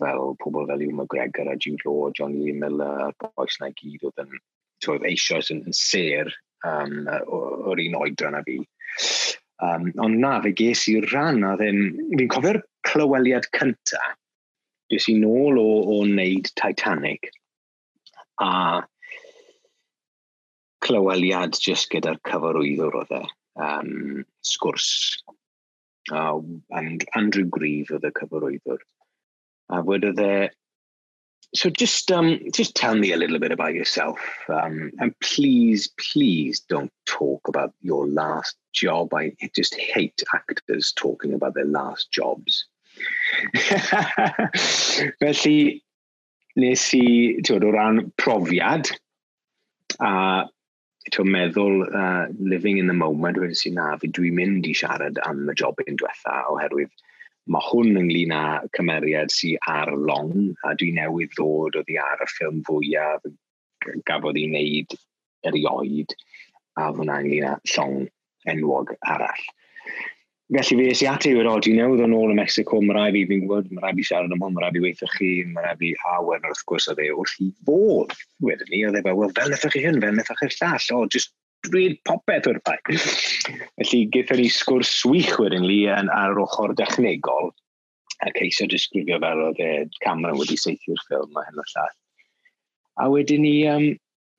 fel 0.00 0.34
pobl 0.42 0.66
fel 0.68 0.84
Ewan 0.84 1.00
McGregor 1.00 1.50
a 1.52 1.56
Jude 1.56 1.84
Law, 1.86 2.10
Johnny 2.18 2.52
Miller, 2.52 3.12
boes 3.22 3.58
na 3.60 3.72
i 3.72 3.76
gyd 3.80 4.06
oedd 4.08 4.24
yn 4.24 4.38
oedd 4.86 5.06
eisoes 5.08 5.50
yn, 5.54 5.64
yn 5.66 5.74
ser 5.74 6.30
um, 6.66 7.08
o'r 7.08 7.82
un 7.82 7.96
oedran 7.98 8.38
a 8.38 8.42
fi. 8.46 8.60
Um, 9.64 9.88
ond 9.98 10.20
na, 10.22 10.36
fe 10.44 10.52
ges 10.54 10.84
i'r 10.90 11.08
rhan 11.10 11.42
a 11.46 11.56
ddim... 11.58 11.80
Fi'n 12.14 12.30
cofio'r 12.30 12.60
clyweliad 12.86 13.48
cynta, 13.56 14.02
ges 14.92 15.08
i 15.10 15.16
nôl 15.18 15.58
o, 15.58 15.66
o 15.82 15.98
wneud 16.04 16.52
Titanic 16.60 17.32
a 18.40 18.52
clyweliad 20.86 21.58
jyst 21.58 21.90
gyda'r 21.92 22.20
cyfarwyddwr 22.28 23.00
oedd 23.02 23.16
e. 23.18 23.24
Um, 23.58 24.22
sgwrs. 24.46 24.92
Uh, 26.14 26.40
and 26.78 27.04
Andrew 27.18 27.44
Grieve 27.44 27.96
oedd 27.96 28.06
y 28.08 28.12
cyfarwyddwr. 28.16 28.84
Uh, 29.70 29.82
wedodd 29.82 30.16
there? 30.16 30.50
So 31.54 31.70
just 31.70 32.12
um, 32.12 32.40
just 32.52 32.74
tell 32.74 32.94
me 32.94 33.12
a 33.12 33.16
little 33.16 33.38
bit 33.38 33.52
about 33.52 33.72
yourself, 33.72 34.20
um, 34.48 34.92
and 34.98 35.18
please, 35.20 35.88
please 36.12 36.60
don't 36.60 36.92
talk 37.06 37.48
about 37.48 37.72
your 37.80 38.06
last 38.06 38.56
job. 38.74 39.14
I 39.14 39.32
just 39.56 39.74
hate 39.74 40.22
actors 40.34 40.92
talking 40.92 41.32
about 41.32 41.54
their 41.54 41.64
last 41.64 42.10
jobs. 42.12 42.66
Felly, 45.20 45.82
nes 46.56 46.84
i, 46.94 47.06
ti'n 47.40 47.64
o 47.64 47.72
ran 47.72 48.12
profiad, 48.20 48.92
a 50.00 50.44
ti'n 51.14 51.32
meddwl, 51.32 51.84
uh, 51.88 52.26
living 52.38 52.76
in 52.76 52.88
the 52.88 52.98
moment, 53.04 53.38
wedi 53.40 53.56
si 53.56 53.70
na, 53.72 53.94
fi 53.96 54.10
dwi'n 54.12 54.36
mynd 54.36 54.68
i 54.68 54.74
siarad 54.76 55.20
am 55.24 55.46
y 55.48 55.56
job 55.56 55.80
yn 55.86 55.96
diwetha, 55.96 56.42
oherwydd 56.52 56.92
Mae 57.48 57.64
hwn 57.70 58.00
ynglyn 58.02 58.34
â 58.36 58.42
cymeriad 58.76 59.32
sy'n 59.32 59.60
ar 59.72 59.92
long, 59.96 60.34
a 60.68 60.74
dwi 60.76 60.90
newydd 60.96 61.32
ddod 61.36 61.78
oddi 61.80 61.96
ar 62.02 62.24
y 62.24 62.28
ffilm 62.32 62.60
fwyaf 62.66 63.24
gafodd 64.08 64.36
ei 64.36 64.50
wneud 64.50 64.98
erioed, 65.48 66.12
a 66.76 66.90
hwnna 66.92 67.22
ynglyn 67.24 67.48
â 67.48 67.54
llong 67.72 68.04
enwog 68.52 68.92
arall. 69.14 69.48
Felly 70.48 70.76
fe 70.80 70.84
es 70.90 71.00
ati 71.04 71.08
ati 71.12 71.30
i'r 71.36 71.48
odi 71.50 71.74
newydd 71.76 72.00
o'n 72.06 72.14
ôl 72.16 72.30
y 72.32 72.36
Mexico, 72.38 72.78
mae 72.80 72.94
rai 72.96 73.08
fi 73.12 73.24
fi'n 73.28 73.42
gwybod, 73.42 73.66
mae 73.76 73.82
rai 73.84 73.96
fi 73.98 74.04
siarad 74.08 74.32
am 74.32 74.44
hwn, 74.44 74.54
mae 74.56 74.64
rai 74.64 74.70
fi 74.76 74.80
weithio 74.84 75.08
chi, 75.12 75.32
mae 75.52 75.64
rai 75.66 75.74
fi 75.80 75.90
awen 76.14 76.46
wrth 76.48 76.62
gwrs 76.70 76.88
o 76.88 76.94
dde 76.96 77.10
wrth 77.12 77.34
i 77.44 77.48
fod. 77.68 78.14
Wedyn 78.46 78.70
ni, 78.72 78.80
oedd 78.88 78.96
e 78.96 79.02
fel, 79.04 79.18
wel 79.18 79.34
fel 79.36 79.52
nethach 79.52 79.74
chi 79.76 79.82
hyn, 79.84 80.00
fel 80.04 80.16
nethach 80.16 80.40
chi'r 80.40 80.56
llall, 80.56 80.86
o, 80.96 81.02
just 81.12 81.34
dweud 81.66 81.96
popeth 82.08 82.48
o'r 82.50 82.60
bai. 82.66 82.78
Felly, 82.94 84.02
gyda 84.14 84.36
ni 84.38 84.48
sgwrs 84.52 84.90
swych 85.02 85.34
wedyn 85.42 85.66
li 85.66 85.80
yn 85.92 86.10
ar 86.14 86.38
ochr 86.42 86.74
dechnegol, 86.78 87.50
a 88.24 88.32
ceisio 88.36 88.68
disgrifio 88.70 89.18
fel 89.22 89.44
oedd 89.46 89.62
e 89.62 89.70
camera 90.04 90.36
wedi 90.38 90.58
seithio'r 90.58 91.02
ffilm 91.06 91.38
a 91.38 91.46
hyn 91.46 91.62
o 91.62 91.66
llall. 91.72 91.96
A 92.98 93.08
wedyn 93.14 93.44
ni, 93.46 93.56
um, 93.70 93.88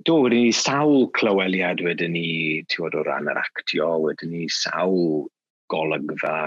do, 0.07 0.20
wedyn 0.26 0.47
ni 0.47 0.55
sawl 0.55 1.07
clyweliad 1.20 1.84
wedyn 1.86 2.15
ni, 2.15 2.30
ti'n 2.72 2.88
o 2.99 3.03
ran 3.07 3.32
yr 3.32 3.39
actio, 3.39 3.93
wedyn 4.03 4.34
ni 4.36 4.47
sawl 4.51 5.28
golygfa, 5.72 6.38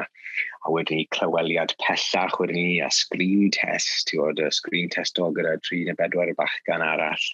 a 0.67 0.73
wedyn 0.75 1.01
ni 1.01 1.09
clyweliad 1.15 1.75
pellach, 1.81 2.39
wedyn 2.41 2.59
ni 2.59 2.81
a 2.85 2.91
screen 2.93 3.51
test, 3.55 4.09
ti'n 4.11 4.25
bod, 4.25 4.41
y 4.43 4.53
screen 4.53 4.93
test 4.93 5.21
o 5.23 5.31
gyda 5.37 5.57
3 5.69 5.85
neu 5.89 6.01
4 6.01 6.37
bachgan 6.39 6.85
arall. 6.85 7.29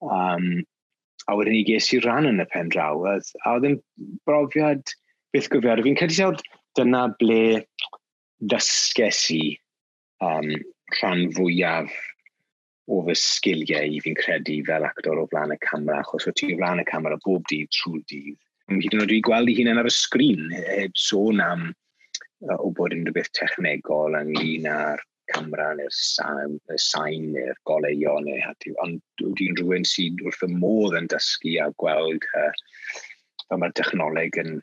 Um, 0.00 0.62
a 1.30 1.36
wedyn 1.38 1.60
i 1.60 1.64
ges 1.68 1.92
i 1.94 2.00
ran 2.04 2.28
yn 2.28 2.42
y 2.42 2.46
pen 2.50 2.70
draw. 2.74 3.04
A, 3.06 3.18
a 3.44 3.54
oedd 3.54 3.68
yn 3.70 3.78
brofiad 4.28 4.94
beth 5.34 5.50
gyfiad. 5.52 5.82
Fi'n 5.86 5.98
credu 5.98 6.18
sawd 6.18 6.44
dyna 6.78 7.06
ble 7.20 7.62
ddysges 8.50 9.24
i 9.36 9.42
um, 10.24 10.50
rhan 10.98 11.26
fwyaf 11.36 11.92
o 12.90 13.00
fy 13.06 13.16
sgiliau 13.18 13.96
i 13.96 14.00
fi'n 14.02 14.18
credu 14.18 14.60
fel 14.66 14.86
actor 14.88 15.20
o 15.22 15.26
flaen 15.30 15.54
y 15.54 15.58
camera, 15.62 16.00
achos 16.02 16.26
o 16.26 16.34
ti 16.34 16.50
o 16.54 16.58
flaen 16.58 16.82
y 16.82 16.86
camera 16.88 17.20
bob 17.24 17.46
dydd 17.52 17.70
trwy 17.76 18.02
dydd. 18.10 18.38
Hyd 18.70 18.94
yn 18.94 19.02
oed 19.02 19.10
dwi'n 19.10 19.26
gweld 19.26 19.50
i 19.50 19.54
hunain 19.58 19.80
ar 19.82 19.90
y 19.90 19.94
sgrin, 19.94 20.50
e- 20.54 20.66
heb 20.82 20.98
sôn 20.98 21.42
am 21.44 21.68
uh, 21.70 22.58
o 22.58 22.70
bod 22.74 22.94
unrhyw 22.96 23.14
beth 23.14 23.30
technegol 23.38 24.18
ynglyn 24.18 24.68
â'r 24.70 25.02
camera 25.32 25.70
neu'r 25.78 25.94
sain, 25.94 26.58
sain 26.76 27.30
neu'r 27.34 27.58
goleio 27.68 28.16
neu 28.24 28.40
hati. 28.44 28.74
Ond 28.84 29.00
dwi'n 29.20 29.58
rhywun 29.58 29.86
sydd 29.88 30.22
wrth 30.24 30.44
y 30.46 30.50
modd 30.52 30.98
yn 31.00 31.08
dysgu 31.12 31.56
a 31.64 31.70
gweld 31.82 32.26
uh, 32.40 32.50
fel 33.46 33.62
mae'r 33.62 33.76
technoleg 33.78 34.36
yn, 34.42 34.58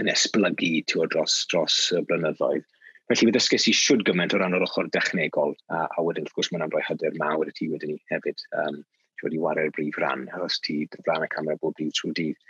yn 0.00 0.12
esblygu 0.12 0.84
tiw, 0.90 1.06
dros, 1.14 1.40
dros 1.52 1.78
y 1.96 2.02
blynyddoedd. 2.10 2.66
Felly 3.08 3.30
fe 3.30 3.34
dysgu 3.38 3.58
i 3.58 3.74
siwd 3.74 4.04
gymaint 4.04 4.36
o 4.36 4.40
ran 4.42 4.56
o'r 4.56 4.66
ochr 4.66 4.90
dechnegol, 4.92 5.54
a, 5.72 5.86
a 5.88 6.04
wedyn 6.04 6.26
wrth 6.28 6.36
gwrs 6.36 6.52
mae'n 6.52 6.68
rhoi 6.68 6.84
hyder 6.90 7.16
mawr 7.20 7.48
y 7.48 7.54
ti 7.56 7.70
wedyn 7.72 7.94
ni 7.94 8.00
hefyd. 8.12 8.44
Um, 8.62 8.82
ti 9.18 9.26
wedi 9.26 9.40
wario'r 9.42 9.72
brif 9.74 9.96
ran, 9.98 10.26
achos 10.36 10.60
ti 10.62 10.82
ran 11.06 11.24
y 11.24 11.30
camera 11.32 11.58
bob 11.62 11.74
dydd 11.78 11.94
trwy 11.96 12.12
dydd. 12.18 12.42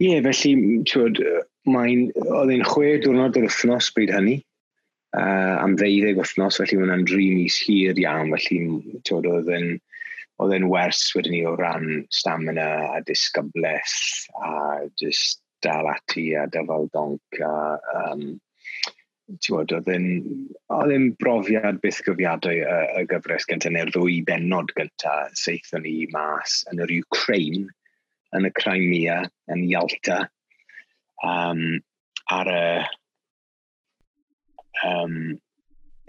Ie, 0.00 0.14
yeah, 0.14 0.22
felly, 0.24 0.78
tiwod, 0.88 1.18
mae'n, 1.68 2.06
oedd 2.22 2.54
e'n 2.54 2.64
chwe 2.64 2.94
diwrnod 3.02 3.36
yr 3.36 3.44
wythnos 3.50 3.90
bryd 3.96 4.14
hynny, 4.14 4.38
uh, 5.16 5.56
am 5.62 5.76
ddeuddeg 5.78 6.18
wythnos, 6.20 6.58
felly 6.60 6.78
mae 6.78 6.86
hwnna'n 6.86 7.06
dri 7.08 7.28
mis 7.34 7.58
hir 7.66 7.98
iawn, 7.98 8.34
felly 8.36 9.00
tywed, 9.08 9.28
oedd 9.30 9.50
yn, 9.56 9.72
oedd 10.40 10.54
yn 10.56 10.68
wers 10.72 11.02
wedyn 11.16 11.36
ni 11.36 11.42
o 11.48 11.54
ran 11.58 12.04
stamina 12.14 12.68
a 12.96 13.00
disgybleth 13.06 13.96
a 14.40 14.52
just 15.00 15.42
dal 15.64 15.90
ati 15.90 16.30
a 16.34 16.46
dyfal 16.48 16.88
donc 16.94 17.42
a 17.44 17.54
um, 18.04 18.24
tywed, 19.44 19.74
oedd 19.76 19.90
yn, 19.94 20.06
oedd 20.74 20.94
yn 20.94 21.10
brofiad 21.20 21.82
byth 21.82 22.00
gyfiadau 22.06 22.62
y, 22.62 22.78
y 23.02 23.04
gyfres 23.10 23.46
gyntaf 23.50 23.74
neu'r 23.74 23.92
ddwy 23.94 24.20
benod 24.26 24.72
gyntaf. 24.78 25.34
Seithon 25.38 25.84
ni 25.86 26.08
mas 26.14 26.62
yn 26.72 26.82
yr 26.86 26.94
Ukraine, 27.02 27.68
yn 28.36 28.46
y 28.46 28.52
Crimea, 28.56 29.20
yn 29.50 29.66
Ialta, 29.68 30.22
um, 31.26 31.62
ar 32.30 32.50
y 32.54 32.64
um, 34.88 35.38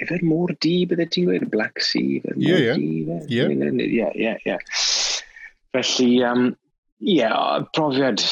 Ifer 0.01 0.23
môr 0.25 0.55
di, 0.63 0.79
bydde 0.89 1.05
ti'n 1.13 1.27
gweud, 1.29 1.43
Black 1.53 1.81
Sea, 1.85 2.17
ifer 2.17 2.33
môr 2.33 2.47
yeah, 2.47 2.61
yeah. 2.71 2.79
di. 2.79 3.35
Ie, 3.37 3.99
yeah. 3.99 4.15
ie, 4.17 4.31
ie. 4.49 4.55
Felly, 5.75 6.07
um, 6.25 6.47
ie, 7.03 7.19
yeah, 7.19 7.67
profiad 7.75 8.23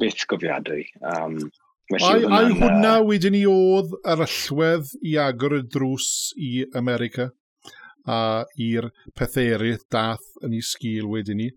byth 0.00 0.24
gofiadwy. 0.30 0.88
Um, 1.06 1.38
Felly, 1.92 2.24
a, 2.24 2.40
a 2.40 2.50
hwnna 2.58 2.96
wedyn 3.06 3.36
ni 3.36 3.44
oedd 3.46 3.94
yr 4.00 4.24
allwedd 4.24 4.90
i 5.04 5.14
agor 5.20 5.58
y 5.58 5.62
drws 5.70 6.08
i 6.40 6.52
America 6.80 7.28
a 8.10 8.18
i'r 8.60 8.90
pethau 9.16 9.70
dath 9.92 10.26
yn 10.44 10.56
ei 10.56 10.64
sgil 10.64 11.06
wedyn 11.12 11.40
ni, 11.40 11.50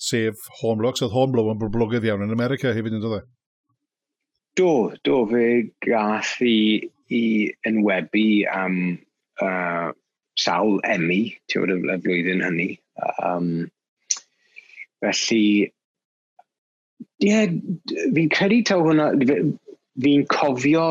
sef 0.00 0.48
Homelock. 0.62 1.02
Oedd 1.02 1.12
Homelock 1.14 1.52
yn 1.52 1.60
boblogydd 1.60 2.08
iawn 2.08 2.24
yn 2.24 2.34
America 2.34 2.72
hefyd 2.72 2.96
yn 2.96 3.04
dod 3.04 3.20
e? 3.20 3.22
Do, 4.54 4.72
do, 5.04 5.24
fe 5.26 5.46
gath 5.82 6.38
i 6.46 6.56
i 7.12 7.52
enwebu 7.68 8.44
am 8.52 8.78
uh, 9.42 9.90
sawl 10.40 10.80
emi, 10.88 11.34
ti'n 11.48 11.64
bod 11.64 11.74
y 11.74 11.98
flwyddyn 12.04 12.44
hynny. 12.44 12.70
Um, 13.22 13.48
felly, 15.04 15.72
ie, 17.20 17.28
yeah, 17.28 17.52
fi'n 18.16 18.32
credu 18.32 18.62
taw 18.70 18.80
hwnna, 18.86 19.10
fi'n 20.00 20.26
cofio 20.32 20.88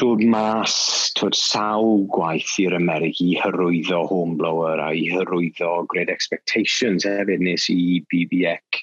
dod 0.00 0.24
mas 0.26 0.74
twyd 1.14 1.36
sawl 1.38 2.06
gwaith 2.14 2.56
i'r 2.64 2.74
Americ 2.74 3.20
i 3.22 3.34
hyrwyddo 3.38 4.00
Homeblower 4.10 4.82
a 4.82 4.88
i 4.90 5.04
hyrwyddo 5.12 5.84
Great 5.92 6.10
Expectations 6.10 7.06
hefyd 7.06 7.44
nes 7.46 7.68
i 7.70 8.00
BBEC 8.10 8.80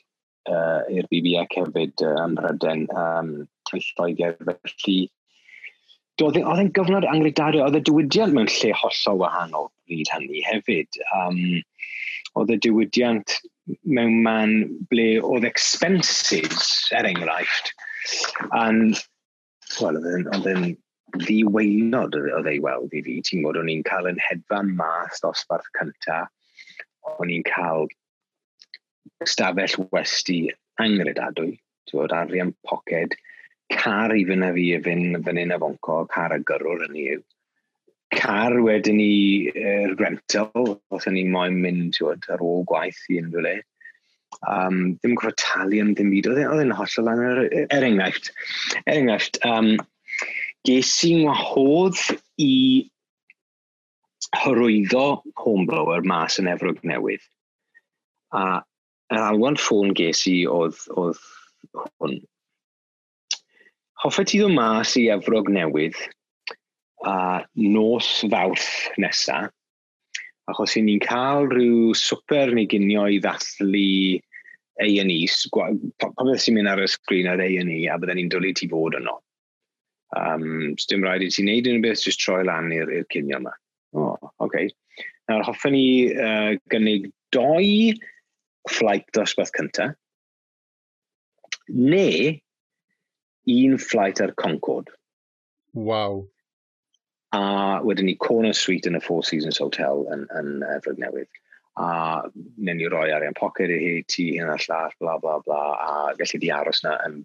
uh, 0.47 0.87
i'r 0.87 1.09
BBEC 1.11 1.57
hefyd 1.59 2.05
uh, 2.07 2.13
ym 2.23 2.37
Mhryden 2.37 2.85
um, 2.95 3.33
Lloegr 3.71 4.37
felly 4.47 5.01
E- 6.19 6.25
oedd 6.27 6.37
e'n 6.37 6.73
gyfnod 6.75 7.07
anglydario, 7.09 7.63
oedd 7.65 7.79
y 7.79 7.83
diwydiant 7.87 8.35
mewn 8.35 8.49
lle 8.51 8.73
hollol 8.77 9.21
wahanol 9.23 9.69
bryd 9.87 10.11
hynny 10.13 10.43
hefyd. 10.45 10.99
Um, 11.17 11.39
oedd 12.39 12.53
y 12.55 12.57
diwydiant 12.65 13.37
mewn 13.83 14.19
man 14.25 14.53
ble 14.91 15.07
oedd 15.23 15.47
expenses, 15.47 16.91
er 16.95 17.07
enghraifft, 17.09 17.73
and, 18.57 18.99
well, 19.79 19.97
oedd 20.01 20.47
e'n 20.51 20.69
ddiweinod 21.17 22.15
oedd 22.19 22.51
ei 22.51 22.59
e 22.59 22.63
weld 22.63 22.93
i 22.95 23.01
fi. 23.07 23.17
Ti'n 23.25 23.41
gwybod, 23.41 23.61
o'n 23.63 23.71
i'n 23.73 23.83
cael 23.87 24.11
yn 24.11 24.21
hedfan 24.27 24.71
mas 24.77 25.23
dosbarth 25.23 25.67
cyntaf, 25.79 26.29
o'n 27.17 27.33
i'n 27.33 27.45
cael 27.47 27.89
stafell 29.27 29.89
westi 29.95 30.43
angredadwy, 30.81 31.55
ti'n 31.87 31.97
gwybod, 31.97 32.15
arian 32.15 32.55
poced, 32.67 33.17
car 33.73 34.13
i 34.15 34.23
fyna 34.27 34.51
fi 34.55 34.65
fynd 34.85 35.19
fan 35.25 35.39
hyn 35.41 35.53
a 35.55 35.59
fonco, 35.61 36.01
car 36.11 36.35
a 36.35 36.39
gyrwr 36.51 36.85
yn 36.87 36.97
yw. 37.03 37.19
Car 38.11 38.57
wedyn 38.65 38.97
ni 38.99 39.51
er 39.55 39.95
rental, 39.99 40.77
os 40.91 41.07
o'n 41.07 41.15
ni 41.15 41.25
moyn 41.31 41.59
mynd 41.63 41.93
tiwod, 41.95 42.27
ar 42.33 42.43
ôl 42.43 42.65
gwaith 42.69 42.99
i 43.09 43.21
unrhyw 43.21 43.45
le. 43.45 43.55
Um, 44.47 44.95
ddim 44.99 45.15
yn 45.15 45.35
talu 45.39 45.81
am 45.83 45.93
ddim 45.95 46.11
byd, 46.13 46.29
e- 46.33 46.47
oedd 46.49 46.63
e'n 46.63 46.75
hollol 46.75 47.07
lan 47.07 47.23
er, 47.27 47.43
er, 47.45 47.67
er 47.77 47.87
enghraifft. 47.87 48.31
Er 48.85 48.97
enghraifft, 48.97 49.39
um, 49.47 49.75
ges 50.67 50.91
i'n 51.07 51.25
wahodd 51.27 51.99
i 52.41 52.55
hyrwyddo 54.41 55.05
homeblower 55.43 56.03
mas 56.07 56.39
yn 56.41 56.49
Efrog 56.51 56.81
Newydd. 56.87 57.23
A 58.35 58.61
yr 59.11 59.23
alwan 59.27 59.59
ffôn 59.59 59.95
ges 59.97 60.23
i 60.31 60.41
oedd, 60.47 60.79
oedd 60.95 61.19
hwn, 61.99 62.21
hoffet 64.01 64.31
ti 64.31 64.41
ddod 64.41 64.55
mas 64.55 64.95
i 64.97 65.07
Efrog 65.13 65.49
newydd 65.53 65.97
a 67.07 67.41
nos 67.57 68.09
fawrth 68.29 68.69
nesa, 69.01 69.47
achos 70.49 70.75
i 70.77 70.83
ni'n 70.85 71.01
cael 71.03 71.49
rhyw 71.49 71.93
swper 71.97 72.53
neu 72.53 72.69
ginio 72.69 73.07
i 73.09 73.19
ddathlu 73.21 74.19
A&E, 74.81 75.17
pa 76.01 76.09
beth 76.25 76.41
sy'n 76.41 76.57
mynd 76.57 76.71
ar 76.71 76.81
y 76.81 76.87
sgrin 76.89 77.29
ar 77.29 77.41
A&E, 77.43 77.81
a 77.89 77.97
bydden 78.01 78.17
ni'n 78.17 78.31
dwlu 78.33 78.53
ti 78.57 78.69
fod 78.71 78.97
yno. 78.97 79.19
Um, 80.17 80.73
so 80.75 80.89
dim 80.91 81.05
rhaid 81.05 81.23
i 81.23 81.29
ti 81.31 81.45
wneud 81.45 81.69
unrhyw 81.69 81.85
beth, 81.85 82.05
jyst 82.05 82.21
troi 82.23 82.41
lan 82.47 82.71
i'r 82.75 82.93
cinio 83.13 83.39
yma. 83.41 83.53
O, 83.93 84.11
oh, 84.11 84.31
oce. 84.31 84.45
Okay. 84.47 84.71
Nawr, 85.29 85.45
hoffwn 85.45 85.75
ni 85.75 85.85
uh, 86.11 86.57
gynnig 86.73 87.11
doi 87.35 87.93
fflaith 88.69 89.07
dosbarth 89.15 89.53
cyntaf, 89.55 89.93
neu 91.69 92.33
un 93.47 93.77
flight 93.77 94.21
ar 94.21 94.33
Concord. 94.37 94.89
Wow. 95.73 96.27
A 97.33 97.79
wedyn 97.83 98.05
ni 98.05 98.15
Corner 98.15 98.53
suite 98.53 98.89
yn 98.89 98.99
y 98.99 99.03
Four 99.03 99.23
Seasons 99.23 99.61
Hotel 99.63 100.05
yn, 100.13 100.25
yn 100.37 100.65
Efrog 100.75 100.99
Newydd. 101.01 101.29
A 101.79 102.27
nyn 102.59 102.81
ni 102.81 102.89
roi 102.91 103.07
arian 103.15 103.37
pocket 103.37 103.71
i 103.71 103.77
hi, 103.79 103.93
ti 104.11 104.25
hyn 104.35 104.51
a 104.51 104.57
llall, 104.59 104.91
bla 104.99 105.17
bla 105.21 105.37
bla, 105.45 105.61
a 105.79 106.17
gallu 106.19 106.41
di 106.41 106.51
aros 106.51 106.83
na 106.83 106.97
yn 107.07 107.21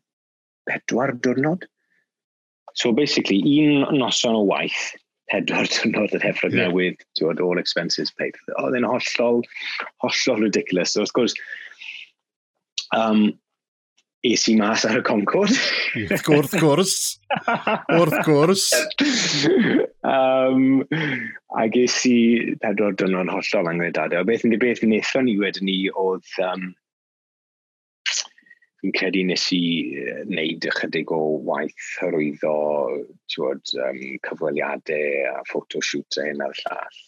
pedwar 0.70 1.16
diwrnod. 1.24 1.66
So 2.74 2.92
basically, 2.92 3.40
un 3.64 3.98
noson 3.98 4.36
o 4.38 4.44
waith, 4.46 4.94
pedwar 5.32 5.66
diwrnod 5.74 6.14
yn 6.14 6.28
Efrog 6.30 6.54
yeah. 6.54 6.70
Newydd, 6.70 7.02
ti'n 7.18 7.42
all 7.42 7.58
expenses 7.58 8.14
paid. 8.14 8.38
Oedd 8.54 8.76
oh, 8.76 8.78
e'n 8.78 8.86
hollol, 8.86 9.42
hollol 10.04 10.46
ridiculous. 10.46 10.94
So, 10.94 11.02
of 11.02 11.12
course, 11.12 11.34
um, 12.94 13.32
es 14.26 14.46
i 14.50 14.56
mas 14.58 14.84
ar 14.88 15.00
y 15.00 15.02
Concord. 15.06 15.52
wrth 15.96 16.56
gwrs, 16.60 16.96
wrth 17.96 18.18
gwrs. 18.26 18.64
um, 20.06 20.82
a 21.56 21.68
ges 21.72 22.00
i 22.10 22.18
pedwar 22.62 22.96
dynol 22.98 23.30
hollol 23.32 23.70
anglodadau. 23.72 24.26
Beth 24.28 24.46
yn 24.48 24.58
beth 24.62 24.82
wnaethon 24.86 25.30
ni 25.30 25.38
wedyn 25.42 25.70
ni 25.70 25.78
oedd... 25.92 26.26
Um, 26.42 26.74
fi'n 28.82 28.92
credu 28.92 29.22
nes 29.26 29.44
i 29.56 29.62
wneud 30.28 30.66
ychydig 30.68 31.10
o 31.14 31.20
waith 31.48 31.86
hyrwyddo 32.02 32.56
tiwod, 33.32 33.62
um, 33.82 34.00
cyfweliadau 34.26 35.30
a 35.32 35.44
photoshoot 35.50 36.18
a 36.20 36.26
hyn 36.28 36.44
a'r 36.44 36.60
llall. 36.60 37.00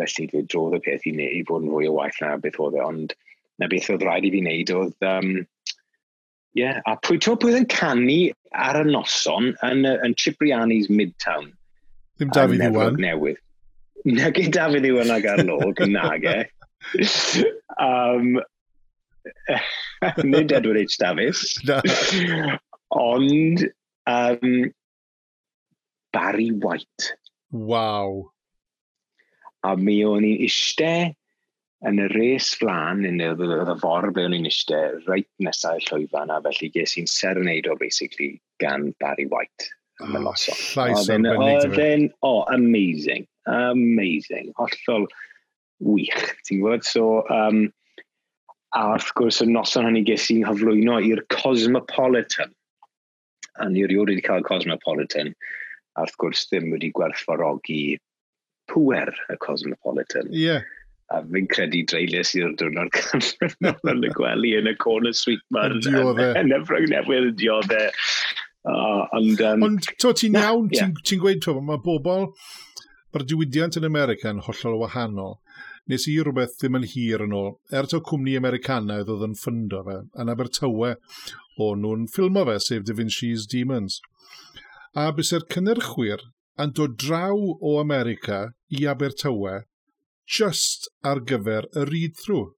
Felly 0.00 0.28
fe 0.30 0.42
drodd 0.48 0.78
y 0.78 0.82
peth 0.84 1.08
i, 1.08 1.14
i 1.40 1.42
fod 1.48 1.66
yn 1.66 1.72
fwy 1.72 1.88
o 1.88 1.96
waith 1.96 2.20
na 2.22 2.36
beth 2.40 2.60
oedd 2.62 2.78
e, 2.78 2.84
ond 2.84 3.16
na 3.60 3.68
beth 3.72 3.90
oedd 3.92 4.04
rhaid 4.06 4.28
i 4.28 4.32
fi 4.34 4.44
wneud 4.44 4.74
oedd 4.76 5.08
um, 5.08 5.32
Ie, 6.52 6.60
yeah, 6.60 6.80
a 6.84 6.98
pwy 7.00 7.16
to 7.24 7.32
pwy 7.40 7.54
yn 7.56 7.66
canu 7.72 8.18
ar 8.52 8.76
y 8.82 8.84
noson 8.88 9.54
yn, 9.64 9.86
yn 9.88 10.16
Cipriani's 10.20 10.90
Midtown. 10.92 11.46
Ddim 12.20 12.32
Dafydd 12.36 12.64
Iwan. 12.66 12.98
Newydd. 13.00 13.40
Nag 14.04 14.36
i 14.36 14.48
Dafydd 14.52 14.84
Iwan 14.90 15.14
ag 15.14 15.28
Arnog, 15.32 15.80
nag 15.96 16.26
e. 16.28 16.36
um, 17.80 18.36
nid 20.24 20.52
Edward 20.52 20.82
H. 20.82 20.98
Davis. 21.00 21.56
Ond 22.90 23.64
um, 24.10 24.52
Barry 26.12 26.50
White. 26.50 27.14
Waw. 27.50 28.28
A 29.64 29.76
mi 29.78 30.02
o'n 30.04 30.26
i'n 30.26 30.44
eistedd 30.44 31.16
yn 31.88 31.98
y 31.98 32.06
res 32.14 32.52
flan, 32.58 33.02
yn 33.06 33.20
y, 33.22 33.28
y 33.34 33.76
for 33.82 34.10
ble 34.14 34.26
o'n 34.28 34.36
i'n 34.36 34.48
eistedd, 34.48 35.02
reit 35.10 35.28
nesaf 35.42 35.80
y 35.80 35.86
llwyfan 35.88 36.30
a 36.30 36.38
felly 36.44 36.70
ges 36.74 36.94
i'n 37.00 37.08
serenado 37.10 37.74
basically 37.80 38.36
gan 38.62 38.92
Barry 39.02 39.26
White. 39.30 39.66
Oh, 40.02 40.06
llais 40.06 41.10
o'n 41.10 41.26
bynnig. 41.26 42.10
Oh, 42.26 42.42
amazing, 42.54 43.26
amazing, 43.50 44.52
hollol 44.58 45.08
wych, 45.82 46.26
ti'n 46.46 46.62
gwybod? 46.62 46.86
So, 46.86 47.24
um, 47.34 47.64
a 48.78 48.84
wrth 48.94 49.10
gwrs 49.18 49.42
y 49.42 49.48
noson 49.50 49.88
hynny 49.88 50.04
ges 50.06 50.28
i'n 50.32 50.46
hyflwyno 50.46 51.00
i'r 51.02 51.24
Cosmopolitan. 51.34 52.54
A 53.60 53.66
ni 53.68 53.82
rioed 53.84 54.14
wedi 54.14 54.24
cael 54.24 54.46
Cosmopolitan, 54.46 55.34
a 55.98 56.06
wrth 56.06 56.14
gwrs 56.22 56.46
ddim 56.48 56.70
wedi 56.72 56.92
gwerthfawrogi 56.94 57.98
pwer 58.70 59.10
y 59.34 59.36
Cosmopolitan. 59.42 60.30
Ie. 60.30 60.46
Yeah 60.46 60.70
A 61.12 61.20
fi'n 61.28 61.48
credu 61.52 61.82
dreulus 61.90 62.32
i'r 62.38 62.54
diwrnod 62.60 62.92
cyfrifol 62.96 63.92
yn 63.92 64.06
y 64.08 64.12
gwely 64.16 64.54
yn 64.58 64.70
y 64.70 64.74
corner 64.80 65.16
suite 65.16 65.44
ma. 65.54 65.66
Yn 65.68 66.54
y 66.54 66.60
ffrog 66.64 66.88
newydd 66.92 67.30
yn 67.32 67.38
diodde. 67.40 67.82
Uh, 68.62 69.02
ond, 69.18 69.40
um, 69.42 69.64
ond 69.66 69.88
to 69.98 70.12
ti'n 70.14 70.38
iawn, 70.38 70.68
ti'n 70.70 70.94
ti 71.02 71.18
gweud 71.18 71.42
to, 71.42 71.56
mae 71.66 71.80
bobl, 71.82 72.28
mae'r 73.12 73.24
diwydiant 73.28 73.78
yn 73.80 73.88
America 73.88 74.30
yn 74.30 74.42
hollol 74.46 74.78
wahanol. 74.84 75.40
Nes 75.90 76.06
i 76.06 76.14
rhywbeth 76.22 76.54
ddim 76.60 76.78
yn 76.78 76.86
hir 76.86 77.24
yn 77.24 77.34
ôl. 77.34 77.56
Er 77.74 77.88
to 77.90 77.98
cwmni 78.06 78.36
Americanaidd 78.38 79.10
oedd 79.10 79.26
yn 79.26 79.34
ffundo 79.38 79.82
fe, 79.88 79.98
yn 80.22 80.30
Abertawe, 80.30 80.92
o'n 81.58 81.82
nhw'n 81.82 82.06
ffilmo 82.12 82.46
fe, 82.46 82.56
sef 82.62 82.86
Da 82.86 82.94
Vinci's 82.96 83.48
Demons. 83.50 83.98
A 84.94 85.10
bys 85.16 85.32
er 85.34 85.44
cynnyrchwyr 85.50 86.22
yn 86.62 86.72
dod 86.78 86.94
draw 87.02 87.34
o 87.58 87.76
America 87.80 88.44
i 88.70 88.86
Abertawe 88.92 89.62
just 90.38 90.88
ar 91.04 91.20
gyfer 91.28 91.68
y 91.76 91.84
read-through. 91.90 92.52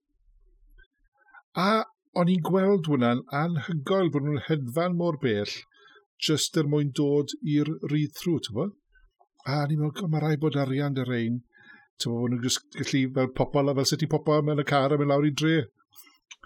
A 1.59 1.83
o'n 2.19 2.31
i'n 2.31 2.43
gweld 2.47 2.87
hwnna'n 2.91 3.23
anhygoel 3.41 4.11
bod 4.13 4.27
nhw'n 4.27 4.45
hedfan 4.47 4.95
mor 4.99 5.19
bell 5.23 5.51
just 6.27 6.57
er 6.61 6.69
mwyn 6.71 6.93
dod 6.95 7.35
i'r 7.55 7.71
read-through, 7.91 8.39
ti'n 8.45 8.57
bod? 8.59 8.73
A 9.45 9.65
ni'n 9.67 9.83
meddwl, 9.83 10.09
mae 10.11 10.23
rai 10.23 10.35
bod 10.41 10.57
arian 10.61 10.95
dy 10.95 11.05
rein, 11.09 11.41
ti'n 11.99 12.15
bod, 12.15 12.31
nhw'n 12.31 12.43
gallu 12.79 13.05
fel 13.19 13.31
popol 13.39 13.71
a 13.71 13.77
fel 13.79 13.89
sut 13.91 14.05
i 14.07 14.11
popol 14.11 14.45
mewn 14.47 14.63
y 14.63 14.67
car 14.71 14.95
a 14.95 14.99
mewn 14.99 15.11
lawr 15.11 15.27
i 15.27 15.33
dre. 15.43 15.57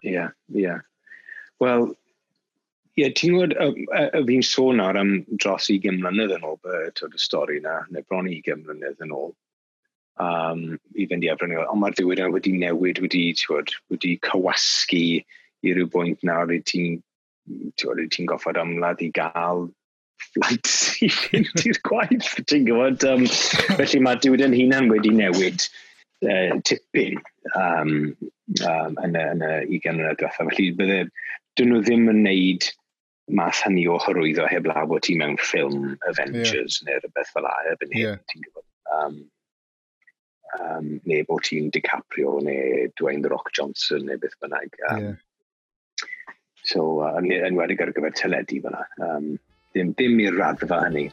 Ie, 0.01 0.13
yeah, 0.15 0.33
ie. 0.55 0.65
Yeah. 0.65 0.85
Wel, 1.61 1.91
Ie, 2.99 3.05
yeah, 3.05 3.13
ti'n 3.15 3.35
gwybod, 3.37 3.53
y 4.17 4.21
fi'n 4.27 4.41
sôn 4.43 4.81
ar 4.83 4.97
am 4.99 5.11
dros 5.29 5.69
i 5.71 5.77
mlynedd 5.85 6.33
yn 6.35 6.43
ôl, 6.43 6.57
y 6.67 7.21
stori 7.21 7.61
na, 7.63 7.77
neu 7.93 8.03
bron 8.09 8.27
i 8.27 8.41
mlynedd 8.43 9.05
yn 9.05 9.13
ôl 9.15 9.29
um, 10.23 10.63
i 10.95 11.07
fynd 11.09 11.25
i 11.25 11.31
Efryn. 11.33 11.55
Ond 11.63 11.81
mae'r 11.81 11.97
diwyr 11.97 12.25
wedi 12.33 12.53
newid, 12.55 13.01
wedi, 13.03 13.25
tiwod, 13.39 13.73
wedi 13.93 14.17
cywasgu 14.25 15.03
i 15.19 15.75
ryw 15.75 15.89
bwynt 15.91 16.23
nawr 16.27 16.53
i 16.53 16.61
ti'n 16.63 16.99
ti 18.13 18.25
goffod 18.29 18.59
ymladd 18.61 19.01
i 19.01 19.09
gael 19.15 19.67
fflant 20.29 20.73
i 21.05 21.09
fynd 21.15 21.65
i'r 21.65 21.79
gwaith, 21.87 22.33
ti'n 22.49 22.67
gwybod? 22.67 23.05
Um, 23.09 23.25
felly 23.79 24.03
mae'r 24.05 24.21
diwyd 24.25 24.45
yn 24.45 24.57
hunan 24.57 24.91
wedi 24.91 25.13
newid 25.15 25.65
uh, 26.27 26.59
tipyn 26.67 27.17
um, 27.55 27.95
um, 28.67 28.99
yn 29.05 29.15
y, 29.15 29.25
yn 29.33 29.45
y 29.47 29.53
20 29.79 29.95
mlynedd 29.95 30.21
diwethaf. 30.21 30.51
Felly 30.51 30.69
bydde, 30.77 31.01
dyn 31.59 31.73
nhw 31.73 31.81
ddim 31.85 32.11
yn 32.13 32.23
neud 32.27 32.69
math 33.39 33.61
hynny 33.65 33.85
o 33.89 33.97
hyrwyddo 34.01 34.47
heb 34.49 34.67
law 34.69 34.85
bod 34.89 35.03
ti 35.05 35.15
mewn 35.17 35.37
ffilm 35.41 35.91
Avengers 36.09 36.79
yeah. 36.79 36.85
neu 36.87 37.01
rhywbeth 37.03 37.33
fel 37.35 37.45
la, 37.45 37.53
erbyn 37.71 37.93
yeah. 37.97 38.17
ti'n 38.31 38.45
gwybod. 38.45 38.65
Um, 38.99 39.19
um, 40.57 40.93
neu 41.09 41.25
bod 41.27 41.45
ti'n 41.47 41.69
DiCaprio 41.75 42.37
neu 42.45 42.87
Dwayne 42.99 43.23
The 43.25 43.33
Rock 43.33 43.51
Johnson 43.55 44.05
neu 44.09 44.21
beth 44.21 44.37
bynnag. 44.43 44.79
Um, 44.89 45.03
yeah. 45.03 46.05
So, 46.69 46.99
uh, 47.05 47.21
enwedig 47.21 47.81
ar 47.81 47.93
gyfer 47.95 48.15
teledu 48.17 48.61
fyna. 48.65 48.85
Um, 49.01 49.33
dim, 49.73 49.93
dim 49.97 50.19
i'r 50.21 50.37
raddfa 50.37 50.83
hynny. 50.85 51.09